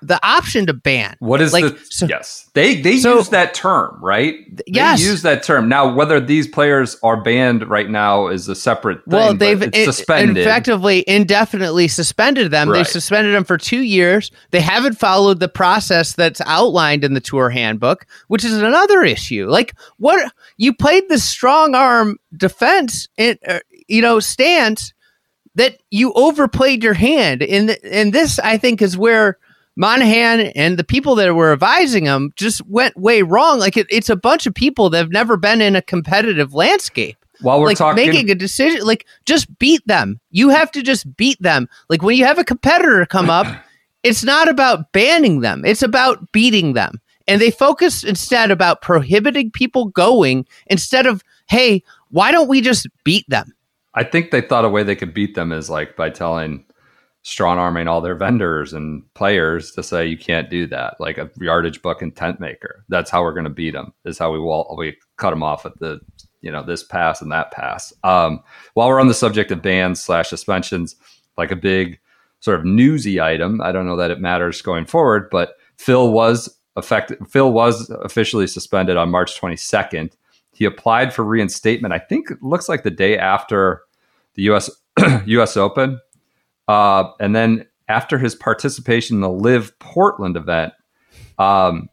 the 0.07 0.21
option 0.27 0.67
to 0.67 0.75
ban. 0.75 1.17
What 1.19 1.41
is 1.41 1.53
like, 1.53 1.65
the 1.65 1.81
so, 1.91 2.07
yes? 2.07 2.49
They 2.55 2.81
they 2.81 2.99
so, 2.99 3.17
use 3.17 3.31
that 3.31 3.55
term, 3.55 3.99
right? 4.03 4.35
They 4.57 4.63
yes, 4.67 5.03
use 5.03 5.23
that 5.23 5.43
term. 5.43 5.69
Now, 5.69 5.93
whether 5.93 6.21
these 6.21 6.47
players 6.47 6.97
are 7.03 7.21
banned 7.21 7.69
right 7.69 7.89
now 7.89 8.29
is 8.29 8.49
a 8.49 8.55
separate 8.55 9.05
thing. 9.05 9.13
Well, 9.13 9.35
they've 9.35 9.63
it, 9.63 9.75
suspended, 9.85 10.39
effectively 10.39 11.05
indefinitely 11.07 11.89
suspended 11.89 12.51
them. 12.51 12.69
Right. 12.69 12.79
They 12.79 12.85
suspended 12.85 13.35
them 13.35 13.45
for 13.45 13.59
two 13.59 13.83
years. 13.83 14.31
They 14.51 14.61
haven't 14.61 14.99
followed 14.99 15.41
the 15.41 15.49
process 15.49 16.13
that's 16.13 16.41
outlined 16.43 17.05
in 17.05 17.15
the 17.15 17.21
tour 17.21 17.51
handbook, 17.51 18.07
which 18.29 18.45
is 18.45 18.61
another 18.61 19.03
issue. 19.03 19.49
Like 19.49 19.75
what 19.99 20.33
you 20.57 20.75
played 20.75 21.09
the 21.09 21.19
strong 21.19 21.75
arm 21.75 22.19
defense, 22.37 23.09
in, 23.17 23.39
uh, 23.49 23.61
you 23.89 24.03
know, 24.03 24.21
stance 24.21 24.93
that 25.55 25.79
you 25.91 26.13
overplayed 26.15 26.83
your 26.83 26.95
hand. 26.95 27.43
And 27.43 27.77
and 27.85 28.13
this 28.13 28.39
I 28.39 28.59
think 28.59 28.83
is 28.83 28.99
where 28.99 29.39
Monahan 29.77 30.41
and 30.55 30.79
the 30.79 30.85
people 30.85 31.15
that 31.17 31.35
were 31.35 31.53
advising 31.53 32.05
him 32.05 32.33
just 32.37 32.65
went 32.67 32.97
way 32.97 33.23
wrong. 33.23 33.59
Like 33.59 33.77
it, 33.77 33.87
it's 33.91 34.09
a 34.09 34.17
bunch 34.17 34.47
of 34.47 34.55
people 34.55 34.91
that 34.91 34.99
have 34.99 35.11
never 35.11 35.37
been 35.37 35.61
in 35.61 35.75
a 35.77 35.83
competitive 35.83 36.55
landscape. 36.55 37.17
While 37.41 37.61
we're 37.61 37.69
like 37.69 37.79
talking, 37.79 38.07
making 38.07 38.31
a 38.31 38.35
decision, 38.35 38.87
like 38.87 39.07
just 39.27 39.59
beat 39.59 39.85
them. 39.87 40.21
You 40.31 40.51
have 40.51 40.71
to 40.73 40.83
just 40.83 41.17
beat 41.17 41.41
them. 41.43 41.69
Like 41.89 42.03
when 42.03 42.17
you 42.17 42.25
have 42.25 42.39
a 42.39 42.45
competitor 42.45 43.05
come 43.07 43.29
up, 43.29 43.47
it's 44.05 44.23
not 44.23 44.49
about 44.49 44.93
banning 44.93 45.41
them. 45.41 45.65
It's 45.65 45.83
about 45.83 46.31
beating 46.31 46.75
them. 46.75 47.01
And 47.27 47.41
they 47.41 47.51
focus 47.51 48.05
instead 48.05 48.51
about 48.51 48.83
prohibiting 48.83 49.51
people 49.51 49.87
going 49.87 50.47
instead 50.67 51.07
of, 51.07 51.23
hey, 51.49 51.83
why 52.11 52.31
don't 52.31 52.49
we 52.49 52.61
just 52.61 52.87
beat 53.03 53.29
them? 53.29 53.53
I 53.95 54.05
think 54.05 54.31
they 54.31 54.41
thought 54.41 54.65
a 54.65 54.69
way 54.69 54.83
they 54.83 54.97
could 54.97 55.15
beat 55.15 55.35
them 55.35 55.53
is 55.53 55.71
like 55.71 55.97
by 55.97 56.11
telling 56.11 56.65
strong 57.25 57.59
arming 57.59 57.89
all 57.89 58.03
their 58.03 58.15
vendors 58.15 58.73
and 58.73 59.03
players 59.15 59.73
to 59.73 59.83
say 59.83 60.07
you 60.07 60.17
can't 60.17 60.51
do 60.51 60.67
that, 60.67 60.95
like 61.01 61.19
a 61.19 61.31
yardage 61.41 61.83
book 61.83 62.03
and 62.03 62.15
tent 62.15 62.39
maker. 62.39 62.85
That's 62.89 63.11
how 63.11 63.23
we're 63.23 63.33
going 63.33 63.45
to 63.45 63.51
beat 63.51 63.73
them. 63.73 63.93
Is 64.05 64.19
how 64.19 64.31
we 64.31 64.39
we 64.77 64.97
cut 65.17 65.31
them 65.31 65.43
off 65.43 65.67
at 65.67 65.79
the 65.81 66.01
you 66.43 66.53
know 66.53 66.63
this 66.63 66.85
pass 66.85 67.21
and 67.21 67.33
that 67.33 67.51
pass. 67.51 67.93
Um, 68.05 68.41
while 68.75 68.89
we're 68.89 69.01
on 69.01 69.09
the 69.09 69.15
subject 69.15 69.51
of 69.51 69.63
bans 69.63 70.01
slash 70.01 70.29
suspensions, 70.29 70.97
like 71.37 71.51
a 71.51 71.57
big 71.57 71.99
sort 72.41 72.59
of 72.59 72.67
newsy 72.67 73.21
item. 73.23 73.63
I 73.63 73.73
don't 73.73 73.87
know 73.87 73.97
that 73.97 74.11
it 74.11 74.21
matters 74.21 74.61
going 74.61 74.85
forward, 74.85 75.29
but 75.31 75.57
Phil 75.79 76.13
was 76.13 76.55
affected. 76.77 77.19
Phil 77.27 77.51
was 77.51 77.89
officially 78.03 78.47
suspended 78.47 78.99
on 78.99 79.11
March 79.11 79.41
22nd. 79.41 80.13
He 80.53 80.67
applied 80.67 81.15
for 81.15 81.25
reinstatement. 81.25 81.95
I 81.95 81.99
think 81.99 82.31
it 82.31 82.43
looks 82.43 82.69
like 82.69 82.83
the 82.83 82.91
day 82.91 83.17
after 83.17 83.83
the 84.35 84.43
U.S. 84.43 84.71
U.S. 85.27 85.57
Open, 85.57 85.99
uh, 86.69 87.11
and 87.21 87.35
then 87.35 87.67
after 87.89 88.19
his 88.19 88.35
participation 88.35 89.17
in 89.17 89.21
the 89.21 89.31
LIV 89.31 89.79
Portland 89.79 90.37
event, 90.37 90.73
um, 91.39 91.89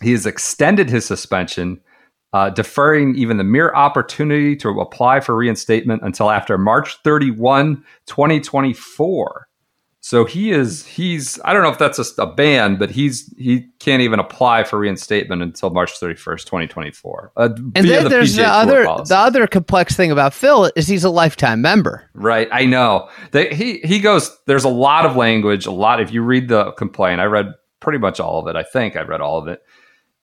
he 0.00 0.12
has 0.12 0.26
extended 0.26 0.90
his 0.90 1.04
suspension, 1.04 1.80
uh, 2.32 2.50
deferring 2.50 3.14
even 3.14 3.36
the 3.36 3.44
mere 3.44 3.72
opportunity 3.74 4.56
to 4.56 4.68
apply 4.80 5.20
for 5.20 5.36
reinstatement 5.36 6.02
until 6.02 6.30
after 6.30 6.58
March 6.58 6.96
31, 7.02 7.84
2024. 8.06 9.48
So 10.04 10.24
he 10.24 10.50
is 10.50 10.84
he's 10.84 11.38
I 11.44 11.52
don't 11.52 11.62
know 11.62 11.68
if 11.70 11.78
that's 11.78 12.00
a, 12.00 12.22
a 12.22 12.26
ban, 12.26 12.74
but 12.76 12.90
he's 12.90 13.32
he 13.38 13.68
can't 13.78 14.02
even 14.02 14.18
apply 14.18 14.64
for 14.64 14.80
reinstatement 14.80 15.42
until 15.42 15.70
March 15.70 15.92
31st, 16.00 16.40
2024. 16.44 17.32
Uh, 17.36 17.48
And 17.76 17.88
then 17.88 18.02
the 18.02 18.08
there's 18.10 18.32
PGA 18.34 18.36
the 18.38 18.46
other 18.48 18.84
policy. 18.84 19.14
the 19.14 19.18
other 19.18 19.46
complex 19.46 19.94
thing 19.94 20.10
about 20.10 20.34
Phil 20.34 20.72
is 20.74 20.88
he's 20.88 21.04
a 21.04 21.10
lifetime 21.10 21.62
member. 21.62 22.10
Right, 22.14 22.48
I 22.50 22.66
know. 22.66 23.08
They, 23.30 23.54
he 23.54 23.78
he 23.84 24.00
goes. 24.00 24.36
There's 24.46 24.64
a 24.64 24.68
lot 24.68 25.06
of 25.06 25.14
language. 25.14 25.66
A 25.66 25.70
lot. 25.70 26.00
If 26.00 26.12
you 26.12 26.22
read 26.22 26.48
the 26.48 26.72
complaint, 26.72 27.20
I 27.20 27.26
read 27.26 27.54
pretty 27.78 28.00
much 28.00 28.18
all 28.18 28.40
of 28.40 28.48
it. 28.48 28.56
I 28.56 28.64
think 28.64 28.96
I 28.96 29.02
read 29.02 29.20
all 29.20 29.38
of 29.38 29.46
it. 29.46 29.62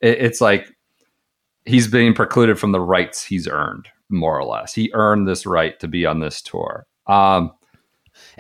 it. 0.01 0.17
It's 0.19 0.41
like 0.41 0.75
he's 1.65 1.87
being 1.87 2.13
precluded 2.13 2.59
from 2.59 2.73
the 2.73 2.81
rights 2.81 3.23
he's 3.23 3.47
earned, 3.47 3.87
more 4.09 4.37
or 4.37 4.43
less. 4.43 4.73
He 4.73 4.91
earned 4.93 5.25
this 5.25 5.45
right 5.45 5.79
to 5.79 5.87
be 5.87 6.05
on 6.05 6.19
this 6.19 6.41
tour. 6.41 6.85
Um, 7.07 7.51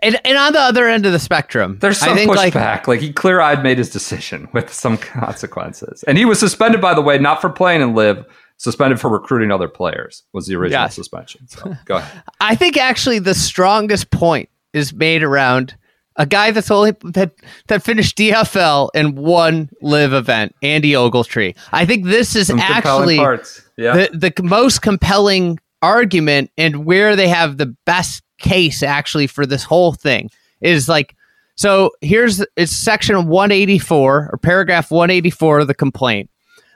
And 0.01 0.19
and 0.25 0.37
on 0.37 0.53
the 0.53 0.59
other 0.59 0.87
end 0.87 1.05
of 1.05 1.11
the 1.11 1.19
spectrum, 1.19 1.77
there's 1.81 2.01
I 2.01 2.07
some 2.07 2.15
think 2.17 2.35
like 2.35 2.53
pushback. 2.53 2.87
Like, 2.87 2.99
he 3.01 3.11
clear 3.13 3.41
eyed 3.41 3.63
made 3.63 3.77
his 3.77 3.89
decision 3.89 4.47
with 4.53 4.71
some 4.73 4.97
consequences, 5.33 6.03
and 6.07 6.17
he 6.17 6.25
was 6.25 6.39
suspended, 6.39 6.81
by 6.81 6.93
the 6.93 7.01
way, 7.01 7.17
not 7.17 7.41
for 7.41 7.49
playing 7.49 7.81
and 7.81 7.95
LIV. 7.95 8.25
Suspended 8.61 8.99
for 8.99 9.09
recruiting 9.09 9.51
other 9.53 9.69
players 9.69 10.23
was 10.33 10.45
the 10.47 10.55
original 10.55 10.81
Yes. 10.83 10.93
suspension. 10.95 11.47
So 11.47 11.77
go 11.85 11.95
ahead. 11.95 12.23
I 12.41 12.55
think 12.55 12.75
actually 12.75 13.19
the 13.19 13.33
strongest 13.33 14.11
point 14.11 14.49
is 14.73 14.91
made 14.93 15.23
around 15.23 15.77
a 16.17 16.25
guy 16.25 16.51
that's 16.51 16.69
only 16.69 16.91
that 17.05 17.31
that 17.67 17.83
finished 17.83 18.17
DFL 18.17 18.89
in 18.93 19.15
one 19.15 19.69
LIV 19.81 20.11
event, 20.13 20.55
Andy 20.61 20.91
Ogletree. 20.91 21.55
I 21.71 21.85
think 21.85 22.03
this 22.03 22.35
is 22.35 22.47
Some 22.47 22.59
actually. 22.59 23.15
Yeah. 23.15 23.93
the 23.95 24.33
the 24.33 24.43
most 24.43 24.81
compelling 24.81 25.57
argument 25.81 26.51
and 26.57 26.83
where 26.85 27.15
they 27.15 27.29
have 27.29 27.55
the 27.57 27.67
best 27.85 28.23
case 28.39 28.81
actually 28.83 29.27
for 29.27 29.45
this 29.45 29.63
whole 29.63 29.93
thing 29.93 30.29
is 30.61 30.87
like 30.89 31.15
so 31.55 31.91
here's 32.01 32.43
it's 32.55 32.71
section 32.71 33.27
184 33.27 34.29
or 34.31 34.37
paragraph 34.37 34.91
184 34.91 35.59
of 35.59 35.67
the 35.67 35.73
complaint 35.73 36.29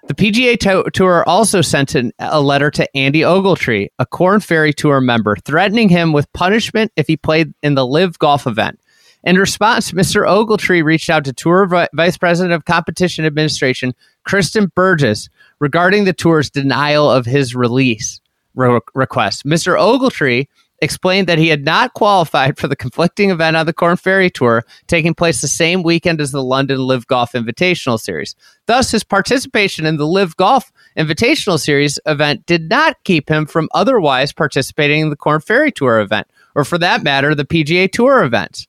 the 0.08 0.14
PGA 0.14 0.60
to- 0.60 0.90
Tour 0.92 1.24
also 1.30 1.62
sent 1.62 1.96
an, 1.96 2.12
a 2.20 2.42
letter 2.42 2.70
to 2.72 2.98
Andy 2.98 3.22
Ogletree, 3.22 3.88
a 4.00 4.06
Corn 4.06 4.42
Ferry 4.42 4.74
Tour 4.74 5.00
member, 5.00 5.38
threatening 5.38 5.88
him 5.88 6.12
with 6.12 6.32
punishment 6.34 6.92
if 6.98 7.08
he 7.08 7.16
played 7.16 7.54
in 7.64 7.76
the 7.76 7.88
LIV 7.88 8.20
Golf 8.20 8.46
event. 8.46 8.82
In 9.24 9.38
response, 9.38 9.92
Mr. 9.92 10.28
Ogletree 10.28 10.84
reached 10.84 11.10
out 11.10 11.24
to 11.24 11.32
Tour 11.32 11.68
Vi- 11.68 11.88
Vice 11.94 12.18
President 12.18 12.54
of 12.54 12.66
Competition 12.66 13.24
Administration, 13.24 13.94
Kristen 14.26 14.70
Burgess, 14.76 15.30
regarding 15.60 16.04
the 16.04 16.12
tour's 16.12 16.50
denial 16.50 17.10
of 17.10 17.26
his 17.26 17.56
release 17.56 18.20
re- 18.56 18.82
request. 18.96 19.46
Mr. 19.46 19.78
Ogletree 19.80 20.48
explained 20.84 21.28
that 21.28 21.40
he 21.40 21.48
had 21.48 21.66
not 21.66 21.94
qualified 21.94 22.58
for 22.58 22.68
the 22.68 22.76
conflicting 22.76 23.32
event 23.32 23.58
on 23.58 23.66
the 23.66 23.74
Corn 23.74 23.98
Ferry 23.98 24.30
Tour, 24.30 24.64
taking 24.88 25.16
place 25.16 25.42
the 25.42 25.48
same 25.48 25.82
weekend 25.82 26.22
as 26.22 26.32
the 26.32 26.44
London 26.44 26.80
LIV 26.80 27.08
Golf 27.08 27.32
Invitational 27.32 28.00
Series. 28.00 28.36
Thus, 28.68 28.92
his 28.92 29.04
participation 29.04 29.86
in 29.86 29.98
the 29.98 30.08
LIV 30.08 30.38
Golf 30.38 30.72
Invitational 30.98 31.60
Series 31.60 32.00
event 32.06 32.46
did 32.46 32.70
not 32.70 33.04
keep 33.04 33.30
him 33.30 33.46
from 33.46 33.70
otherwise 33.74 34.32
participating 34.32 35.02
in 35.02 35.10
the 35.10 35.16
Corn 35.16 35.42
Ferry 35.42 35.72
Tour 35.72 36.00
event, 36.00 36.28
or 36.56 36.64
for 36.64 36.78
that 36.78 37.04
matter, 37.04 37.34
the 37.34 37.46
PGA 37.46 37.92
Tour 37.92 38.24
events. 38.24 38.68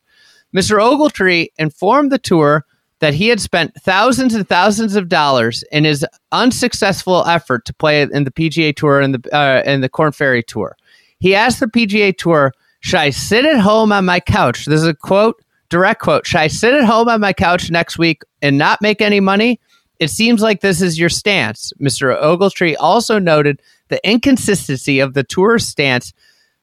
Mr. 0.54 0.78
Ogletree 0.78 1.48
informed 1.58 2.12
the 2.12 2.18
tour 2.18 2.64
that 3.00 3.12
he 3.12 3.28
had 3.28 3.40
spent 3.40 3.74
thousands 3.82 4.34
and 4.34 4.48
thousands 4.48 4.96
of 4.96 5.08
dollars 5.08 5.64
in 5.72 5.84
his 5.84 6.06
unsuccessful 6.32 7.26
effort 7.26 7.64
to 7.66 7.74
play 7.74 8.02
in 8.02 8.24
the 8.24 8.30
PGA 8.30 8.74
Tour 8.74 9.00
and 9.00 9.14
the 9.14 9.36
uh, 9.36 9.62
and 9.66 9.82
the 9.82 9.88
Corn 9.88 10.12
Ferry 10.12 10.42
Tour. 10.42 10.76
He 11.18 11.34
asked 11.34 11.60
the 11.60 11.66
PGA 11.66 12.16
Tour, 12.16 12.52
"Should 12.80 13.00
I 13.00 13.10
sit 13.10 13.44
at 13.44 13.60
home 13.60 13.92
on 13.92 14.04
my 14.04 14.20
couch?" 14.20 14.66
This 14.66 14.80
is 14.80 14.86
a 14.86 14.94
quote, 14.94 15.42
direct 15.70 16.00
quote. 16.00 16.26
"Should 16.26 16.40
I 16.40 16.48
sit 16.48 16.74
at 16.74 16.84
home 16.84 17.08
on 17.08 17.20
my 17.20 17.32
couch 17.32 17.70
next 17.70 17.98
week 17.98 18.22
and 18.42 18.58
not 18.58 18.82
make 18.82 19.00
any 19.00 19.20
money?" 19.20 19.60
It 20.00 20.10
seems 20.10 20.42
like 20.42 20.60
this 20.60 20.82
is 20.82 20.98
your 20.98 21.08
stance. 21.08 21.72
Mr. 21.80 22.20
Ogletree 22.20 22.74
also 22.78 23.18
noted 23.18 23.62
the 23.88 24.00
inconsistency 24.06 24.98
of 24.98 25.14
the 25.14 25.22
tour's 25.22 25.66
stance 25.66 26.12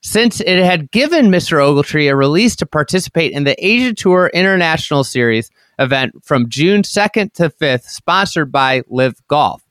since 0.03 0.41
it 0.41 0.63
had 0.63 0.91
given 0.91 1.29
Mr. 1.31 1.57
Ogletree 1.59 2.11
a 2.11 2.15
release 2.15 2.55
to 2.57 2.65
participate 2.65 3.31
in 3.31 3.43
the 3.43 3.55
Asia 3.65 3.93
Tour 3.93 4.31
International 4.33 5.03
Series 5.03 5.49
event 5.79 6.13
from 6.23 6.49
June 6.49 6.83
2nd 6.83 7.33
to 7.33 7.49
5th, 7.49 7.83
sponsored 7.83 8.51
by 8.51 8.81
LIV 8.89 9.15
Golf. 9.27 9.63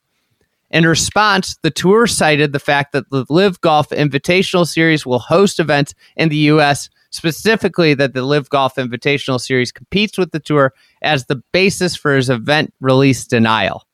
In 0.70 0.86
response, 0.86 1.56
the 1.62 1.70
tour 1.70 2.06
cited 2.06 2.52
the 2.52 2.60
fact 2.60 2.92
that 2.92 3.10
the 3.10 3.26
LIV 3.28 3.60
Golf 3.60 3.88
Invitational 3.90 4.66
Series 4.66 5.04
will 5.04 5.18
host 5.18 5.58
events 5.58 5.94
in 6.16 6.28
the 6.28 6.36
U.S., 6.36 6.88
specifically 7.10 7.92
that 7.94 8.14
the 8.14 8.22
LIV 8.22 8.50
Golf 8.50 8.76
Invitational 8.76 9.40
Series 9.40 9.72
competes 9.72 10.16
with 10.16 10.30
the 10.30 10.38
tour 10.38 10.72
as 11.02 11.26
the 11.26 11.42
basis 11.52 11.96
for 11.96 12.14
his 12.14 12.30
event 12.30 12.72
release 12.80 13.26
denial. 13.26 13.84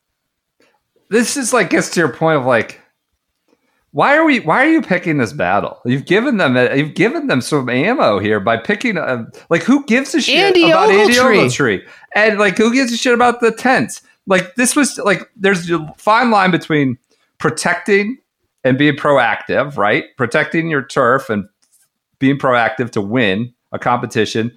this 1.08 1.36
is 1.36 1.52
like 1.52 1.70
gets 1.70 1.90
to 1.90 2.00
your 2.00 2.12
point 2.12 2.38
of 2.38 2.44
like 2.44 2.80
why 3.92 4.16
are 4.16 4.24
we 4.24 4.40
why 4.40 4.64
are 4.64 4.68
you 4.70 4.82
picking 4.82 5.18
this 5.18 5.32
battle 5.32 5.80
you've 5.86 6.04
given 6.04 6.36
them 6.36 6.56
uh, 6.56 6.74
you've 6.74 6.94
given 6.94 7.28
them 7.28 7.40
some 7.40 7.68
ammo 7.68 8.18
here 8.18 8.40
by 8.40 8.56
picking 8.56 8.98
a, 8.98 9.26
like 9.48 9.62
who 9.62 9.84
gives 9.86 10.14
a 10.14 10.20
shit 10.20 10.36
Andy 10.36 10.70
about 10.70 10.90
Andy 10.90 11.14
Ogletree. 11.14 11.46
Ogletree 11.46 11.88
and 12.14 12.38
like 12.38 12.58
who 12.58 12.72
gives 12.72 12.92
a 12.92 12.96
shit 12.96 13.14
about 13.14 13.40
the 13.40 13.52
tents 13.52 14.02
like 14.26 14.54
this 14.56 14.74
was 14.76 14.98
like 14.98 15.28
there's 15.36 15.70
a 15.70 15.94
fine 15.96 16.30
line 16.30 16.50
between 16.50 16.98
protecting 17.38 18.18
and 18.64 18.78
being 18.78 18.96
proactive 18.96 19.76
right 19.76 20.04
protecting 20.16 20.68
your 20.68 20.84
turf 20.84 21.30
and 21.30 21.48
being 22.18 22.38
proactive 22.38 22.90
to 22.90 23.00
win 23.00 23.52
a 23.72 23.78
competition 23.78 24.56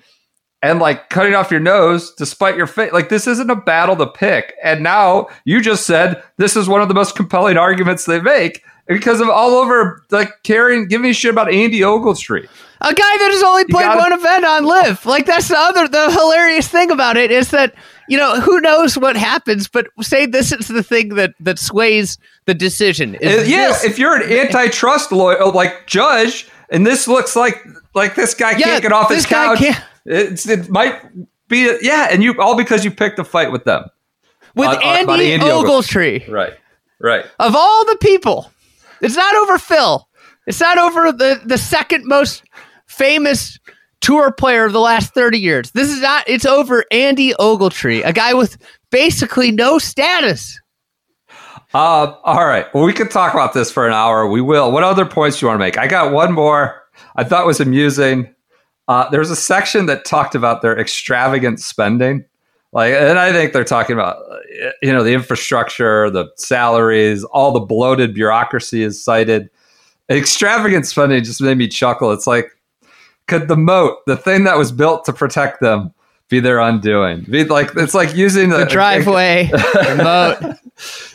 and 0.61 0.79
like 0.79 1.09
cutting 1.09 1.35
off 1.35 1.51
your 1.51 1.59
nose 1.59 2.13
despite 2.15 2.57
your 2.57 2.67
face. 2.67 2.91
Like 2.91 3.09
this 3.09 3.27
isn't 3.27 3.49
a 3.49 3.55
battle 3.55 3.95
to 3.97 4.07
pick. 4.07 4.53
And 4.63 4.83
now 4.83 5.27
you 5.45 5.61
just 5.61 5.85
said 5.85 6.21
this 6.37 6.55
is 6.55 6.67
one 6.67 6.81
of 6.81 6.87
the 6.87 6.93
most 6.93 7.15
compelling 7.15 7.57
arguments 7.57 8.05
they 8.05 8.19
make 8.19 8.63
because 8.87 9.21
of 9.21 9.29
all 9.29 9.51
over 9.51 10.03
like 10.11 10.31
caring, 10.43 10.87
giving 10.87 11.11
a 11.11 11.13
shit 11.13 11.31
about 11.31 11.51
Andy 11.53 11.79
Ogletree. 11.79 12.47
A 12.81 12.93
guy 12.93 13.17
that 13.17 13.29
has 13.31 13.43
only 13.43 13.65
played 13.65 13.83
gotta- 13.85 13.99
one 13.99 14.13
event 14.13 14.45
on 14.45 14.65
LIV. 14.65 15.05
Like 15.05 15.25
that's 15.25 15.47
the 15.47 15.57
other 15.57 15.87
the 15.87 16.11
hilarious 16.11 16.67
thing 16.67 16.91
about 16.91 17.17
it 17.17 17.31
is 17.31 17.51
that 17.51 17.73
you 18.09 18.17
know 18.17 18.39
who 18.41 18.59
knows 18.61 18.97
what 18.97 19.15
happens, 19.15 19.67
but 19.67 19.87
say 20.01 20.25
this 20.25 20.51
is 20.51 20.67
the 20.67 20.83
thing 20.83 21.15
that 21.15 21.33
that 21.39 21.59
sways 21.59 22.17
the 22.45 22.53
decision. 22.53 23.15
Is 23.15 23.43
Uh, 23.43 23.45
yeah, 23.47 23.67
this- 23.69 23.83
if 23.85 23.99
you're 23.99 24.15
an 24.15 24.29
antitrust 24.31 25.11
lawyer 25.11 25.41
uh, 25.41 25.51
like 25.51 25.87
judge, 25.87 26.47
and 26.69 26.85
this 26.85 27.07
looks 27.07 27.35
like 27.35 27.65
like 27.95 28.15
this 28.15 28.33
guy 28.33 28.51
Yeah, 28.51 28.65
can't 28.65 28.81
get 28.83 28.91
off 28.91 29.09
his 29.09 29.25
couch, 29.25 29.61
it's, 30.05 30.47
it 30.47 30.69
might 30.69 30.95
be 31.47 31.71
yeah, 31.81 32.07
and 32.11 32.23
you 32.23 32.39
all 32.41 32.55
because 32.57 32.83
you 32.83 32.91
picked 32.91 33.19
a 33.19 33.23
fight 33.23 33.51
with 33.51 33.63
them. 33.63 33.85
with 34.55 34.67
on- 34.69 34.75
on- 34.77 34.83
Andy, 34.83 35.03
about 35.03 35.19
Andy 35.19 35.45
Ogletree 35.45 36.29
Right, 36.29 36.53
right. 36.99 37.25
of 37.39 37.55
all 37.55 37.85
the 37.85 37.97
people, 37.97 38.51
it's 39.01 39.15
not 39.15 39.35
over 39.35 39.57
Phil. 39.57 40.07
It's 40.47 40.59
not 40.59 40.77
over 40.77 41.11
the 41.11 41.41
the 41.45 41.57
second 41.57 42.05
most 42.07 42.43
famous 42.87 43.59
tour 44.09 44.31
player 44.31 44.65
of 44.65 44.73
the 44.73 44.79
last 44.79 45.13
30 45.13 45.37
years. 45.37 45.69
This 45.71 45.91
is 45.91 46.01
not, 46.01 46.27
it's 46.27 46.45
over 46.45 46.83
Andy 46.89 47.33
Ogletree, 47.33 48.03
a 48.03 48.11
guy 48.11 48.33
with 48.33 48.57
basically 48.89 49.51
no 49.51 49.77
status. 49.77 50.59
Uh, 51.75 52.15
all 52.23 52.47
right. 52.47 52.65
Well, 52.73 52.83
we 52.85 52.93
could 52.93 53.11
talk 53.11 53.35
about 53.35 53.53
this 53.53 53.71
for 53.71 53.85
an 53.85 53.93
hour. 53.93 54.25
We 54.27 54.41
will. 54.41 54.71
What 54.71 54.83
other 54.83 55.05
points 55.05 55.39
do 55.39 55.45
you 55.45 55.49
want 55.49 55.59
to 55.59 55.63
make? 55.63 55.77
I 55.77 55.85
got 55.85 56.11
one 56.11 56.33
more 56.33 56.81
I 57.17 57.23
thought 57.23 57.45
was 57.45 57.59
amusing. 57.59 58.33
Uh, 58.87 59.07
there 59.11 59.19
was 59.19 59.29
a 59.29 59.35
section 59.35 59.85
that 59.85 60.05
talked 60.05 60.33
about 60.33 60.63
their 60.63 60.77
extravagant 60.79 61.59
spending. 61.59 62.25
Like, 62.71 62.93
and 62.95 63.19
I 63.19 63.31
think 63.31 63.53
they're 63.53 63.63
talking 63.63 63.93
about, 63.93 64.17
uh, 64.27 64.71
you 64.81 64.91
know, 64.91 65.03
the 65.03 65.13
infrastructure, 65.13 66.09
the 66.09 66.25
salaries, 66.35 67.23
all 67.25 67.51
the 67.51 67.59
bloated 67.59 68.15
bureaucracy 68.15 68.81
is 68.81 69.03
cited. 69.03 69.51
Extravagant 70.09 70.87
spending 70.87 71.23
just 71.23 71.41
made 71.41 71.59
me 71.59 71.67
chuckle. 71.67 72.11
It's 72.11 72.25
like, 72.25 72.55
could 73.29 73.47
the 73.47 73.55
moat, 73.57 74.05
the 74.05 74.17
thing 74.17 74.43
that 74.43 74.57
was 74.57 74.71
built 74.71 75.05
to 75.05 75.13
protect 75.13 75.61
them, 75.61 75.93
be 76.27 76.39
their 76.39 76.59
undoing? 76.59 77.21
Be 77.21 77.45
like, 77.45 77.71
it's 77.77 77.93
like 77.93 78.13
using 78.15 78.49
the, 78.49 78.57
The 78.59 78.65
driveway, 78.65 79.49
the 79.53 79.95
moat, 80.03 80.55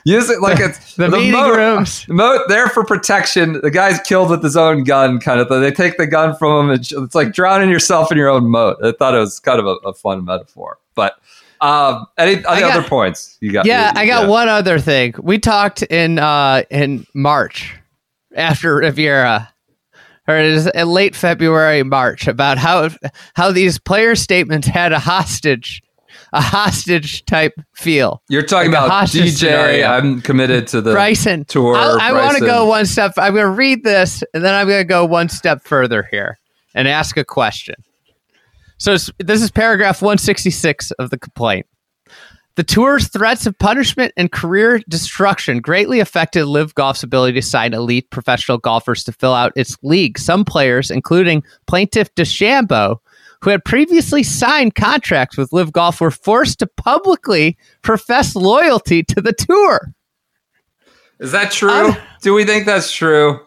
Use 0.05 0.29
it 0.29 0.41
like 0.41 0.61
it's 0.61 0.95
the, 0.97 1.09
meeting 1.09 1.33
moat, 1.33 1.57
rooms. 1.57 2.07
moat 2.09 2.43
there 2.49 2.69
for 2.69 2.85
protection. 2.85 3.61
The 3.63 3.71
guy's 3.71 3.99
killed 4.01 4.29
with 4.31 4.43
his 4.43 4.57
own 4.57 4.85
gun, 4.85 5.19
kind 5.21 5.41
of 5.41 5.49
thing. 5.49 5.61
They 5.63 5.71
take 5.71 5.97
the 5.97 6.07
gun 6.07 6.37
from 6.37 6.67
him. 6.67 6.71
And 6.71 7.05
it's 7.05 7.15
like 7.15 7.33
drowning 7.33 7.71
yourself 7.71 8.13
in 8.13 8.19
your 8.19 8.29
own 8.29 8.49
moat. 8.51 8.77
I 8.85 8.93
thought 8.93 9.15
it 9.15 9.19
was 9.19 9.41
kind 9.41 9.59
of 9.59 9.67
a, 9.67 9.77
a 9.89 9.95
fun 9.95 10.25
metaphor. 10.25 10.79
But 10.95 11.19
um, 11.63 12.07
any, 12.19 12.33
any 12.35 12.43
got- 12.43 12.77
other 12.77 12.87
points 12.87 13.39
you 13.41 13.53
got? 13.53 13.65
Yeah, 13.65 13.93
I 13.95 14.07
got 14.07 14.25
yeah. 14.25 14.29
one 14.29 14.49
other 14.49 14.79
thing. 14.79 15.15
We 15.23 15.39
talked 15.39 15.83
in 15.85 16.19
uh 16.19 16.65
in 16.71 17.07
March 17.15 17.75
after 18.37 18.77
Riviera, 18.77 19.51
or 20.29 20.37
it 20.37 20.47
is 20.47 20.67
in 20.69 20.89
late 20.89 21.15
February, 21.15 21.83
March, 21.83 22.27
about 22.27 22.59
how 22.59 22.91
how 23.35 23.53
these 23.53 23.79
player 23.79 24.15
statements 24.15 24.67
had 24.67 24.93
a 24.93 24.99
hostage, 24.99 25.83
a 26.33 26.41
hostage 26.41 27.25
type 27.27 27.53
feel. 27.75 28.23
You're 28.29 28.43
talking 28.43 28.73
like 28.73 28.87
about 28.87 29.09
DJ. 29.09 29.31
scenario. 29.31 29.87
I'm 29.87 30.21
committed 30.23 30.67
to 30.69 30.81
the 30.81 30.93
Bryson, 30.93 31.45
tour. 31.45 31.77
I'll- 31.77 32.01
I 32.01 32.13
want 32.13 32.39
to 32.39 32.45
go 32.45 32.67
one 32.67 32.87
step. 32.87 33.13
I'm 33.17 33.35
going 33.35 33.45
to 33.45 33.51
read 33.51 33.85
this, 33.85 34.23
and 34.33 34.45
then 34.45 34.55
I'm 34.55 34.67
going 34.67 34.81
to 34.81 34.85
go 34.89 35.05
one 35.05 35.29
step 35.29 35.63
further 35.65 36.07
here 36.11 36.39
and 36.75 36.89
ask 36.89 37.17
a 37.17 37.25
question. 37.25 37.77
So 38.79 38.97
this 39.19 39.41
is 39.43 39.51
paragraph 39.51 40.03
166 40.03 40.91
of 40.93 41.11
the 41.11 41.19
complaint. 41.19 41.67
The 42.57 42.63
tour's 42.63 43.09
threats 43.09 43.47
of 43.47 43.59
punishment 43.59 44.13
and 44.17 44.31
career 44.31 44.81
destruction 44.89 45.59
greatly 45.59 45.99
affected 45.99 46.47
LIV 46.47 46.75
Golf's 46.77 47.03
ability 47.03 47.41
to 47.41 47.43
sign 47.43 47.75
elite 47.75 48.11
professional 48.11 48.59
golfers 48.59 49.03
to 49.05 49.13
fill 49.13 49.35
out 49.35 49.53
its 49.57 49.77
league. 49.83 50.19
Some 50.19 50.45
players, 50.45 50.91
including 50.91 51.43
plaintiff 51.67 52.15
DeChambeau, 52.15 52.99
who 53.43 53.51
had 53.51 53.65
previously 53.65 54.23
signed 54.23 54.77
contracts 54.77 55.37
with 55.37 55.53
LIV 55.53 55.73
Golf, 55.73 56.01
were 56.01 56.13
forced 56.13 56.61
to 56.61 56.69
publicly 56.69 57.57
profess 57.83 58.37
loyalty 58.37 59.03
to 59.03 59.21
the 59.21 59.33
tour. 59.33 59.93
Is 61.19 61.33
that 61.33 61.51
true? 61.51 61.71
Um, 61.71 61.97
Do 62.23 62.35
we 62.35 62.45
think 62.45 62.67
that's 62.67 62.93
true? 62.93 63.41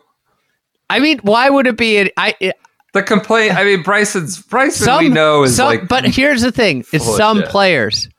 I 0.90 1.00
mean, 1.00 1.20
why 1.20 1.50
would 1.50 1.68
it 1.68 1.78
be? 1.78 1.98
An, 1.98 2.10
I 2.18 2.36
it, 2.40 2.56
The 2.94 3.04
complaint. 3.04 3.56
I 3.56 3.64
mean, 3.64 3.84
Bryson's 3.84 4.42
Bryson. 4.42 4.86
some 4.86 5.04
we 5.04 5.10
know 5.10 5.44
is 5.44 5.56
some, 5.56 5.68
like, 5.68 5.88
but 5.88 6.06
here's 6.06 6.42
the 6.42 6.52
thing: 6.52 6.86
it's 6.94 7.16
some 7.18 7.40
shit. 7.40 7.50
players. 7.50 8.10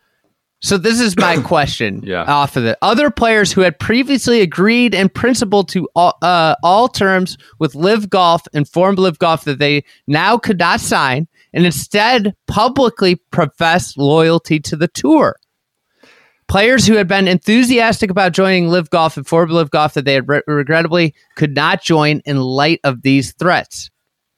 So 0.60 0.76
this 0.76 1.00
is 1.00 1.16
my 1.16 1.36
question. 1.44 2.02
Yeah. 2.04 2.24
Off 2.24 2.56
of 2.56 2.64
it, 2.64 2.78
other 2.82 3.10
players 3.10 3.52
who 3.52 3.60
had 3.60 3.78
previously 3.78 4.40
agreed 4.40 4.94
in 4.94 5.08
principle 5.08 5.64
to 5.64 5.88
all, 5.94 6.16
uh, 6.22 6.56
all 6.62 6.88
terms 6.88 7.38
with 7.58 7.74
LIV 7.74 8.10
Golf 8.10 8.42
informed 8.52 8.98
LIV 8.98 9.18
Golf 9.18 9.44
that 9.44 9.58
they 9.58 9.84
now 10.06 10.36
could 10.38 10.58
not 10.58 10.80
sign, 10.80 11.28
and 11.52 11.64
instead 11.64 12.34
publicly 12.46 13.16
profess 13.30 13.96
loyalty 13.96 14.58
to 14.60 14.76
the 14.76 14.88
tour. 14.88 15.36
Players 16.48 16.86
who 16.86 16.94
had 16.94 17.06
been 17.06 17.28
enthusiastic 17.28 18.10
about 18.10 18.32
joining 18.32 18.68
LIV 18.68 18.90
Golf 18.90 19.18
informed 19.18 19.52
LIV 19.52 19.70
Golf 19.70 19.94
that 19.94 20.06
they 20.06 20.14
had 20.14 20.28
re- 20.28 20.42
regrettably 20.46 21.14
could 21.36 21.54
not 21.54 21.82
join 21.82 22.20
in 22.24 22.38
light 22.38 22.80
of 22.84 23.02
these 23.02 23.32
threats. 23.32 23.90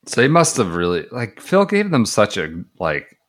So 0.07 0.21
they 0.21 0.29
must 0.29 0.57
have 0.57 0.75
really 0.75 1.07
like 1.13 1.41
Phil 1.41 1.65
gave 1.65 1.91
them 1.91 2.05
such 2.05 2.37
a 2.37 2.65
like 2.81 3.20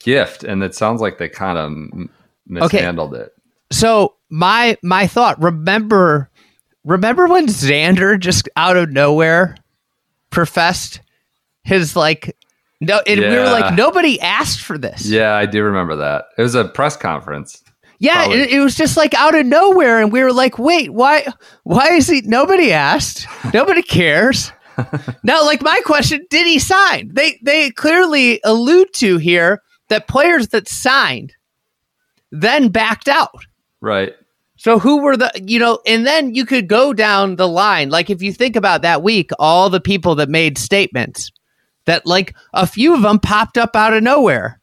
gift, 0.00 0.44
and 0.44 0.62
it 0.62 0.74
sounds 0.74 1.00
like 1.00 1.18
they 1.18 1.28
kind 1.28 1.58
of 1.58 1.66
m- 1.66 2.10
Okay. 2.50 2.78
mishandled 2.78 3.14
it. 3.14 3.32
So 3.70 4.16
my 4.30 4.76
my 4.82 5.06
thought, 5.06 5.40
remember 5.40 6.30
remember 6.84 7.26
when 7.26 7.46
Xander 7.46 8.18
just 8.18 8.48
out 8.56 8.76
of 8.76 8.90
nowhere 8.90 9.56
professed 10.30 11.00
his 11.64 11.94
like 11.94 12.36
no 12.80 13.00
and 13.06 13.20
we 13.20 13.36
were 13.36 13.44
like 13.50 13.74
nobody 13.74 14.20
asked 14.20 14.62
for 14.62 14.78
this. 14.78 15.06
Yeah, 15.06 15.34
I 15.34 15.46
do 15.46 15.62
remember 15.62 15.96
that. 15.96 16.24
It 16.38 16.42
was 16.42 16.54
a 16.54 16.64
press 16.64 16.96
conference. 16.96 17.62
Yeah, 17.98 18.30
it, 18.30 18.50
it 18.50 18.60
was 18.60 18.76
just 18.76 18.96
like 18.96 19.12
out 19.12 19.34
of 19.34 19.44
nowhere 19.44 20.00
and 20.00 20.10
we 20.10 20.22
were 20.22 20.32
like, 20.32 20.58
"Wait, 20.58 20.90
why 20.92 21.26
why 21.64 21.88
is 21.92 22.08
he 22.08 22.22
nobody 22.22 22.72
asked? 22.72 23.26
Nobody 23.54 23.82
cares." 23.82 24.52
now, 25.22 25.44
like 25.44 25.60
my 25.60 25.80
question, 25.84 26.24
did 26.30 26.46
he 26.46 26.58
sign? 26.58 27.10
They 27.12 27.38
they 27.42 27.70
clearly 27.70 28.40
allude 28.42 28.94
to 28.94 29.18
here 29.18 29.60
that 29.90 30.08
players 30.08 30.48
that 30.48 30.66
signed 30.66 31.34
then 32.32 32.68
backed 32.68 33.08
out. 33.08 33.44
Right. 33.80 34.14
So 34.56 34.78
who 34.78 35.02
were 35.02 35.16
the 35.16 35.30
you 35.42 35.58
know, 35.58 35.80
and 35.86 36.06
then 36.06 36.34
you 36.34 36.44
could 36.44 36.68
go 36.68 36.92
down 36.92 37.36
the 37.36 37.48
line. 37.48 37.90
Like 37.90 38.10
if 38.10 38.22
you 38.22 38.32
think 38.32 38.56
about 38.56 38.82
that 38.82 39.02
week, 39.02 39.30
all 39.38 39.70
the 39.70 39.80
people 39.80 40.14
that 40.16 40.28
made 40.28 40.58
statements 40.58 41.30
that 41.86 42.06
like 42.06 42.34
a 42.52 42.66
few 42.66 42.94
of 42.94 43.02
them 43.02 43.18
popped 43.18 43.58
up 43.58 43.74
out 43.74 43.94
of 43.94 44.02
nowhere. 44.02 44.60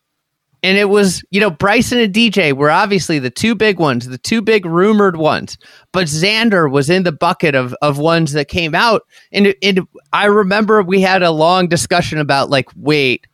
And 0.64 0.78
it 0.78 0.90
was, 0.90 1.24
you 1.30 1.40
know, 1.40 1.52
Bryson 1.52 2.00
and 2.00 2.14
DJ 2.14 2.52
were 2.52 2.72
obviously 2.72 3.20
the 3.20 3.30
two 3.30 3.54
big 3.54 3.80
ones, 3.80 4.08
the 4.08 4.18
two 4.18 4.42
big 4.42 4.66
rumored 4.66 5.16
ones. 5.16 5.58
But 5.92 6.08
Xander 6.08 6.70
was 6.70 6.90
in 6.90 7.04
the 7.04 7.12
bucket 7.12 7.56
of 7.56 7.76
of 7.82 7.98
ones 7.98 8.34
that 8.34 8.48
came 8.48 8.76
out. 8.76 9.02
And 9.32 9.56
it, 9.62 9.80
I 10.14 10.26
remember 10.26 10.82
we 10.84 11.02
had 11.02 11.24
a 11.24 11.32
long 11.32 11.68
discussion 11.68 12.20
about 12.20 12.50
like, 12.50 12.70
wait, 12.76 13.26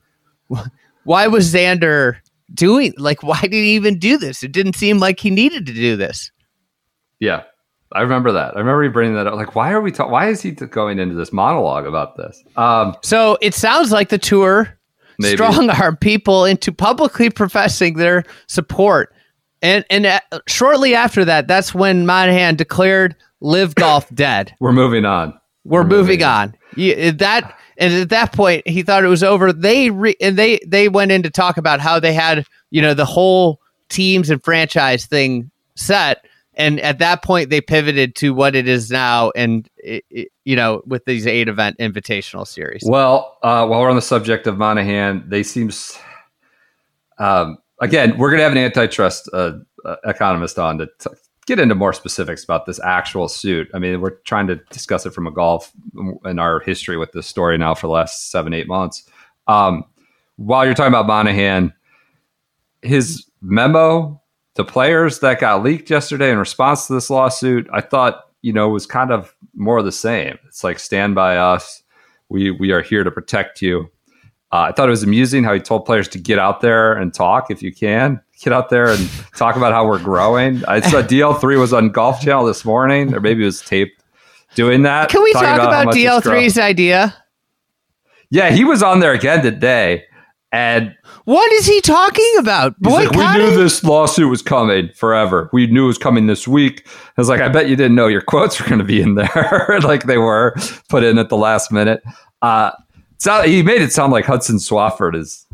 why 1.03 1.27
was 1.27 1.53
Xander 1.53 2.17
doing 2.53 2.93
like 2.97 3.23
why 3.23 3.39
did 3.41 3.51
he 3.53 3.75
even 3.75 3.99
do 3.99 4.17
this? 4.17 4.43
It 4.43 4.51
didn't 4.51 4.75
seem 4.75 4.99
like 4.99 5.19
he 5.19 5.29
needed 5.29 5.65
to 5.65 5.73
do 5.73 5.95
this. 5.95 6.31
Yeah. 7.19 7.43
I 7.95 8.01
remember 8.01 8.31
that. 8.31 8.55
I 8.55 8.59
remember 8.59 8.83
you 8.83 8.89
bringing 8.89 9.15
that 9.15 9.27
up. 9.27 9.35
Like, 9.35 9.53
why 9.55 9.71
are 9.71 9.79
we? 9.79 9.91
Ta- 9.91 10.07
why 10.09 10.27
is 10.29 10.41
he 10.41 10.51
t- 10.53 10.65
going 10.65 10.97
into 10.97 11.13
this 11.13 11.31
monologue 11.31 11.85
about 11.85 12.17
this? 12.17 12.43
Um, 12.57 12.95
So 13.03 13.37
it 13.39 13.53
sounds 13.53 13.91
like 13.91 14.09
the 14.09 14.17
tour 14.17 14.79
Maybe. 15.19 15.37
strong 15.37 15.69
arm 15.69 15.97
people 15.97 16.43
into 16.45 16.71
publicly 16.71 17.29
professing 17.29 17.93
their 17.97 18.23
support. 18.47 19.13
And 19.61 19.85
and 19.91 20.07
uh, 20.07 20.19
shortly 20.47 20.95
after 20.95 21.23
that, 21.23 21.47
that's 21.47 21.75
when 21.75 22.05
Monahan 22.07 22.55
declared 22.55 23.15
LIV 23.41 23.75
Golf 23.75 24.09
dead. 24.15 24.53
we're 24.59 24.71
moving 24.73 25.05
on. 25.05 25.39
We're 25.63 25.83
moving 25.83 25.97
moving 25.97 26.23
on. 26.23 26.55
Yeah, 26.75 27.11
that 27.11 27.55
and 27.77 27.93
at 27.93 28.09
that 28.09 28.33
point, 28.33 28.67
he 28.67 28.83
thought 28.83 29.03
it 29.03 29.09
was 29.09 29.23
over. 29.23 29.51
They 29.51 29.89
re, 29.89 30.15
and 30.21 30.37
they 30.37 30.59
they 30.65 30.89
went 30.89 31.11
in 31.11 31.23
to 31.23 31.29
talk 31.29 31.57
about 31.57 31.79
how 31.79 31.99
they 31.99 32.13
had 32.13 32.45
you 32.71 32.81
know 32.81 32.93
the 32.93 33.05
whole 33.05 33.59
teams 33.89 34.29
and 34.29 34.43
franchise 34.43 35.05
thing 35.05 35.51
set. 35.75 36.25
And 36.55 36.79
at 36.81 36.99
that 36.99 37.23
point, 37.23 37.49
they 37.49 37.61
pivoted 37.61 38.15
to 38.17 38.31
what 38.31 38.55
it 38.55 38.67
is 38.67 38.91
now, 38.91 39.31
and 39.35 39.67
it, 39.77 40.05
it, 40.11 40.27
you 40.45 40.55
know, 40.55 40.83
with 40.85 41.03
these 41.05 41.25
eight 41.25 41.47
event 41.47 41.77
invitational 41.79 42.45
series. 42.45 42.83
Well, 42.85 43.39
uh, 43.41 43.65
while 43.65 43.81
we're 43.81 43.89
on 43.89 43.95
the 43.95 44.03
subject 44.03 44.45
of 44.45 44.57
Monahan, 44.57 45.23
they 45.27 45.41
seem. 45.41 45.71
Um, 47.17 47.57
again, 47.79 48.17
we're 48.17 48.29
going 48.29 48.39
to 48.39 48.43
have 48.43 48.51
an 48.51 48.59
antitrust 48.59 49.29
uh, 49.33 49.53
uh, 49.83 49.95
economist 50.05 50.59
on 50.59 50.77
to 50.77 50.87
t- 50.99 51.09
get 51.45 51.59
into 51.59 51.75
more 51.75 51.93
specifics 51.93 52.43
about 52.43 52.65
this 52.65 52.79
actual 52.83 53.27
suit. 53.27 53.69
I 53.73 53.79
mean, 53.79 54.01
we're 54.01 54.17
trying 54.21 54.47
to 54.47 54.55
discuss 54.71 55.05
it 55.05 55.13
from 55.13 55.27
a 55.27 55.31
golf 55.31 55.71
in 56.25 56.39
our 56.39 56.59
history 56.59 56.97
with 56.97 57.11
this 57.11 57.27
story 57.27 57.57
now 57.57 57.73
for 57.75 57.87
the 57.87 57.93
last 57.93 58.31
seven, 58.31 58.53
eight 58.53 58.67
months. 58.67 59.09
Um, 59.47 59.83
while 60.37 60.65
you're 60.65 60.73
talking 60.73 60.93
about 60.93 61.07
Monahan, 61.07 61.73
his 62.81 63.25
memo 63.41 64.21
to 64.55 64.63
players 64.63 65.19
that 65.19 65.39
got 65.39 65.63
leaked 65.63 65.89
yesterday 65.89 66.31
in 66.31 66.37
response 66.37 66.87
to 66.87 66.93
this 66.93 67.09
lawsuit, 67.09 67.67
I 67.73 67.81
thought, 67.81 68.23
you 68.41 68.53
know, 68.53 68.69
was 68.69 68.85
kind 68.85 69.11
of 69.11 69.35
more 69.55 69.79
of 69.79 69.85
the 69.85 69.91
same. 69.91 70.37
It's 70.47 70.63
like 70.63 70.79
stand 70.79 71.15
by 71.15 71.37
us. 71.37 71.83
We 72.29 72.51
we 72.51 72.71
are 72.71 72.81
here 72.81 73.03
to 73.03 73.11
protect 73.11 73.61
you. 73.61 73.89
Uh, 74.51 74.67
I 74.69 74.71
thought 74.71 74.87
it 74.87 74.91
was 74.91 75.03
amusing 75.03 75.43
how 75.43 75.53
he 75.53 75.59
told 75.59 75.85
players 75.85 76.07
to 76.09 76.19
get 76.19 76.39
out 76.39 76.61
there 76.61 76.93
and 76.93 77.13
talk 77.13 77.49
if 77.49 77.63
you 77.63 77.73
can. 77.73 78.21
Get 78.43 78.51
out 78.51 78.69
there 78.69 78.89
and 78.89 79.09
talk 79.37 79.55
about 79.55 79.71
how 79.71 79.87
we're 79.87 80.03
growing. 80.03 80.65
I 80.65 80.81
saw 80.81 81.01
DL3 81.01 81.57
was 81.57 81.71
on 81.71 81.89
Golf 81.89 82.19
Channel 82.21 82.45
this 82.45 82.65
morning, 82.65 83.13
or 83.13 83.21
maybe 83.21 83.41
it 83.43 83.45
was 83.45 83.61
taped 83.61 84.03
doing 84.53 84.81
that. 84.81 85.09
Can 85.09 85.23
we 85.23 85.31
talk 85.33 85.55
about 85.55 85.85
grown. 85.85 85.95
DL3's 85.95 86.57
idea? 86.57 87.15
Yeah, 88.29 88.49
he 88.49 88.65
was 88.65 88.83
on 88.83 88.99
there 88.99 89.13
again 89.13 89.43
today, 89.43 90.03
and 90.51 90.93
What 91.25 91.49
is 91.53 91.65
he 91.65 91.79
talking 91.81 92.33
about? 92.39 92.75
He's 92.83 92.91
like, 92.91 93.11
we 93.11 93.37
knew 93.37 93.55
this 93.55 93.81
lawsuit 93.83 94.29
was 94.29 94.41
coming 94.41 94.89
forever. 94.93 95.49
We 95.53 95.67
knew 95.67 95.85
it 95.85 95.87
was 95.87 95.97
coming 95.97 96.27
this 96.27 96.45
week. 96.47 96.85
I 96.87 97.21
was 97.21 97.29
like, 97.29 97.39
I 97.39 97.47
bet 97.47 97.69
you 97.69 97.75
didn't 97.77 97.95
know 97.95 98.07
your 98.07 98.21
quotes 98.21 98.59
were 98.59 98.67
going 98.67 98.79
to 98.79 98.85
be 98.85 99.01
in 99.01 99.15
there, 99.15 99.79
like 99.83 100.03
they 100.03 100.17
were 100.17 100.53
put 100.89 101.03
in 101.03 101.17
at 101.17 101.29
the 101.29 101.37
last 101.37 101.71
minute. 101.71 102.03
Uh, 102.41 102.71
So 103.19 103.43
he 103.43 103.63
made 103.63 103.81
it 103.81 103.93
sound 103.93 104.11
like 104.11 104.25
Hudson 104.25 104.57
Swafford 104.57 105.15
is 105.15 105.45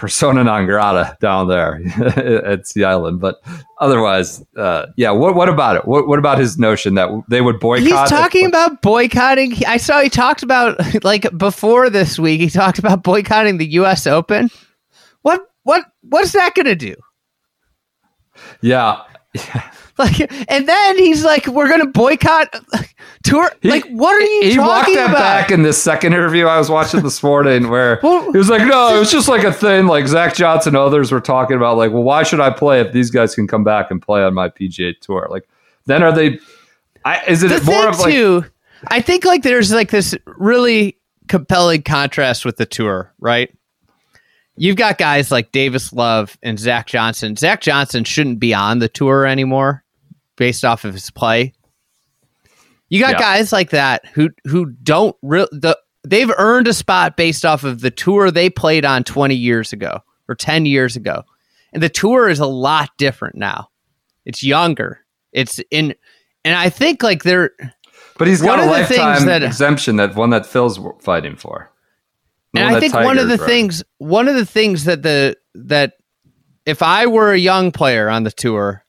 persona 0.00 0.42
non 0.42 0.64
grata 0.64 1.14
down 1.20 1.46
there 1.46 1.82
at 2.16 2.66
Sea 2.66 2.84
Island. 2.84 3.20
But 3.20 3.36
otherwise, 3.78 4.42
uh, 4.56 4.86
yeah. 4.96 5.10
What 5.10 5.34
what 5.34 5.50
about 5.50 5.76
it? 5.76 5.84
What 5.84 6.08
what 6.08 6.18
about 6.18 6.38
his 6.38 6.58
notion 6.58 6.94
that 6.94 7.10
they 7.28 7.42
would 7.42 7.60
boycott? 7.60 7.86
He's 7.86 8.10
talking 8.10 8.46
about 8.46 8.80
boycotting. 8.80 9.54
I 9.66 9.76
saw 9.76 10.00
he 10.00 10.08
talked 10.08 10.42
about 10.42 10.78
like 11.04 11.26
before 11.36 11.90
this 11.90 12.18
week. 12.18 12.40
He 12.40 12.48
talked 12.48 12.78
about 12.78 13.02
boycotting 13.02 13.58
the 13.58 13.70
U.S. 13.72 14.06
Open. 14.06 14.50
What 15.20 15.42
what 15.64 15.84
what's 16.00 16.32
that 16.32 16.54
going 16.54 16.66
to 16.66 16.74
do? 16.74 16.96
yeah. 18.62 19.02
Like, 19.98 20.32
and 20.50 20.66
then 20.66 20.96
he's 20.98 21.22
like, 21.24 21.46
"We're 21.46 21.68
going 21.68 21.80
to 21.80 21.86
boycott 21.86 22.54
tour." 23.22 23.50
He- 23.60 23.68
like, 23.68 23.84
what 23.90 24.14
are 24.14 24.20
you 24.24 24.50
he 24.52 24.58
walked 24.58 24.80
talking 24.86 24.94
that 24.94 25.10
about? 25.10 25.18
back 25.18 25.50
in 25.50 25.62
this 25.62 25.82
second 25.82 26.14
interview 26.14 26.46
I 26.46 26.56
was 26.56 26.70
watching 26.70 27.02
this 27.02 27.22
morning 27.22 27.68
where 27.68 28.00
Well- 28.02 28.32
he 28.32 28.38
was 28.38 28.48
like, 28.48 28.66
no, 28.66 28.96
it 28.96 28.98
was 28.98 29.10
just 29.12 29.28
like 29.28 29.44
a 29.44 29.52
thing. 29.52 29.86
Like 29.88 30.06
Zach 30.08 30.34
Johnson 30.34 30.70
and 30.74 30.78
others 30.78 31.12
were 31.12 31.20
talking 31.20 31.56
about, 31.58 31.76
like, 31.76 31.92
well, 31.92 32.02
why 32.02 32.22
should 32.22 32.40
I 32.40 32.48
play 32.48 32.80
if 32.80 32.94
these 32.94 33.10
guys 33.10 33.34
can 33.34 33.46
come 33.46 33.62
back 33.62 33.90
and 33.90 34.00
play 34.00 34.22
on 34.22 34.32
my 34.32 34.48
PGA 34.48 34.98
tour? 35.00 35.26
Like, 35.30 35.46
then 35.84 36.02
are 36.02 36.12
they? 36.12 36.38
I, 37.04 37.22
is 37.28 37.42
it 37.42 37.62
more 37.66 37.86
of 37.88 37.98
like? 38.00 38.12
too, 38.14 38.44
I 38.88 39.02
think 39.02 39.26
like 39.26 39.42
there's 39.42 39.70
like 39.70 39.90
this 39.90 40.14
really 40.24 40.96
compelling 41.28 41.82
contrast 41.82 42.46
with 42.46 42.56
the 42.56 42.64
tour, 42.66 43.12
right? 43.20 43.52
You've 44.56 44.76
got 44.76 44.98
guys 44.98 45.30
like 45.30 45.52
Davis 45.52 45.92
Love 45.92 46.36
and 46.42 46.58
Zach 46.58 46.86
Johnson. 46.86 47.36
Zach 47.36 47.60
Johnson 47.60 48.04
shouldn't 48.04 48.40
be 48.40 48.52
on 48.52 48.78
the 48.78 48.88
tour 48.88 49.24
anymore 49.26 49.84
based 50.36 50.64
off 50.64 50.84
of 50.84 50.92
his 50.94 51.10
play. 51.10 51.52
You 52.88 53.00
got 53.00 53.12
Yeah. 53.12 53.18
guys 53.20 53.52
like 53.52 53.70
that 53.70 54.04
who 54.14 54.30
who 54.46 54.66
don't 54.82 55.16
real 55.22 55.46
the 55.52 55.78
they've 56.02 56.30
earned 56.38 56.66
a 56.66 56.72
spot 56.74 57.16
based 57.16 57.44
off 57.44 57.62
of 57.64 57.80
the 57.80 57.90
tour 57.90 58.30
they 58.30 58.50
played 58.50 58.84
on 58.84 59.04
20 59.04 59.34
years 59.34 59.72
ago 59.72 60.00
or 60.28 60.34
10 60.34 60.66
years 60.66 60.96
ago. 60.96 61.22
And 61.72 61.82
the 61.82 61.88
tour 61.88 62.28
is 62.28 62.40
a 62.40 62.46
lot 62.46 62.90
different 62.98 63.36
now. 63.36 63.68
It's 64.24 64.42
younger. 64.42 65.00
It's 65.32 65.60
in 65.70 65.94
and 66.44 66.56
I 66.56 66.68
think 66.68 67.02
like 67.02 67.22
they're 67.22 67.52
But 68.18 68.26
he's 68.28 68.42
One 68.42 68.58
got 68.58 68.58
a 68.58 68.62
of 68.64 68.78
the 68.78 68.84
things 68.86 68.98
lifetime 69.00 69.26
that- 69.26 69.42
exemption 69.42 69.96
that 69.96 70.16
one 70.16 70.30
that 70.30 70.44
Phil's 70.46 70.80
fighting 71.00 71.36
for. 71.36 71.70
And 72.54 72.64
I 72.64 72.80
think 72.80 72.94
one 72.94 73.18
of 73.18 73.28
the 73.28 73.38
things 73.38 73.82
one 73.98 74.28
of 74.28 74.34
the 74.34 74.46
things 74.46 74.84
that 74.84 75.02
the 75.02 75.36
that 75.54 75.94
if 76.66 76.82
I 76.82 77.06
were 77.06 77.32
a 77.32 77.38
young 77.38 77.70
player 77.72 78.08
on 78.08 78.24
the 78.24 78.30
tour 78.30 78.84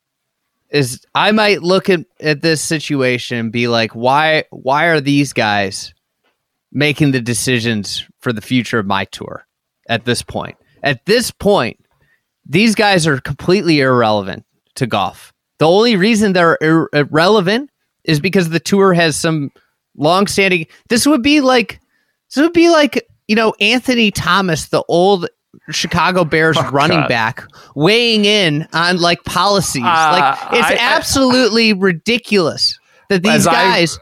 is 0.69 1.05
I 1.13 1.31
might 1.31 1.61
look 1.61 1.89
at, 1.89 2.05
at 2.19 2.41
this 2.41 2.61
situation 2.61 3.37
and 3.37 3.51
be 3.51 3.67
like, 3.67 3.91
why 3.91 4.45
why 4.49 4.85
are 4.85 5.01
these 5.01 5.33
guys 5.33 5.93
making 6.71 7.11
the 7.11 7.21
decisions 7.21 8.05
for 8.19 8.33
the 8.33 8.41
future 8.41 8.79
of 8.79 8.87
my 8.87 9.05
tour 9.05 9.45
at 9.87 10.05
this 10.05 10.21
point? 10.21 10.57
At 10.81 11.05
this 11.05 11.29
point, 11.29 11.85
these 12.45 12.73
guys 12.73 13.05
are 13.05 13.19
completely 13.19 13.79
irrelevant 13.81 14.45
to 14.75 14.87
golf. 14.87 15.33
The 15.59 15.67
only 15.67 15.95
reason 15.95 16.33
they're 16.33 16.57
ir- 16.61 16.89
irrelevant 16.93 17.69
is 18.03 18.19
because 18.19 18.49
the 18.49 18.59
tour 18.59 18.93
has 18.93 19.15
some 19.15 19.51
long-standing. 19.95 20.65
This 20.89 21.05
would 21.05 21.21
be 21.21 21.41
like 21.41 21.79
this 22.33 22.41
would 22.41 22.53
be 22.53 22.69
like 22.69 23.07
you 23.27 23.35
know 23.35 23.53
Anthony 23.59 24.11
Thomas, 24.11 24.67
the 24.67 24.83
old 24.87 25.27
Chicago 25.69 26.23
Bears 26.25 26.57
running 26.71 26.97
Oh, 26.99 27.01
God. 27.01 27.09
back, 27.09 27.43
weighing 27.75 28.25
in 28.25 28.67
on 28.73 28.99
like 28.99 29.23
policies. 29.25 29.83
Uh, 29.83 29.85
like 29.85 30.53
it's 30.53 30.67
I- 30.69 30.73
I- 30.75 30.95
absolutely 30.95 31.73
ridiculous 31.73 32.77
that 33.09 33.23
these 33.23 33.31
As 33.33 33.47
I- 33.47 33.53
guys 33.53 33.99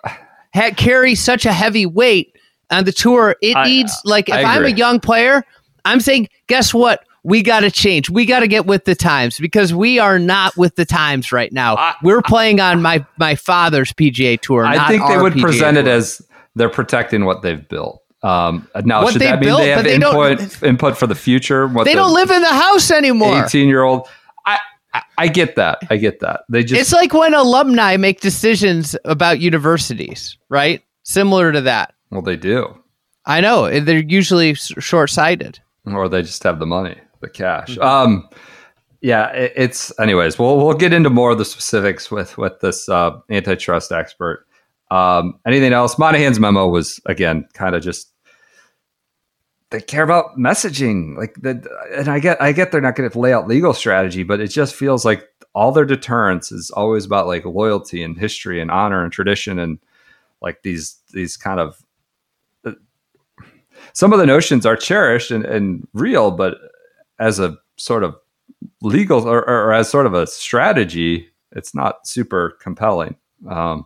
ha- 0.53 0.71
carry 0.77 1.15
such 1.15 1.45
a 1.45 1.51
heavy 1.53 1.85
weight 1.85 2.35
on 2.71 2.85
the 2.85 2.91
tour. 2.91 3.35
It 3.41 3.55
I- 3.55 3.65
needs 3.65 3.93
like 4.05 4.29
if 4.29 4.35
I 4.35 4.43
I'm 4.43 4.65
a 4.65 4.69
young 4.69 4.99
player, 4.99 5.43
I'm 5.85 5.99
saying, 5.99 6.29
guess 6.47 6.73
what? 6.73 7.03
We 7.23 7.41
got 7.43 7.61
to 7.61 7.71
change. 7.71 8.09
We 8.09 8.25
got 8.25 8.39
to 8.39 8.47
get 8.47 8.65
with 8.65 8.85
the 8.85 8.95
times 8.95 9.37
because 9.39 9.73
we 9.73 9.99
are 9.99 10.17
not 10.19 10.55
with 10.55 10.75
the 10.75 10.85
times 10.85 11.31
right 11.33 11.51
now. 11.51 11.75
I- 11.75 11.95
We're 12.03 12.21
playing 12.21 12.59
on 12.61 12.81
my 12.81 13.05
my 13.17 13.35
father's 13.35 13.91
PGA 13.93 14.37
tour. 14.39 14.65
I 14.65 14.87
think 14.87 15.05
they 15.07 15.17
would 15.17 15.33
PGA 15.33 15.41
present 15.41 15.77
it 15.77 15.87
as 15.87 16.21
they're 16.55 16.69
protecting 16.69 17.25
what 17.25 17.41
they've 17.41 17.67
built. 17.67 18.01
Um, 18.21 18.67
now, 18.83 19.03
What 19.03 19.13
should 19.13 19.21
that 19.21 19.39
mean 19.39 19.47
built, 19.49 19.61
they 19.61 19.69
have 19.69 19.83
they 19.85 19.95
input 19.95 20.63
input 20.63 20.97
for 20.97 21.07
the 21.07 21.15
future? 21.15 21.67
What 21.67 21.85
they 21.85 21.93
the 21.93 21.99
don't 22.01 22.13
live 22.13 22.31
in 22.31 22.41
the 22.41 22.47
house 22.49 22.91
anymore. 22.91 23.43
Eighteen 23.45 23.67
year 23.69 23.83
old. 23.83 24.07
I, 24.45 24.59
I 24.93 25.01
I 25.17 25.27
get 25.29 25.55
that. 25.55 25.79
I 25.89 25.95
get 25.97 26.19
that. 26.19 26.41
They 26.49 26.63
just 26.63 26.81
It's 26.81 26.91
like 26.91 27.13
when 27.13 27.33
alumni 27.33 27.95
make 27.97 28.19
decisions 28.19 28.95
about 29.05 29.39
universities, 29.39 30.37
right? 30.49 30.81
Similar 31.03 31.51
to 31.53 31.61
that. 31.61 31.93
well, 32.11 32.21
they 32.21 32.35
do, 32.35 32.77
I 33.25 33.39
know 33.41 33.79
they're 33.79 33.99
usually 33.99 34.53
short 34.55 35.09
sighted. 35.09 35.59
or 35.85 36.09
they 36.09 36.21
just 36.21 36.43
have 36.43 36.59
the 36.59 36.65
money, 36.65 36.97
the 37.21 37.29
cash. 37.29 37.77
Um, 37.77 38.27
yeah, 39.01 39.29
it, 39.29 39.53
it's 39.55 39.97
anyways. 39.97 40.37
We'll 40.37 40.57
we'll 40.57 40.73
get 40.73 40.91
into 40.91 41.09
more 41.09 41.31
of 41.31 41.37
the 41.37 41.45
specifics 41.45 42.11
with 42.11 42.37
with 42.37 42.59
this 42.59 42.89
uh, 42.89 43.17
antitrust 43.29 43.91
expert. 43.93 44.45
Um, 44.91 45.39
anything 45.45 45.73
else? 45.73 45.97
Monahan's 45.99 46.39
memo 46.39 46.67
was 46.67 46.99
again 47.05 47.47
kind 47.53 47.75
of 47.75 47.83
just 47.83 48.11
they 49.71 49.81
care 49.81 50.03
about 50.03 50.35
messaging, 50.37 51.15
like 51.15 51.35
the, 51.35 51.63
and 51.95 52.07
I 52.07 52.19
get 52.19 52.41
I 52.41 52.51
get 52.51 52.71
they're 52.71 52.81
not 52.81 52.95
going 52.95 53.09
to 53.09 53.19
lay 53.19 53.33
out 53.33 53.47
legal 53.47 53.73
strategy, 53.73 54.23
but 54.23 54.39
it 54.39 54.47
just 54.47 54.75
feels 54.75 55.05
like 55.05 55.27
all 55.53 55.71
their 55.71 55.85
deterrence 55.85 56.51
is 56.51 56.71
always 56.71 57.05
about 57.05 57.27
like 57.27 57.45
loyalty 57.45 58.03
and 58.03 58.17
history 58.17 58.61
and 58.61 58.71
honor 58.71 59.03
and 59.03 59.11
tradition 59.11 59.59
and 59.59 59.79
like 60.41 60.63
these 60.63 60.99
these 61.13 61.37
kind 61.37 61.59
of 61.59 61.83
some 63.93 64.13
of 64.13 64.19
the 64.19 64.25
notions 64.25 64.65
are 64.65 64.75
cherished 64.75 65.31
and, 65.31 65.45
and 65.45 65.87
real, 65.93 66.31
but 66.31 66.57
as 67.19 67.39
a 67.39 67.57
sort 67.77 68.03
of 68.03 68.15
legal 68.81 69.27
or, 69.27 69.47
or 69.47 69.73
as 69.73 69.89
sort 69.89 70.05
of 70.05 70.13
a 70.13 70.27
strategy, 70.27 71.29
it's 71.51 71.73
not 71.73 72.07
super 72.07 72.57
compelling. 72.61 73.15
Um, 73.49 73.85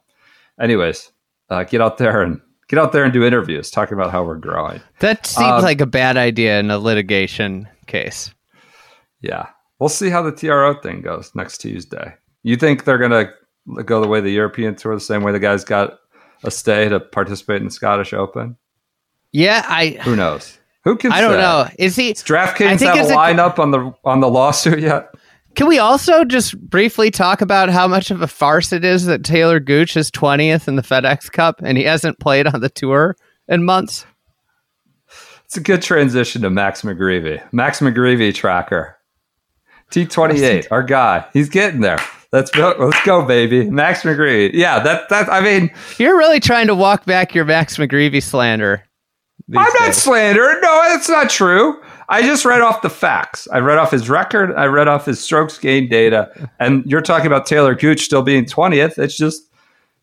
anyways, 0.59 1.11
uh, 1.49 1.63
get 1.63 1.81
out 1.81 1.97
there 1.97 2.21
and 2.21 2.39
get 2.67 2.79
out 2.79 2.91
there 2.91 3.03
and 3.03 3.13
do 3.13 3.23
interviews 3.23 3.69
talking 3.71 3.93
about 3.97 4.11
how 4.11 4.23
we're 4.23 4.37
growing. 4.37 4.81
That 4.99 5.25
seems 5.25 5.47
Um, 5.51 5.61
like 5.63 5.81
a 5.81 5.85
bad 5.85 6.17
idea 6.17 6.59
in 6.59 6.71
a 6.71 6.77
litigation 6.79 7.67
case. 7.87 8.33
Yeah, 9.21 9.47
we'll 9.79 9.89
see 9.89 10.09
how 10.09 10.21
the 10.21 10.31
TRO 10.31 10.73
thing 10.75 11.01
goes 11.01 11.31
next 11.35 11.59
Tuesday. 11.59 12.15
You 12.43 12.55
think 12.57 12.83
they're 12.83 12.97
gonna 12.97 13.29
go 13.85 14.01
the 14.01 14.07
way 14.07 14.19
the 14.21 14.31
European 14.31 14.75
tour, 14.75 14.93
the 14.95 14.99
same 15.01 15.23
way 15.23 15.31
the 15.31 15.39
guys 15.39 15.63
got 15.63 15.99
a 16.43 16.51
stay 16.51 16.89
to 16.89 16.99
participate 16.99 17.57
in 17.61 17.65
the 17.65 17.71
Scottish 17.71 18.13
Open? 18.13 18.57
Yeah, 19.31 19.65
I 19.67 19.97
Who 20.03 20.15
knows? 20.15 20.59
Who 20.83 20.97
can? 20.97 21.13
I 21.13 21.21
don't 21.21 21.31
say? 21.33 21.37
know. 21.37 21.67
Is 21.79 21.95
he? 21.95 22.11
Does 22.11 22.23
I 22.23 22.25
DraftKings 22.27 22.79
think 22.79 22.95
have 22.95 23.09
a- 23.09 23.13
lineup 23.13 23.57
on 23.59 23.71
the 23.71 23.93
on 24.03 24.19
the 24.19 24.27
lawsuit 24.29 24.79
yet? 24.79 25.09
Can 25.55 25.67
we 25.67 25.77
also 25.77 26.23
just 26.23 26.59
briefly 26.59 27.11
talk 27.11 27.41
about 27.41 27.69
how 27.69 27.87
much 27.87 28.09
of 28.09 28.21
a 28.21 28.27
farce 28.27 28.73
it 28.73 28.83
is 28.83 29.05
that 29.05 29.23
Taylor 29.23 29.59
Gooch 29.59 29.95
is 29.95 30.09
twentieth 30.09 30.67
in 30.67 30.75
the 30.75 30.81
FedEx 30.81 31.31
Cup 31.31 31.61
and 31.63 31.77
he 31.77 31.83
hasn't 31.83 32.19
played 32.19 32.47
on 32.47 32.61
the 32.61 32.69
tour 32.69 33.15
in 33.47 33.63
months? 33.63 34.05
It's 35.45 35.57
a 35.57 35.61
good 35.61 35.83
transition 35.83 36.41
to 36.41 36.49
Max 36.49 36.81
McGreevy. 36.81 37.41
Max 37.53 37.79
McGreevy 37.79 38.33
tracker. 38.33 38.97
T28, 39.91 40.67
our 40.71 40.81
guy. 40.81 41.25
He's 41.33 41.49
getting 41.49 41.81
there. 41.81 41.99
Let's 42.31 42.49
go, 42.49 42.73
let's 42.79 42.99
go, 43.05 43.23
baby. 43.23 43.69
Max 43.69 44.01
McGreevy. 44.01 44.51
Yeah, 44.55 44.79
that 44.79 45.09
that 45.09 45.31
I 45.31 45.39
mean, 45.41 45.69
You're 45.99 46.17
really 46.17 46.39
trying 46.39 46.65
to 46.65 46.73
walk 46.73 47.05
back 47.05 47.35
your 47.35 47.45
Max 47.45 47.77
McGreevy 47.77 48.23
slander. 48.23 48.83
I'm 49.55 49.61
not 49.61 49.77
days. 49.79 49.97
slandering. 49.97 50.59
No, 50.61 50.81
that's 50.87 51.09
not 51.09 51.29
true. 51.29 51.79
I 52.13 52.21
just 52.21 52.45
read 52.45 52.61
off 52.61 52.81
the 52.81 52.89
facts. 52.89 53.47
I 53.51 53.59
read 53.59 53.77
off 53.77 53.91
his 53.91 54.09
record. 54.09 54.53
I 54.55 54.65
read 54.65 54.87
off 54.87 55.05
his 55.05 55.19
strokes 55.19 55.57
gain 55.57 55.89
data. 55.89 56.31
And 56.59 56.85
you're 56.85 57.01
talking 57.01 57.27
about 57.27 57.45
Taylor 57.45 57.73
Gooch 57.75 58.01
still 58.01 58.21
being 58.21 58.45
20th. 58.45 58.97
It's 58.97 59.17
just, 59.17 59.41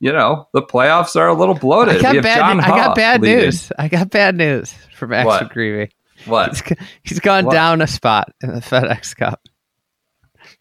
you 0.00 0.12
know, 0.12 0.48
the 0.52 0.62
playoffs 0.62 1.14
are 1.14 1.28
a 1.28 1.34
little 1.34 1.54
bloated. 1.54 1.98
I 2.04 2.12
got 2.14 2.22
bad. 2.22 2.40
I 2.60 2.68
got 2.68 2.96
bad 2.96 3.20
news. 3.22 3.70
I 3.78 3.88
got 3.88 4.10
bad 4.10 4.34
news 4.36 4.72
from 4.96 5.10
Max 5.10 5.26
What? 5.26 5.50
McGreevy. 5.50 5.90
What? 6.26 6.50
He's, 6.68 6.78
he's 7.04 7.20
gone 7.20 7.46
What? 7.46 7.52
down 7.52 7.80
a 7.80 7.86
spot 7.86 8.32
in 8.42 8.52
the 8.54 8.60
FedEx 8.60 9.16
Cup. 9.16 9.40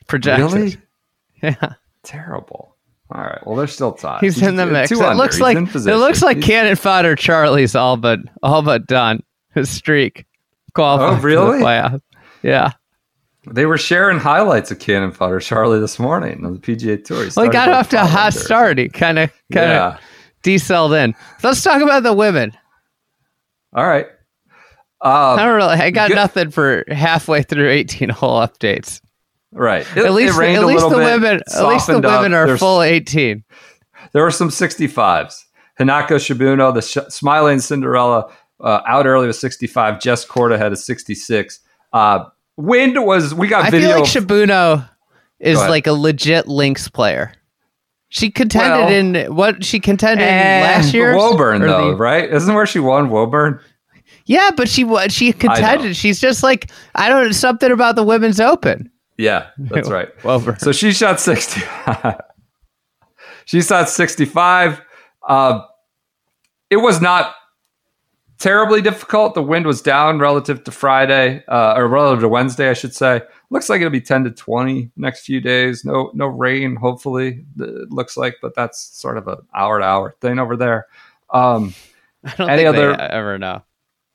Projected. 0.08 0.52
Really? 0.54 0.78
Yeah. 1.42 1.74
Terrible. 2.04 2.76
All 3.12 3.22
right. 3.24 3.40
Well, 3.48 3.56
there's 3.56 3.72
still 3.72 3.94
time. 3.94 4.20
He's 4.20 4.42
in 4.42 4.58
the 4.58 4.66
mix. 4.66 4.92
It 4.92 4.98
looks 4.98 5.36
He's 5.36 5.42
like 5.42 5.56
it 5.58 5.74
looks 5.96 6.22
like 6.22 6.36
He's- 6.36 6.48
cannon 6.48 6.76
fodder 6.76 7.16
Charlie's 7.16 7.76
all 7.76 7.96
but 7.96 8.20
all 8.44 8.62
but 8.62 8.88
done. 8.88 9.24
His 9.56 9.70
streak 9.70 10.26
Oh, 10.78 11.16
the 11.16 11.22
really? 11.22 11.60
playoff. 11.60 12.02
Yeah. 12.44 12.72
They 13.50 13.66
were 13.66 13.78
sharing 13.78 14.20
highlights 14.20 14.70
of 14.72 14.80
Cannon 14.80 15.12
Fodder 15.12 15.40
Charlie 15.40 15.80
this 15.80 15.98
morning 15.98 16.46
on 16.46 16.54
the 16.54 16.60
PGA 16.60 17.04
Tour. 17.04 17.28
Well, 17.36 17.46
he 17.46 17.52
got 17.52 17.70
off 17.70 17.90
to 17.90 18.02
a 18.02 18.06
hot 18.06 18.34
start. 18.34 18.78
He 18.78 18.90
kind 18.90 19.18
of 19.18 19.32
kind 19.52 19.72
of 19.72 19.94
Yeah. 19.94 19.98
decelled 20.44 20.94
in. 20.94 21.16
Let's 21.44 21.64
talk 21.64 21.82
about 21.82 22.04
the 22.04 22.14
women. 22.14 22.52
All 23.74 23.86
right. 23.88 24.08
I 25.02 25.32
Um, 25.34 25.38
don't 25.40 25.56
really. 25.56 25.70
I 25.76 25.90
got 25.92 26.10
good- 26.10 26.16
nothing 26.16 26.52
for 26.52 26.84
halfway 26.90 27.42
through 27.44 27.70
18 27.70 28.10
hole 28.10 28.40
updates. 28.42 29.00
right. 29.54 29.86
It, 29.96 30.06
At 30.06 30.14
least, 30.14 30.40
at 30.40 30.66
least 30.66 30.84
the 30.84 30.90
bit, 30.98 30.98
women, 30.98 31.36
at 31.36 31.66
least 31.68 31.88
the 31.88 31.94
softened 31.94 32.06
up. 32.06 32.20
women 32.22 32.34
are 32.38 32.46
There's- 32.46 32.60
full 32.60 32.82
18. 32.82 33.44
There 34.14 34.22
were 34.24 34.32
some 34.32 34.50
65s. 34.52 35.46
Hinako 35.80 36.18
Shibuno, 36.20 36.74
the 36.74 36.82
sh- 36.82 37.08
smiling 37.10 37.60
Cinderella, 37.60 38.32
uh, 38.62 38.82
out 38.88 39.06
early 39.06 39.28
with 39.28 39.36
65. 39.36 40.00
Jess 40.00 40.26
Korda 40.26 40.58
had 40.58 40.72
a 40.72 40.76
66. 40.78 41.60
Uh, 41.94 42.26
wind 42.58 43.04
was 43.06 43.34
we 43.34 43.48
got 43.48 43.66
I 43.66 43.70
video. 43.70 43.90
feel 43.90 44.00
like 44.00 44.10
Shibuno 44.10 44.90
is 45.40 45.58
like 45.58 45.88
a 45.88 45.94
legit 45.94 46.48
links 46.48 46.88
player. 46.88 47.34
She 48.10 48.32
contended 48.32 49.16
Well- 49.16 49.26
in 49.28 49.36
what 49.36 49.64
she 49.64 49.80
contended 49.80 50.28
in 50.28 50.34
last 50.34 50.94
year. 50.94 51.16
Woburn 51.16 51.62
though, 51.62 51.94
right? 51.94 52.32
Isn't 52.32 52.54
where 52.54 52.66
she 52.66 52.80
won 52.80 53.10
Woburn? 53.10 53.60
Yeah, 54.26 54.50
but 54.56 54.68
she 54.68 54.86
she 55.10 55.32
contended. 55.34 55.96
She's 55.96 56.20
just 56.20 56.44
like 56.44 56.72
I 56.96 57.08
don't 57.10 57.26
know, 57.28 57.32
something 57.32 57.72
about 57.72 57.96
the 57.96 58.04
women's 58.04 58.40
open. 58.40 58.92
Yeah, 59.18 59.48
that's 59.58 59.90
right. 59.92 60.10
Woburn. 60.24 60.58
So 60.60 60.72
she 60.72 60.92
shot 60.92 61.20
60. 61.20 61.62
she 63.46 63.62
shot 63.62 63.90
65. 63.90 64.82
Uh, 65.28 65.62
it 66.70 66.78
was 66.78 67.02
not 67.02 67.34
terribly 68.40 68.82
difficult. 68.82 69.36
The 69.36 69.44
wind 69.44 69.66
was 69.68 69.82
down 69.82 70.20
relative 70.20 70.64
to 70.64 70.72
Friday, 70.72 71.44
uh, 71.48 71.74
or 71.78 71.88
relative 71.88 72.22
to 72.22 72.30
Wednesday, 72.30 72.70
I 72.70 72.74
should 72.74 72.96
say. 72.96 73.22
Looks 73.52 73.70
like 73.70 73.82
it'll 73.82 73.92
be 73.92 74.02
10 74.02 74.24
to 74.26 74.32
20 74.32 74.92
next 74.98 75.26
few 75.26 75.40
days. 75.42 75.84
No, 75.86 76.12
no 76.14 76.26
rain, 76.28 76.76
hopefully. 76.76 77.46
It 77.60 77.92
looks 77.92 78.18
like, 78.18 78.38
but 78.42 78.56
that's 78.56 78.80
sort 78.82 79.18
of 79.18 79.28
an 79.28 79.38
hour 79.56 79.80
to 79.80 79.86
hour 79.86 80.16
thing 80.22 80.40
over 80.40 80.56
there. 80.58 80.88
Um, 81.32 81.74
I 82.24 82.36
don't 82.36 82.50
Any 82.50 82.64
think 82.64 82.70
other- 82.76 82.98
they 82.98 83.04
ever 83.04 83.38
know. 83.38 83.62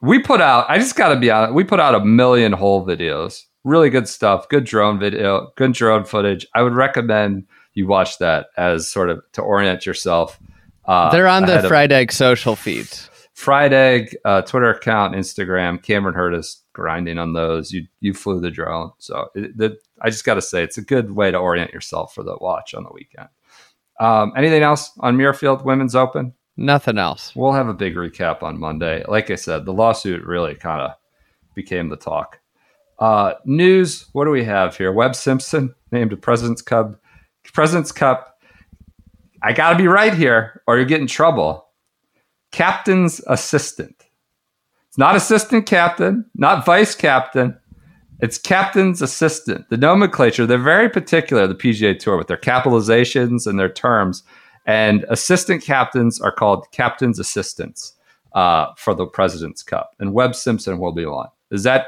we 0.02 0.18
put 0.18 0.40
out 0.42 0.66
i 0.68 0.76
just 0.78 0.94
gotta 0.96 1.16
be 1.18 1.30
honest 1.30 1.54
we 1.54 1.64
put 1.64 1.80
out 1.80 1.94
a 1.94 2.04
million 2.04 2.52
whole 2.52 2.84
videos 2.84 3.44
really 3.62 3.88
good 3.88 4.06
stuff 4.06 4.46
good 4.50 4.64
drone 4.64 4.98
video 4.98 5.50
good 5.56 5.72
drone 5.72 6.04
footage 6.04 6.46
i 6.54 6.60
would 6.60 6.74
recommend 6.74 7.46
you 7.72 7.86
watch 7.86 8.18
that 8.18 8.48
as 8.58 8.86
sort 8.86 9.08
of 9.08 9.22
to 9.32 9.40
orient 9.40 9.86
yourself 9.86 10.38
uh, 10.84 11.10
They're 11.10 11.26
on 11.28 11.46
the 11.46 11.60
ahead 11.60 11.92
of 11.92 12.10
social 12.10 12.56
feeds. 12.56 13.08
Fried 13.34 13.72
egg 13.72 14.16
uh, 14.24 14.42
twitter 14.42 14.70
account 14.70 15.14
instagram 15.14 15.82
cameron 15.82 16.14
heard 16.14 16.34
us 16.34 16.62
grinding 16.72 17.18
on 17.18 17.32
those 17.32 17.72
you 17.72 17.86
you 18.00 18.14
flew 18.14 18.40
the 18.40 18.50
drone 18.50 18.90
so 18.98 19.28
it, 19.34 19.56
the, 19.56 19.76
i 20.02 20.10
just 20.10 20.24
gotta 20.24 20.42
say 20.42 20.62
it's 20.62 20.78
a 20.78 20.82
good 20.82 21.12
way 21.12 21.30
to 21.30 21.36
orient 21.36 21.72
yourself 21.72 22.14
for 22.14 22.22
the 22.22 22.36
watch 22.40 22.74
on 22.74 22.84
the 22.84 22.92
weekend 22.92 23.28
um, 24.00 24.32
anything 24.36 24.62
else 24.62 24.90
on 25.00 25.16
muirfield 25.16 25.64
women's 25.64 25.94
open 25.94 26.32
Nothing 26.56 26.98
else. 26.98 27.34
We'll 27.34 27.52
have 27.52 27.68
a 27.68 27.74
big 27.74 27.96
recap 27.96 28.42
on 28.42 28.60
Monday. 28.60 29.04
Like 29.08 29.30
I 29.30 29.34
said, 29.34 29.64
the 29.64 29.72
lawsuit 29.72 30.24
really 30.24 30.54
kind 30.54 30.80
of 30.80 30.92
became 31.54 31.88
the 31.88 31.96
talk. 31.96 32.40
Uh, 32.98 33.34
news. 33.44 34.06
What 34.12 34.24
do 34.24 34.30
we 34.30 34.44
have 34.44 34.76
here? 34.76 34.92
Webb 34.92 35.16
Simpson 35.16 35.74
named 35.92 36.12
a 36.12 36.16
President's 36.16 36.62
Cup. 36.62 37.00
President's 37.52 37.90
Cup. 37.90 38.38
I 39.42 39.52
got 39.52 39.70
to 39.70 39.76
be 39.76 39.88
right 39.88 40.14
here, 40.14 40.62
or 40.66 40.78
you 40.78 40.84
get 40.84 41.00
in 41.00 41.06
trouble. 41.06 41.63
Captain's 42.54 43.20
assistant. 43.26 44.04
It's 44.86 44.96
not 44.96 45.16
assistant 45.16 45.66
captain, 45.66 46.24
not 46.36 46.64
vice 46.64 46.94
captain. 46.94 47.58
It's 48.20 48.38
captain's 48.38 49.02
assistant. 49.02 49.68
The 49.70 49.76
nomenclature, 49.76 50.46
they're 50.46 50.56
very 50.56 50.88
particular, 50.88 51.48
the 51.48 51.56
PGA 51.56 51.98
Tour, 51.98 52.16
with 52.16 52.28
their 52.28 52.36
capitalizations 52.36 53.48
and 53.48 53.58
their 53.58 53.68
terms. 53.68 54.22
And 54.66 55.04
assistant 55.08 55.64
captains 55.64 56.20
are 56.20 56.30
called 56.30 56.70
captain's 56.70 57.18
assistants 57.18 57.94
uh, 58.34 58.66
for 58.76 58.94
the 58.94 59.04
President's 59.04 59.64
Cup. 59.64 59.90
And 59.98 60.14
Webb 60.14 60.36
Simpson 60.36 60.78
will 60.78 60.92
be 60.92 61.06
one. 61.06 61.30
Does 61.50 61.64
that 61.64 61.86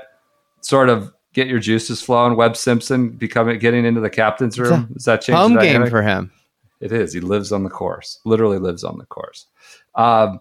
sort 0.62 0.88
of 0.88 1.12
get 1.32 1.46
your 1.46 1.60
juices 1.60 2.02
flowing? 2.02 2.34
Webb 2.34 2.56
Simpson 2.56 3.10
becoming 3.10 3.60
getting 3.60 3.84
into 3.84 4.00
the 4.00 4.10
captain's 4.10 4.58
room? 4.58 4.88
Does 4.94 5.04
that 5.04 5.22
change 5.22 5.36
Home 5.36 5.54
the 5.54 5.60
game 5.60 5.86
for 5.86 6.02
him. 6.02 6.32
It 6.80 6.90
is. 6.90 7.12
He 7.12 7.20
lives 7.20 7.52
on 7.52 7.62
the 7.62 7.70
course. 7.70 8.18
Literally 8.24 8.58
lives 8.58 8.82
on 8.82 8.98
the 8.98 9.06
course. 9.06 9.46
Um, 9.94 10.40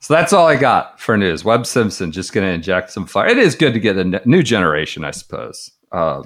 so 0.00 0.14
that's 0.14 0.32
all 0.32 0.46
I 0.46 0.56
got 0.56 1.00
for 1.00 1.16
news. 1.16 1.44
Webb 1.44 1.66
Simpson 1.66 2.12
just 2.12 2.32
going 2.32 2.46
to 2.46 2.52
inject 2.52 2.90
some 2.90 3.06
fire. 3.06 3.28
It 3.28 3.38
is 3.38 3.54
good 3.54 3.74
to 3.74 3.80
get 3.80 3.96
a 3.96 4.00
n- 4.00 4.20
new 4.24 4.42
generation, 4.42 5.04
I 5.04 5.10
suppose. 5.10 5.70
Uh, 5.90 6.22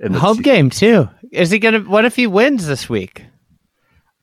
in 0.00 0.12
the 0.12 0.20
Home 0.20 0.40
game 0.42 0.70
too. 0.70 1.08
Is 1.32 1.50
he 1.50 1.58
gonna? 1.58 1.80
What 1.80 2.04
if 2.04 2.14
he 2.14 2.26
wins 2.26 2.66
this 2.66 2.88
week? 2.88 3.24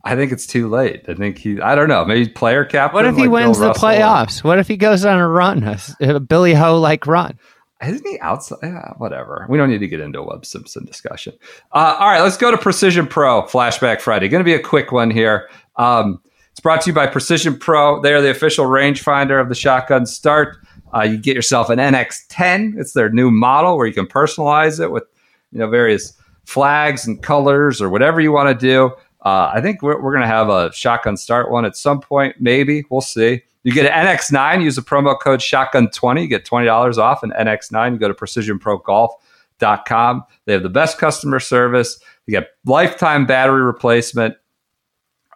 I 0.03 0.15
think 0.15 0.31
it's 0.31 0.45
too 0.45 0.69
late. 0.69 1.03
I 1.09 1.15
think 1.15 1.37
he. 1.37 1.59
I 1.59 1.75
don't 1.75 1.89
know. 1.89 2.05
Maybe 2.05 2.29
player 2.29 2.63
captain. 2.63 2.95
What 2.95 3.05
if 3.05 3.15
he 3.15 3.21
like 3.23 3.29
Bill 3.29 3.47
wins 3.47 3.59
the 3.59 3.67
Russell. 3.67 3.89
playoffs? 3.89 4.43
What 4.43 4.59
if 4.59 4.67
he 4.67 4.77
goes 4.77 5.03
on 5.03 5.17
a 5.17 5.27
run, 5.27 5.63
a, 5.63 5.79
a 5.99 6.19
Billy 6.19 6.53
Ho 6.53 6.79
like 6.79 7.07
run? 7.07 7.37
Isn't 7.81 8.07
he 8.07 8.17
outside? 8.19 8.59
Yeah, 8.63 8.93
whatever. 8.97 9.45
We 9.49 9.57
don't 9.57 9.69
need 9.69 9.79
to 9.79 9.87
get 9.87 9.99
into 9.99 10.19
a 10.19 10.23
Webb 10.23 10.45
Simpson 10.45 10.85
discussion. 10.85 11.33
Uh, 11.73 11.97
all 11.99 12.07
right, 12.07 12.21
let's 12.21 12.37
go 12.37 12.49
to 12.51 12.57
Precision 12.57 13.05
Pro 13.05 13.43
Flashback 13.43 13.99
Friday. 13.99 14.29
Going 14.29 14.39
to 14.39 14.45
be 14.45 14.53
a 14.53 14.63
quick 14.63 14.91
one 14.91 15.11
here. 15.11 15.49
Um, 15.75 16.21
it's 16.55 16.61
brought 16.61 16.79
to 16.83 16.89
you 16.89 16.93
by 16.93 17.05
Precision 17.05 17.59
Pro. 17.59 18.01
They 18.01 18.13
are 18.13 18.21
the 18.21 18.29
official 18.29 18.65
rangefinder 18.65 19.41
of 19.41 19.49
the 19.49 19.55
Shotgun 19.55 20.05
Start. 20.05 20.55
Uh, 20.95 21.01
you 21.01 21.17
get 21.17 21.35
yourself 21.35 21.69
an 21.69 21.79
NX10. 21.79 22.79
It's 22.79 22.93
their 22.93 23.09
new 23.09 23.29
model 23.29 23.75
where 23.75 23.85
you 23.85 23.91
can 23.91 24.05
personalize 24.05 24.81
it 24.81 24.89
with 24.89 25.03
you 25.51 25.59
know 25.59 25.67
various 25.67 26.13
flags 26.45 27.05
and 27.05 27.21
colors 27.21 27.81
or 27.81 27.89
whatever 27.89 28.21
you 28.21 28.31
want 28.31 28.57
to 28.57 28.65
do. 28.65 28.85
Uh, 29.25 29.51
I 29.53 29.59
think 29.59 29.81
we're, 29.81 30.01
we're 30.01 30.13
going 30.13 30.21
to 30.21 30.29
have 30.29 30.47
a 30.47 30.71
Shotgun 30.71 31.17
Start 31.17 31.51
one 31.51 31.65
at 31.65 31.75
some 31.75 31.99
point. 31.99 32.37
Maybe 32.39 32.85
we'll 32.89 33.01
see. 33.01 33.41
You 33.63 33.73
get 33.73 33.91
an 33.91 34.07
NX9. 34.07 34.63
Use 34.63 34.77
the 34.77 34.81
promo 34.81 35.19
code 35.19 35.41
Shotgun20. 35.41 36.21
You 36.21 36.29
get 36.29 36.45
twenty 36.45 36.67
dollars 36.67 36.97
off 36.97 37.21
an 37.21 37.31
NX9. 37.31 37.91
You 37.91 37.99
go 37.99 38.07
to 38.07 38.13
PrecisionProGolf.com. 38.13 40.23
They 40.45 40.53
have 40.53 40.63
the 40.63 40.69
best 40.69 40.99
customer 40.99 41.41
service. 41.41 41.99
You 42.27 42.31
get 42.31 42.51
lifetime 42.63 43.25
battery 43.25 43.61
replacement. 43.61 44.37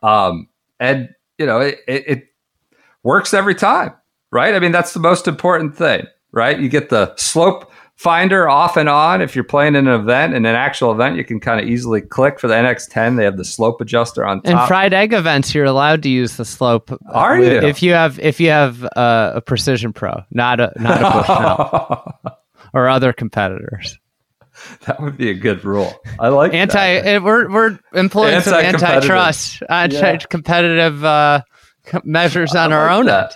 Um, 0.02 0.48
and 0.80 1.10
you 1.38 1.46
know 1.46 1.60
it, 1.60 1.80
it, 1.88 2.04
it 2.08 2.24
works 3.04 3.34
every 3.34 3.56
time, 3.56 3.94
right? 4.32 4.54
I 4.56 4.60
mean 4.60 4.72
that's 4.72 4.94
the 4.94 5.00
most 5.00 5.28
important 5.28 5.76
thing, 5.76 6.06
right? 6.32 6.60
You 6.60 6.70
get 6.70 6.90
the 6.90 7.16
slope 7.16 7.72
finder 7.96 8.48
off 8.48 8.78
and 8.78 8.88
on 8.88 9.22
if 9.22 9.36
you're 9.36 9.44
playing 9.44 9.76
in 9.76 9.86
an 9.88 10.00
event. 10.00 10.34
In 10.34 10.46
an 10.46 10.56
actual 10.56 10.94
event, 10.94 11.18
you 11.18 11.26
can 11.26 11.40
kind 11.42 11.60
of 11.60 11.68
easily 11.68 12.00
click 12.00 12.40
for 12.40 12.48
the 12.48 12.54
NX10. 12.54 13.18
They 13.18 13.26
have 13.26 13.36
the 13.36 13.44
slope 13.44 13.82
adjuster 13.82 14.26
on 14.26 14.42
top. 14.42 14.62
In 14.62 14.68
fried 14.68 14.94
egg 14.94 15.12
events, 15.12 15.54
you're 15.54 15.66
allowed 15.66 16.02
to 16.04 16.10
use 16.10 16.38
the 16.38 16.46
slope. 16.46 16.92
uh, 16.92 16.98
Are 17.12 17.38
you? 17.40 17.46
If 17.52 17.84
you 17.84 17.92
have 17.94 18.18
if 18.20 18.40
you 18.40 18.50
have 18.52 18.86
uh, 18.96 19.34
a 19.36 19.42
Precision 19.42 19.92
Pro, 19.92 20.24
not 20.32 20.60
a 20.62 20.72
not 20.78 20.98
a 20.98 21.04
Bushnell 21.28 22.38
or 22.74 22.88
other 22.88 23.12
competitors. 23.14 23.98
that 24.86 25.00
would 25.02 25.18
be 25.18 25.30
a 25.30 25.34
good 25.34 25.64
rule. 25.64 25.94
I 26.20 26.30
like 26.30 26.54
Anti, 26.54 26.74
that. 26.76 27.06
eh, 27.06 27.18
we're 27.20 27.50
we're 27.52 27.80
employing 27.94 28.40
some 28.42 28.54
Anti-competitive. 28.56 29.10
antitrust, 29.12 29.64
anti-competitive 29.70 31.04
uh, 31.06 31.42
measures 32.04 32.56
on 32.56 32.74
I 32.74 32.76
our 32.76 32.90
own 32.90 33.06
that. 33.08 33.36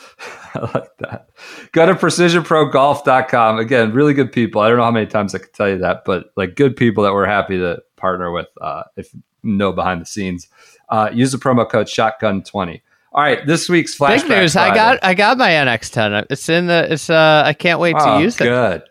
I 0.54 0.60
like 0.74 0.96
that. 0.98 1.28
Go 1.72 1.86
to 1.86 1.94
precisionprogolf.com. 1.94 3.58
Again, 3.58 3.92
really 3.92 4.14
good 4.14 4.32
people. 4.32 4.60
I 4.60 4.68
don't 4.68 4.78
know 4.78 4.84
how 4.84 4.90
many 4.90 5.06
times 5.06 5.34
I 5.34 5.38
can 5.38 5.48
tell 5.52 5.68
you 5.68 5.78
that, 5.78 6.02
but 6.04 6.32
like 6.36 6.56
good 6.56 6.76
people 6.76 7.04
that 7.04 7.12
we're 7.12 7.26
happy 7.26 7.58
to 7.58 7.82
partner 7.96 8.30
with 8.32 8.48
uh, 8.60 8.82
if 8.96 9.12
you 9.14 9.22
know 9.42 9.72
behind 9.72 10.00
the 10.00 10.06
scenes. 10.06 10.48
Uh, 10.88 11.08
use 11.12 11.30
the 11.32 11.38
promo 11.38 11.68
code 11.68 11.86
shotgun20. 11.86 12.80
All 13.12 13.22
right, 13.22 13.44
this 13.46 13.68
week's 13.68 13.96
flashback. 13.96 14.22
Big 14.22 14.28
news! 14.30 14.56
I 14.56 14.74
got 14.74 14.98
I 15.02 15.14
got 15.14 15.36
my 15.38 15.50
NX10. 15.50 16.26
It's 16.30 16.48
in 16.48 16.66
the. 16.66 16.92
It's 16.92 17.10
uh. 17.10 17.42
I 17.44 17.52
can't 17.54 17.80
wait 17.80 17.92
to 17.92 18.04
Oh, 18.14 18.18
use 18.18 18.40
it. 18.40 18.44
good. 18.44 18.82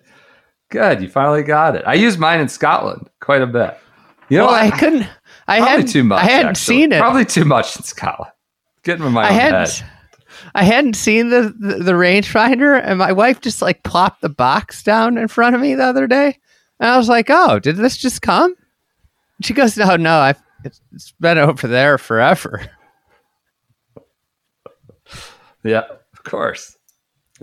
Good. 0.70 1.02
You 1.02 1.10
finally 1.10 1.44
got 1.44 1.76
it. 1.76 1.84
I 1.86 1.96
used 1.96 2.20
mine 2.20 2.40
in 2.40 2.48
Scotland 2.50 3.10
quite 3.20 3.42
a 3.42 3.48
bit. 3.48 3.78
You 4.30 4.38
know, 4.38 4.46
Well, 4.48 4.56
I 4.56 4.70
couldn't. 4.72 5.08
I 5.48 5.60
hadn't. 5.60 5.88
too 5.88 6.04
much. 6.04 6.24
I 6.24 6.28
hadn't 6.28 6.50
actually. 6.52 6.76
seen 6.76 6.92
it. 6.92 7.00
Probably 7.00 7.26
too 7.26 7.46
much 7.46 7.76
in 7.78 7.84
Scotland. 7.84 8.32
Getting 8.84 9.06
in 9.06 9.12
my 9.12 9.24
I 9.24 9.30
own 9.30 9.34
hadn't. 9.36 9.70
head. 9.70 9.90
I 10.54 10.64
hadn't 10.64 10.94
seen 10.96 11.30
the, 11.30 11.54
the 11.60 11.76
the 11.84 11.92
rangefinder, 11.94 12.80
and 12.84 13.00
my 13.00 13.12
wife 13.12 13.42
just 13.42 13.62
like 13.62 13.84
plopped 13.84 14.22
the 14.22 14.30
box 14.30 14.84
down 14.84 15.18
in 15.18 15.28
front 15.28 15.56
of 15.56 15.62
me 15.62 15.74
the 15.76 15.84
other 15.84 16.06
day, 16.08 16.38
and 16.80 16.90
I 16.90 16.98
was 16.98 17.10
like, 17.10 17.28
"Oh, 17.30 17.60
did 17.60 17.76
this 17.78 17.98
just 17.98 18.22
come?" 18.22 18.56
She 19.42 19.54
goes, 19.54 19.76
"No, 19.76 19.96
no, 19.98 20.18
I've 20.20 20.42
it's, 20.64 20.80
it's 20.94 21.12
been 21.20 21.38
over 21.40 21.68
there 21.68 21.98
forever." 21.98 22.62
Yeah, 25.64 25.84
of 26.14 26.24
course. 26.24 26.78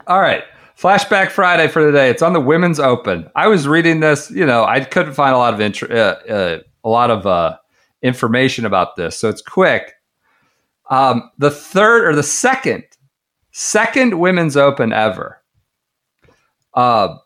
All 0.07 0.20
right. 0.20 0.45
Flashback 0.79 1.31
Friday 1.31 1.68
for 1.68 1.81
today. 1.81 2.11
It's 2.11 2.22
on 2.22 2.35
the 2.35 2.41
Women's 2.41 2.79
Open. 2.79 3.31
I 3.35 3.49
was 3.49 3.66
reading 3.66 4.01
this. 4.01 4.31
You 4.31 4.45
know, 4.45 4.64
I 4.64 4.81
couldn't 4.81 5.14
find 5.14 5.35
a 5.35 5.39
lot 5.39 5.55
of 5.55 5.61
intro, 5.61 5.89
uh, 5.89 6.31
uh, 6.31 6.59
a 6.85 6.89
lot 6.89 7.11
of 7.11 7.27
uh, 7.27 7.57
information 8.03 8.66
about 8.66 8.97
this, 8.97 9.16
so 9.16 9.29
it's 9.31 9.41
quick. 9.41 9.95
Um, 10.91 11.31
the 11.39 11.51
third 11.51 12.05
or 12.05 12.14
the 12.14 12.22
second, 12.22 12.85
second 13.53 14.18
Women's 14.20 14.57
Open 14.57 14.93
ever. 14.93 15.43
Uh, 16.74 17.16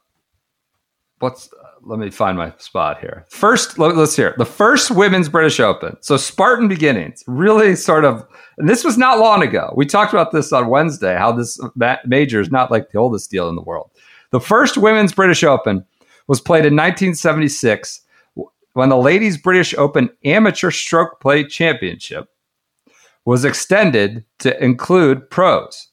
what's? 1.19 1.51
Let 1.83 1.99
me 1.99 2.11
find 2.11 2.37
my 2.37 2.53
spot 2.59 3.01
here. 3.01 3.27
First, 3.31 3.79
let, 3.79 3.97
us 3.97 4.15
hear 4.15 4.29
it. 4.29 4.39
the 4.39 4.45
first 4.45 4.91
Women's 4.91 5.29
British 5.29 5.61
Open. 5.61 5.97
So 6.01 6.17
Spartan 6.17 6.69
beginnings, 6.69 7.25
really 7.27 7.75
sort 7.75 8.05
of 8.05 8.27
and 8.61 8.69
this 8.69 8.85
was 8.85 8.99
not 8.99 9.19
long 9.19 9.43
ago. 9.43 9.73
We 9.75 9.87
talked 9.87 10.13
about 10.13 10.33
this 10.33 10.53
on 10.53 10.69
Wednesday, 10.69 11.17
how 11.17 11.33
this 11.33 11.59
major 12.05 12.41
is 12.41 12.51
not 12.51 12.71
like 12.71 12.91
the 12.91 12.99
oldest 12.99 13.31
deal 13.31 13.49
in 13.49 13.57
the 13.57 13.63
world. 13.63 13.91
The 14.33 14.41
first 14.41 14.77
women's 14.77 15.15
British 15.15 15.43
Open 15.43 15.85
was 16.29 16.43
played 16.43 16.67
in 16.67 16.77
1976 16.77 18.03
when 18.75 18.91
the 18.91 18.99
Ladies 18.99 19.39
British 19.39 19.75
Open 19.75 20.11
Amateur 20.25 20.71
Stroke 20.71 21.21
Play 21.21 21.43
Championship 21.45 22.29
was 23.25 23.47
extended 23.47 24.25
to 24.41 24.63
include 24.63 25.29
pros. 25.31 25.89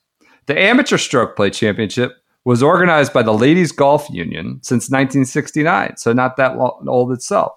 The 0.48 0.60
Amateur 0.60 0.98
Stroke 0.98 1.38
Play 1.38 1.50
Championship 1.50 2.18
was 2.48 2.64
organized 2.64 3.12
by 3.12 3.22
the 3.22 3.34
Ladies 3.34 3.74
Golf 3.74 4.10
Union 4.10 4.58
since 4.62 4.89
1969, 4.89 5.98
so 5.98 6.14
not 6.14 6.38
that 6.38 6.58
lo- 6.58 6.82
old 6.88 7.12
itself. 7.12 7.52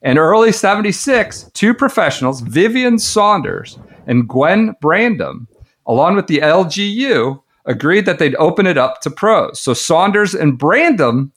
In 0.00 0.16
early 0.16 0.52
76, 0.52 1.50
two 1.54 1.74
professionals, 1.74 2.40
Vivian 2.42 3.00
Saunders 3.00 3.80
and 4.06 4.28
Gwen 4.28 4.76
Brandom, 4.80 5.48
along 5.88 6.14
with 6.14 6.28
the 6.28 6.38
LGU, 6.38 7.42
agreed 7.64 8.06
that 8.06 8.20
they'd 8.20 8.36
open 8.36 8.68
it 8.68 8.78
up 8.78 9.00
to 9.00 9.10
pros. 9.10 9.58
So 9.58 9.74
Saunders 9.74 10.36
and 10.36 10.56
Brandom 10.56 11.32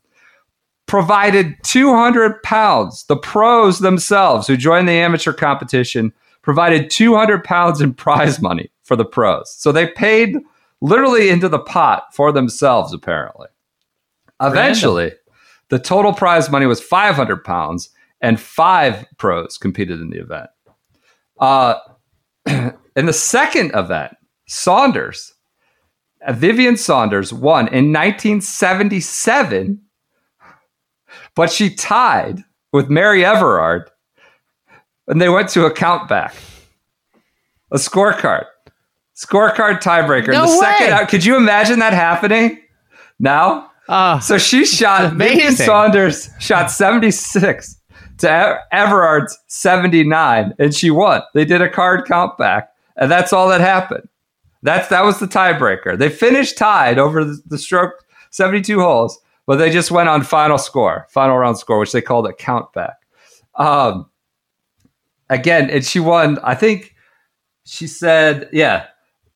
provided 0.85 1.55
200 1.63 2.43
pounds. 2.43 3.05
The 3.05 3.17
pros 3.17 3.79
themselves, 3.79 4.45
who 4.45 4.55
joined 4.55 4.87
the 4.87 4.93
amateur 4.93 5.33
competition, 5.33 6.13
provided 6.43 6.91
200 6.91 7.43
pounds 7.43 7.81
in 7.81 7.95
prize 7.95 8.39
money 8.39 8.69
for 8.83 8.95
the 8.95 9.05
pros. 9.05 9.51
So 9.51 9.71
they 9.71 9.87
paid 9.87 10.35
literally 10.81 11.29
into 11.29 11.47
the 11.47 11.59
pot 11.59 12.13
for 12.13 12.31
themselves, 12.31 12.93
apparently. 12.93 13.47
Eventually, 14.41 15.13
the 15.69 15.79
total 15.79 16.13
prize 16.13 16.49
money 16.49 16.65
was 16.65 16.81
500 16.81 17.43
pounds, 17.43 17.89
and 18.19 18.39
five 18.39 19.05
pros 19.17 19.57
competed 19.57 20.01
in 20.01 20.09
the 20.09 20.19
event. 20.19 20.49
Uh, 21.39 21.75
in 22.95 23.05
the 23.05 23.13
second 23.13 23.71
event, 23.73 24.15
Saunders, 24.47 25.33
uh, 26.25 26.33
Vivian 26.33 26.75
Saunders 26.77 27.31
won 27.31 27.67
in 27.67 27.93
1977, 27.93 29.81
but 31.35 31.51
she 31.51 31.73
tied 31.73 32.43
with 32.73 32.89
Mary 32.89 33.23
Everard, 33.23 33.89
and 35.07 35.21
they 35.21 35.29
went 35.29 35.49
to 35.49 35.65
a 35.65 35.71
count 35.71 36.09
back, 36.09 36.35
a 37.71 37.77
scorecard, 37.77 38.45
scorecard 39.25 39.81
tiebreaker. 39.81 40.29
No 40.33 40.41
the 40.43 40.57
second 40.57 40.91
out, 40.93 41.09
could 41.09 41.23
you 41.25 41.35
imagine 41.37 41.79
that 41.79 41.93
happening 41.93 42.59
now? 43.19 43.69
Ah, 43.89 44.19
So 44.19 44.37
she 44.37 44.65
shot 44.65 45.13
Vivian 45.13 45.55
Saunders 45.55 46.29
shot 46.39 46.71
76 46.71 47.77
to 48.19 48.59
Everard's 48.71 49.37
79 49.47 50.53
and 50.59 50.73
she 50.73 50.91
won. 50.91 51.21
They 51.33 51.45
did 51.45 51.61
a 51.61 51.69
card 51.69 52.05
count 52.07 52.37
back 52.37 52.69
and 52.95 53.11
that's 53.11 53.33
all 53.33 53.49
that 53.49 53.61
happened. 53.61 54.07
That's 54.63 54.87
that 54.89 55.03
was 55.03 55.19
the 55.19 55.25
tiebreaker. 55.27 55.97
They 55.97 56.09
finished 56.09 56.57
tied 56.57 56.99
over 56.99 57.23
the, 57.25 57.41
the 57.47 57.57
stroke 57.57 57.93
72 58.29 58.79
holes, 58.79 59.19
but 59.47 59.55
they 59.57 59.71
just 59.71 59.91
went 59.91 60.07
on 60.07 60.23
final 60.23 60.57
score, 60.57 61.07
final 61.09 61.37
round 61.37 61.57
score, 61.57 61.79
which 61.79 61.91
they 61.91 62.01
called 62.01 62.27
a 62.27 62.33
count 62.33 62.71
back. 62.73 62.97
Um, 63.55 64.09
again, 65.29 65.69
and 65.69 65.83
she 65.83 65.99
won. 65.99 66.37
I 66.43 66.53
think 66.55 66.95
she 67.65 67.87
said, 67.87 68.49
yeah, 68.53 68.85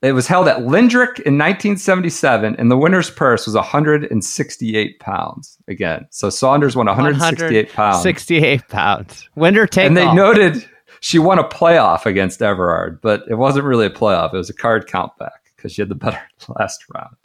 it 0.06 0.12
was 0.12 0.28
held 0.28 0.48
at 0.48 0.58
Lindrick 0.58 1.20
in 1.22 1.38
1977, 1.38 2.56
and 2.58 2.70
the 2.70 2.78
winner's 2.78 3.10
purse 3.10 3.48
was 3.48 3.56
168 3.56 5.00
pounds. 5.00 5.58
Again, 5.68 6.06
so 6.12 6.30
Saunders 6.30 6.76
won 6.76 6.86
168 6.86 7.74
pounds, 7.74 8.04
68 8.04 8.68
pounds. 8.68 9.30
Winner 9.36 9.66
take 9.66 9.88
and 9.88 9.98
they 9.98 10.12
noted 10.14 10.70
she 11.00 11.18
won 11.18 11.40
a 11.40 11.44
playoff 11.44 12.06
against 12.06 12.42
Everard, 12.42 13.02
but 13.02 13.24
it 13.28 13.36
wasn't 13.36 13.66
really 13.66 13.88
a 13.88 13.92
playoff. 13.92 14.34
It 14.34 14.38
was 14.38 14.50
a 14.50 14.54
card 14.54 14.88
count 14.88 15.18
back 15.18 15.52
because 15.56 15.72
she 15.74 15.82
had 15.82 15.90
the 15.90 15.96
better 15.96 16.22
last 16.60 16.86
round. 16.94 17.16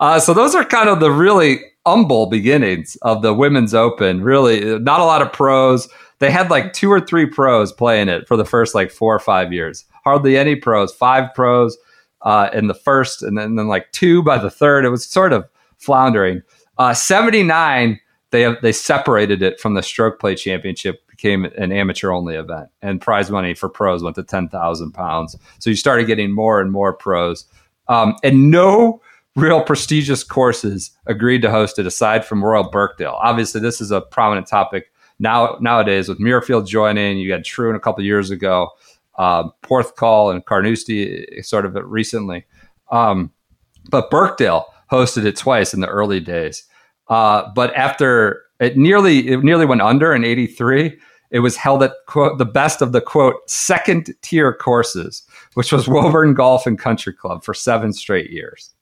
Uh, 0.00 0.18
so 0.18 0.32
those 0.32 0.54
are 0.54 0.64
kind 0.64 0.88
of 0.88 1.00
the 1.00 1.10
really 1.10 1.60
humble 1.84 2.26
beginnings 2.26 2.96
of 3.02 3.22
the 3.22 3.34
women's 3.34 3.74
open. 3.74 4.22
Really, 4.22 4.78
not 4.78 5.00
a 5.00 5.04
lot 5.04 5.22
of 5.22 5.32
pros. 5.32 5.88
They 6.20 6.30
had 6.30 6.50
like 6.50 6.72
two 6.72 6.90
or 6.90 7.00
three 7.00 7.26
pros 7.26 7.72
playing 7.72 8.08
it 8.08 8.26
for 8.26 8.36
the 8.36 8.44
first 8.44 8.74
like 8.74 8.90
four 8.90 9.14
or 9.14 9.18
five 9.20 9.52
years. 9.52 9.84
Hardly 10.06 10.38
any 10.38 10.54
pros. 10.54 10.94
Five 10.94 11.34
pros 11.34 11.76
uh, 12.22 12.48
in 12.52 12.68
the 12.68 12.74
first, 12.74 13.24
and 13.24 13.36
then, 13.36 13.56
then 13.56 13.66
like 13.66 13.90
two 13.90 14.22
by 14.22 14.38
the 14.38 14.50
third. 14.50 14.84
It 14.84 14.90
was 14.90 15.04
sort 15.04 15.32
of 15.32 15.48
floundering. 15.78 16.42
Uh, 16.78 16.94
Seventy 16.94 17.42
nine. 17.42 17.98
They 18.30 18.42
have, 18.42 18.56
they 18.60 18.72
separated 18.72 19.40
it 19.40 19.60
from 19.60 19.74
the 19.74 19.82
stroke 19.82 20.18
play 20.18 20.34
championship 20.34 21.06
became 21.16 21.44
an 21.44 21.72
amateur 21.72 22.10
only 22.10 22.34
event 22.34 22.68
and 22.82 23.00
prize 23.00 23.30
money 23.30 23.54
for 23.54 23.68
pros 23.68 24.02
went 24.02 24.16
to 24.16 24.22
10,000 24.22 24.92
pounds. 24.92 25.36
So 25.58 25.70
you 25.70 25.76
started 25.76 26.06
getting 26.06 26.30
more 26.30 26.60
and 26.60 26.70
more 26.70 26.92
pros. 26.92 27.46
Um, 27.88 28.16
and 28.22 28.50
no 28.50 29.00
real 29.34 29.62
prestigious 29.62 30.24
courses 30.24 30.90
agreed 31.06 31.42
to 31.42 31.50
host 31.50 31.78
it 31.78 31.86
aside 31.86 32.24
from 32.24 32.44
Royal 32.44 32.70
Birkdale. 32.70 33.18
Obviously, 33.22 33.60
this 33.60 33.80
is 33.80 33.90
a 33.90 34.00
prominent 34.00 34.46
topic 34.46 34.92
now 35.18 35.56
nowadays 35.60 36.08
with 36.08 36.18
Muirfield 36.18 36.66
joining. 36.66 37.18
You 37.18 37.32
had 37.32 37.44
in 37.58 37.74
a 37.74 37.80
couple 37.80 38.04
years 38.04 38.30
ago, 38.30 38.70
um, 39.18 39.52
Porthcawl 39.62 40.32
and 40.32 40.44
Carnoustie 40.44 41.42
sort 41.42 41.64
of 41.66 41.74
recently. 41.84 42.44
Um, 42.90 43.32
but 43.90 44.10
Birkdale 44.10 44.64
hosted 44.90 45.24
it 45.24 45.36
twice 45.36 45.74
in 45.74 45.80
the 45.80 45.88
early 45.88 46.20
days. 46.20 46.64
Uh, 47.08 47.50
but 47.54 47.74
after 47.74 48.42
it 48.60 48.76
nearly 48.76 49.28
it 49.28 49.42
nearly 49.44 49.66
went 49.66 49.80
under 49.82 50.14
in 50.14 50.24
83 50.24 50.98
it 51.30 51.40
was 51.40 51.56
held 51.56 51.82
at 51.82 51.92
quote 52.06 52.38
the 52.38 52.44
best 52.44 52.80
of 52.82 52.92
the 52.92 53.00
quote 53.00 53.34
second 53.48 54.14
tier 54.22 54.52
courses 54.52 55.22
which 55.54 55.72
was 55.72 55.86
woburn 55.88 56.34
golf 56.34 56.66
and 56.66 56.78
country 56.78 57.12
club 57.12 57.44
for 57.44 57.54
seven 57.54 57.92
straight 57.92 58.30
years 58.30 58.74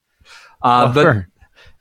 uh, 0.62 0.93
but 0.93 1.03
Sure. 1.03 1.28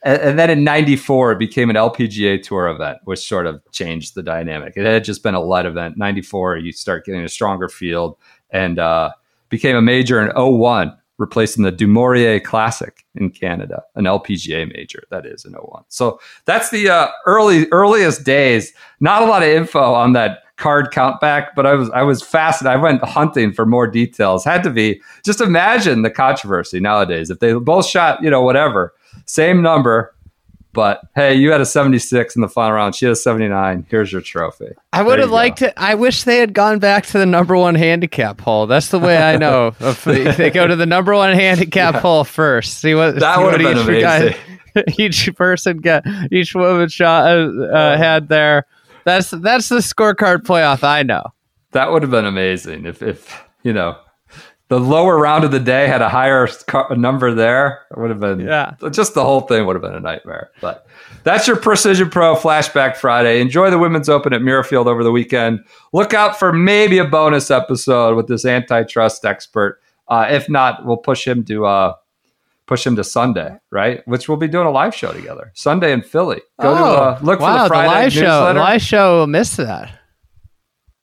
and, 0.03 0.21
and 0.21 0.39
then 0.39 0.49
in 0.49 0.63
94 0.63 1.33
it 1.33 1.39
became 1.39 1.69
an 1.69 1.75
lpga 1.75 2.41
tour 2.41 2.67
event 2.67 2.97
which 3.03 3.19
sort 3.19 3.45
of 3.45 3.61
changed 3.71 4.15
the 4.15 4.23
dynamic 4.23 4.73
it 4.75 4.85
had 4.85 5.03
just 5.03 5.21
been 5.23 5.35
a 5.35 5.39
light 5.39 5.65
event 5.65 5.97
94 5.97 6.57
you 6.57 6.71
start 6.71 7.05
getting 7.05 7.21
a 7.21 7.29
stronger 7.29 7.69
field 7.69 8.17
and 8.53 8.79
uh, 8.79 9.11
became 9.49 9.75
a 9.75 9.81
major 9.81 10.21
in 10.21 10.31
01 10.35 10.95
replacing 11.17 11.63
the 11.63 11.71
du 11.71 11.87
Maurier 11.87 12.39
Classic 12.39 13.05
in 13.15 13.29
Canada, 13.29 13.83
an 13.95 14.05
LPGA 14.05 14.71
major 14.73 15.03
that 15.11 15.25
is 15.25 15.45
in 15.45 15.53
01. 15.53 15.83
So 15.89 16.19
that's 16.45 16.69
the 16.69 16.89
uh, 16.89 17.07
early 17.25 17.67
earliest 17.71 18.23
days. 18.23 18.73
Not 18.99 19.21
a 19.21 19.25
lot 19.25 19.43
of 19.43 19.49
info 19.49 19.93
on 19.93 20.13
that 20.13 20.43
card 20.57 20.91
count 20.91 21.19
back, 21.19 21.55
but 21.55 21.65
I 21.65 21.73
was 21.73 21.89
I 21.91 22.03
was 22.03 22.21
fascinated. 22.21 22.79
I 22.79 22.81
went 22.81 23.03
hunting 23.03 23.51
for 23.51 23.65
more 23.65 23.87
details. 23.87 24.43
Had 24.43 24.63
to 24.63 24.69
be 24.69 25.01
just 25.23 25.41
imagine 25.41 26.01
the 26.01 26.11
controversy 26.11 26.79
nowadays 26.79 27.29
if 27.29 27.39
they 27.39 27.53
both 27.53 27.85
shot 27.85 28.23
you 28.23 28.29
know 28.29 28.41
whatever 28.41 28.93
same 29.25 29.61
number. 29.61 30.12
But 30.73 31.01
hey, 31.15 31.35
you 31.35 31.51
had 31.51 31.61
a 31.61 31.65
76 31.65 32.35
in 32.35 32.41
the 32.41 32.49
final 32.49 32.73
round. 32.73 32.95
She 32.95 33.05
had 33.05 33.13
a 33.13 33.15
79. 33.15 33.85
Here's 33.89 34.11
your 34.11 34.21
trophy. 34.21 34.69
I 34.91 35.03
would 35.03 35.19
have 35.19 35.29
liked 35.29 35.59
to. 35.59 35.79
I 35.79 35.93
wish 35.95 36.23
they 36.23 36.37
had 36.37 36.53
gone 36.53 36.79
back 36.79 37.05
to 37.07 37.19
the 37.19 37.25
number 37.27 37.55
one 37.55 37.75
handicap 37.75 38.41
hole. 38.41 38.65
That's 38.65 38.89
the 38.89 38.97
way 38.99 39.17
I 39.17 39.37
know. 39.37 39.75
if 39.79 40.03
they, 40.03 40.31
they 40.31 40.49
go 40.49 40.65
to 40.65 40.75
the 40.75 40.87
number 40.87 41.13
one 41.13 41.33
handicap 41.35 41.95
hole 41.95 42.23
first. 42.23 42.79
See 42.79 42.95
what 42.95 43.19
That 43.19 43.39
would 43.39 43.61
have 43.61 43.75
been 43.75 43.77
each 43.77 44.03
amazing. 44.03 44.31
guy- 44.31 44.83
each 44.97 45.35
person 45.35 45.77
got 45.77 46.03
each 46.31 46.55
woman 46.55 46.89
shot 46.89 47.27
uh, 47.27 47.65
uh, 47.65 47.97
had 47.97 48.27
there. 48.27 48.65
That's 49.05 49.29
that's 49.29 49.69
the 49.69 49.77
scorecard 49.77 50.37
playoff. 50.43 50.83
I 50.83 51.03
know. 51.03 51.21
That 51.73 51.91
would 51.91 52.01
have 52.01 52.09
been 52.11 52.25
amazing 52.25 52.85
if, 52.85 53.01
if 53.03 53.43
you 53.61 53.73
know, 53.73 53.97
the 54.73 54.79
lower 54.79 55.17
round 55.19 55.43
of 55.43 55.51
the 55.51 55.59
day 55.59 55.87
had 55.87 56.01
a 56.01 56.09
higher 56.09 56.47
number 56.95 57.33
there. 57.33 57.81
It 57.91 57.99
would 57.99 58.09
have 58.09 58.19
been, 58.19 58.39
Yeah. 58.39 58.71
just 58.89 59.13
the 59.13 59.23
whole 59.23 59.41
thing 59.41 59.65
would 59.67 59.75
have 59.75 59.83
been 59.83 59.93
a 59.93 59.99
nightmare. 59.99 60.49
But 60.61 60.87
that's 61.23 61.47
your 61.47 61.57
Precision 61.57 62.09
Pro 62.09 62.35
Flashback 62.35 62.95
Friday. 62.97 63.39
Enjoy 63.39 63.69
the 63.69 63.77
Women's 63.77 64.09
Open 64.09 64.33
at 64.33 64.41
Muirfield 64.41 64.87
over 64.87 65.03
the 65.03 65.11
weekend. 65.11 65.63
Look 65.93 66.15
out 66.15 66.39
for 66.39 66.51
maybe 66.51 66.97
a 66.97 67.05
bonus 67.05 67.51
episode 67.51 68.15
with 68.15 68.27
this 68.27 68.45
antitrust 68.45 69.25
expert. 69.25 69.79
Uh, 70.07 70.25
if 70.29 70.49
not, 70.49 70.85
we'll 70.85 70.97
push 70.97 71.25
him 71.27 71.43
to 71.45 71.65
uh, 71.67 71.93
push 72.65 72.85
him 72.85 72.95
to 72.95 73.03
Sunday, 73.03 73.57
right? 73.69 74.01
Which 74.07 74.27
we'll 74.27 74.37
be 74.39 74.47
doing 74.47 74.65
a 74.65 74.71
live 74.71 74.95
show 74.95 75.13
together 75.13 75.51
Sunday 75.53 75.91
in 75.93 76.01
Philly. 76.01 76.41
Go 76.59 76.73
to 76.75 76.83
uh, 76.83 77.19
look 77.21 77.39
Oh, 77.39 77.43
wow, 77.43 77.57
for 77.57 77.63
the 77.63 77.67
Friday 77.69 77.87
live 77.89 78.13
show. 78.13 78.19
newsletter. 78.21 78.59
Live 78.59 78.81
show 78.81 79.27
missed 79.27 79.57
that. 79.57 79.99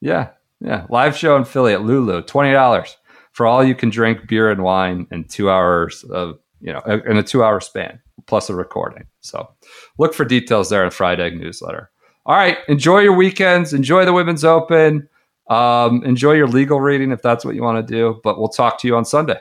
Yeah, 0.00 0.30
yeah. 0.60 0.86
Live 0.88 1.16
show 1.16 1.36
in 1.36 1.44
Philly 1.44 1.72
at 1.72 1.82
Lulu, 1.82 2.22
twenty 2.22 2.52
dollars 2.52 2.96
for 3.40 3.46
all 3.46 3.64
you 3.64 3.74
can 3.74 3.88
drink 3.88 4.28
beer 4.28 4.50
and 4.50 4.62
wine 4.62 5.06
in 5.10 5.24
two 5.24 5.48
hours 5.50 6.04
of 6.10 6.38
you 6.60 6.70
know 6.70 6.80
in 7.06 7.16
a 7.16 7.22
two 7.22 7.42
hour 7.42 7.58
span 7.58 7.98
plus 8.26 8.50
a 8.50 8.54
recording. 8.54 9.06
So 9.22 9.48
look 9.96 10.12
for 10.12 10.26
details 10.26 10.68
there 10.68 10.84
in 10.84 10.90
Fried 10.90 11.20
Egg 11.20 11.40
newsletter. 11.40 11.90
All 12.26 12.36
right, 12.36 12.58
enjoy 12.68 12.98
your 12.98 13.14
weekends. 13.14 13.72
Enjoy 13.72 14.04
the 14.04 14.12
Women's 14.12 14.44
Open. 14.44 15.08
Um, 15.48 16.04
enjoy 16.04 16.32
your 16.32 16.48
legal 16.48 16.82
reading 16.82 17.12
if 17.12 17.22
that's 17.22 17.42
what 17.42 17.54
you 17.54 17.62
want 17.62 17.88
to 17.88 17.94
do. 17.94 18.20
But 18.22 18.38
we'll 18.38 18.48
talk 18.48 18.78
to 18.80 18.86
you 18.86 18.94
on 18.94 19.06
Sunday. 19.06 19.40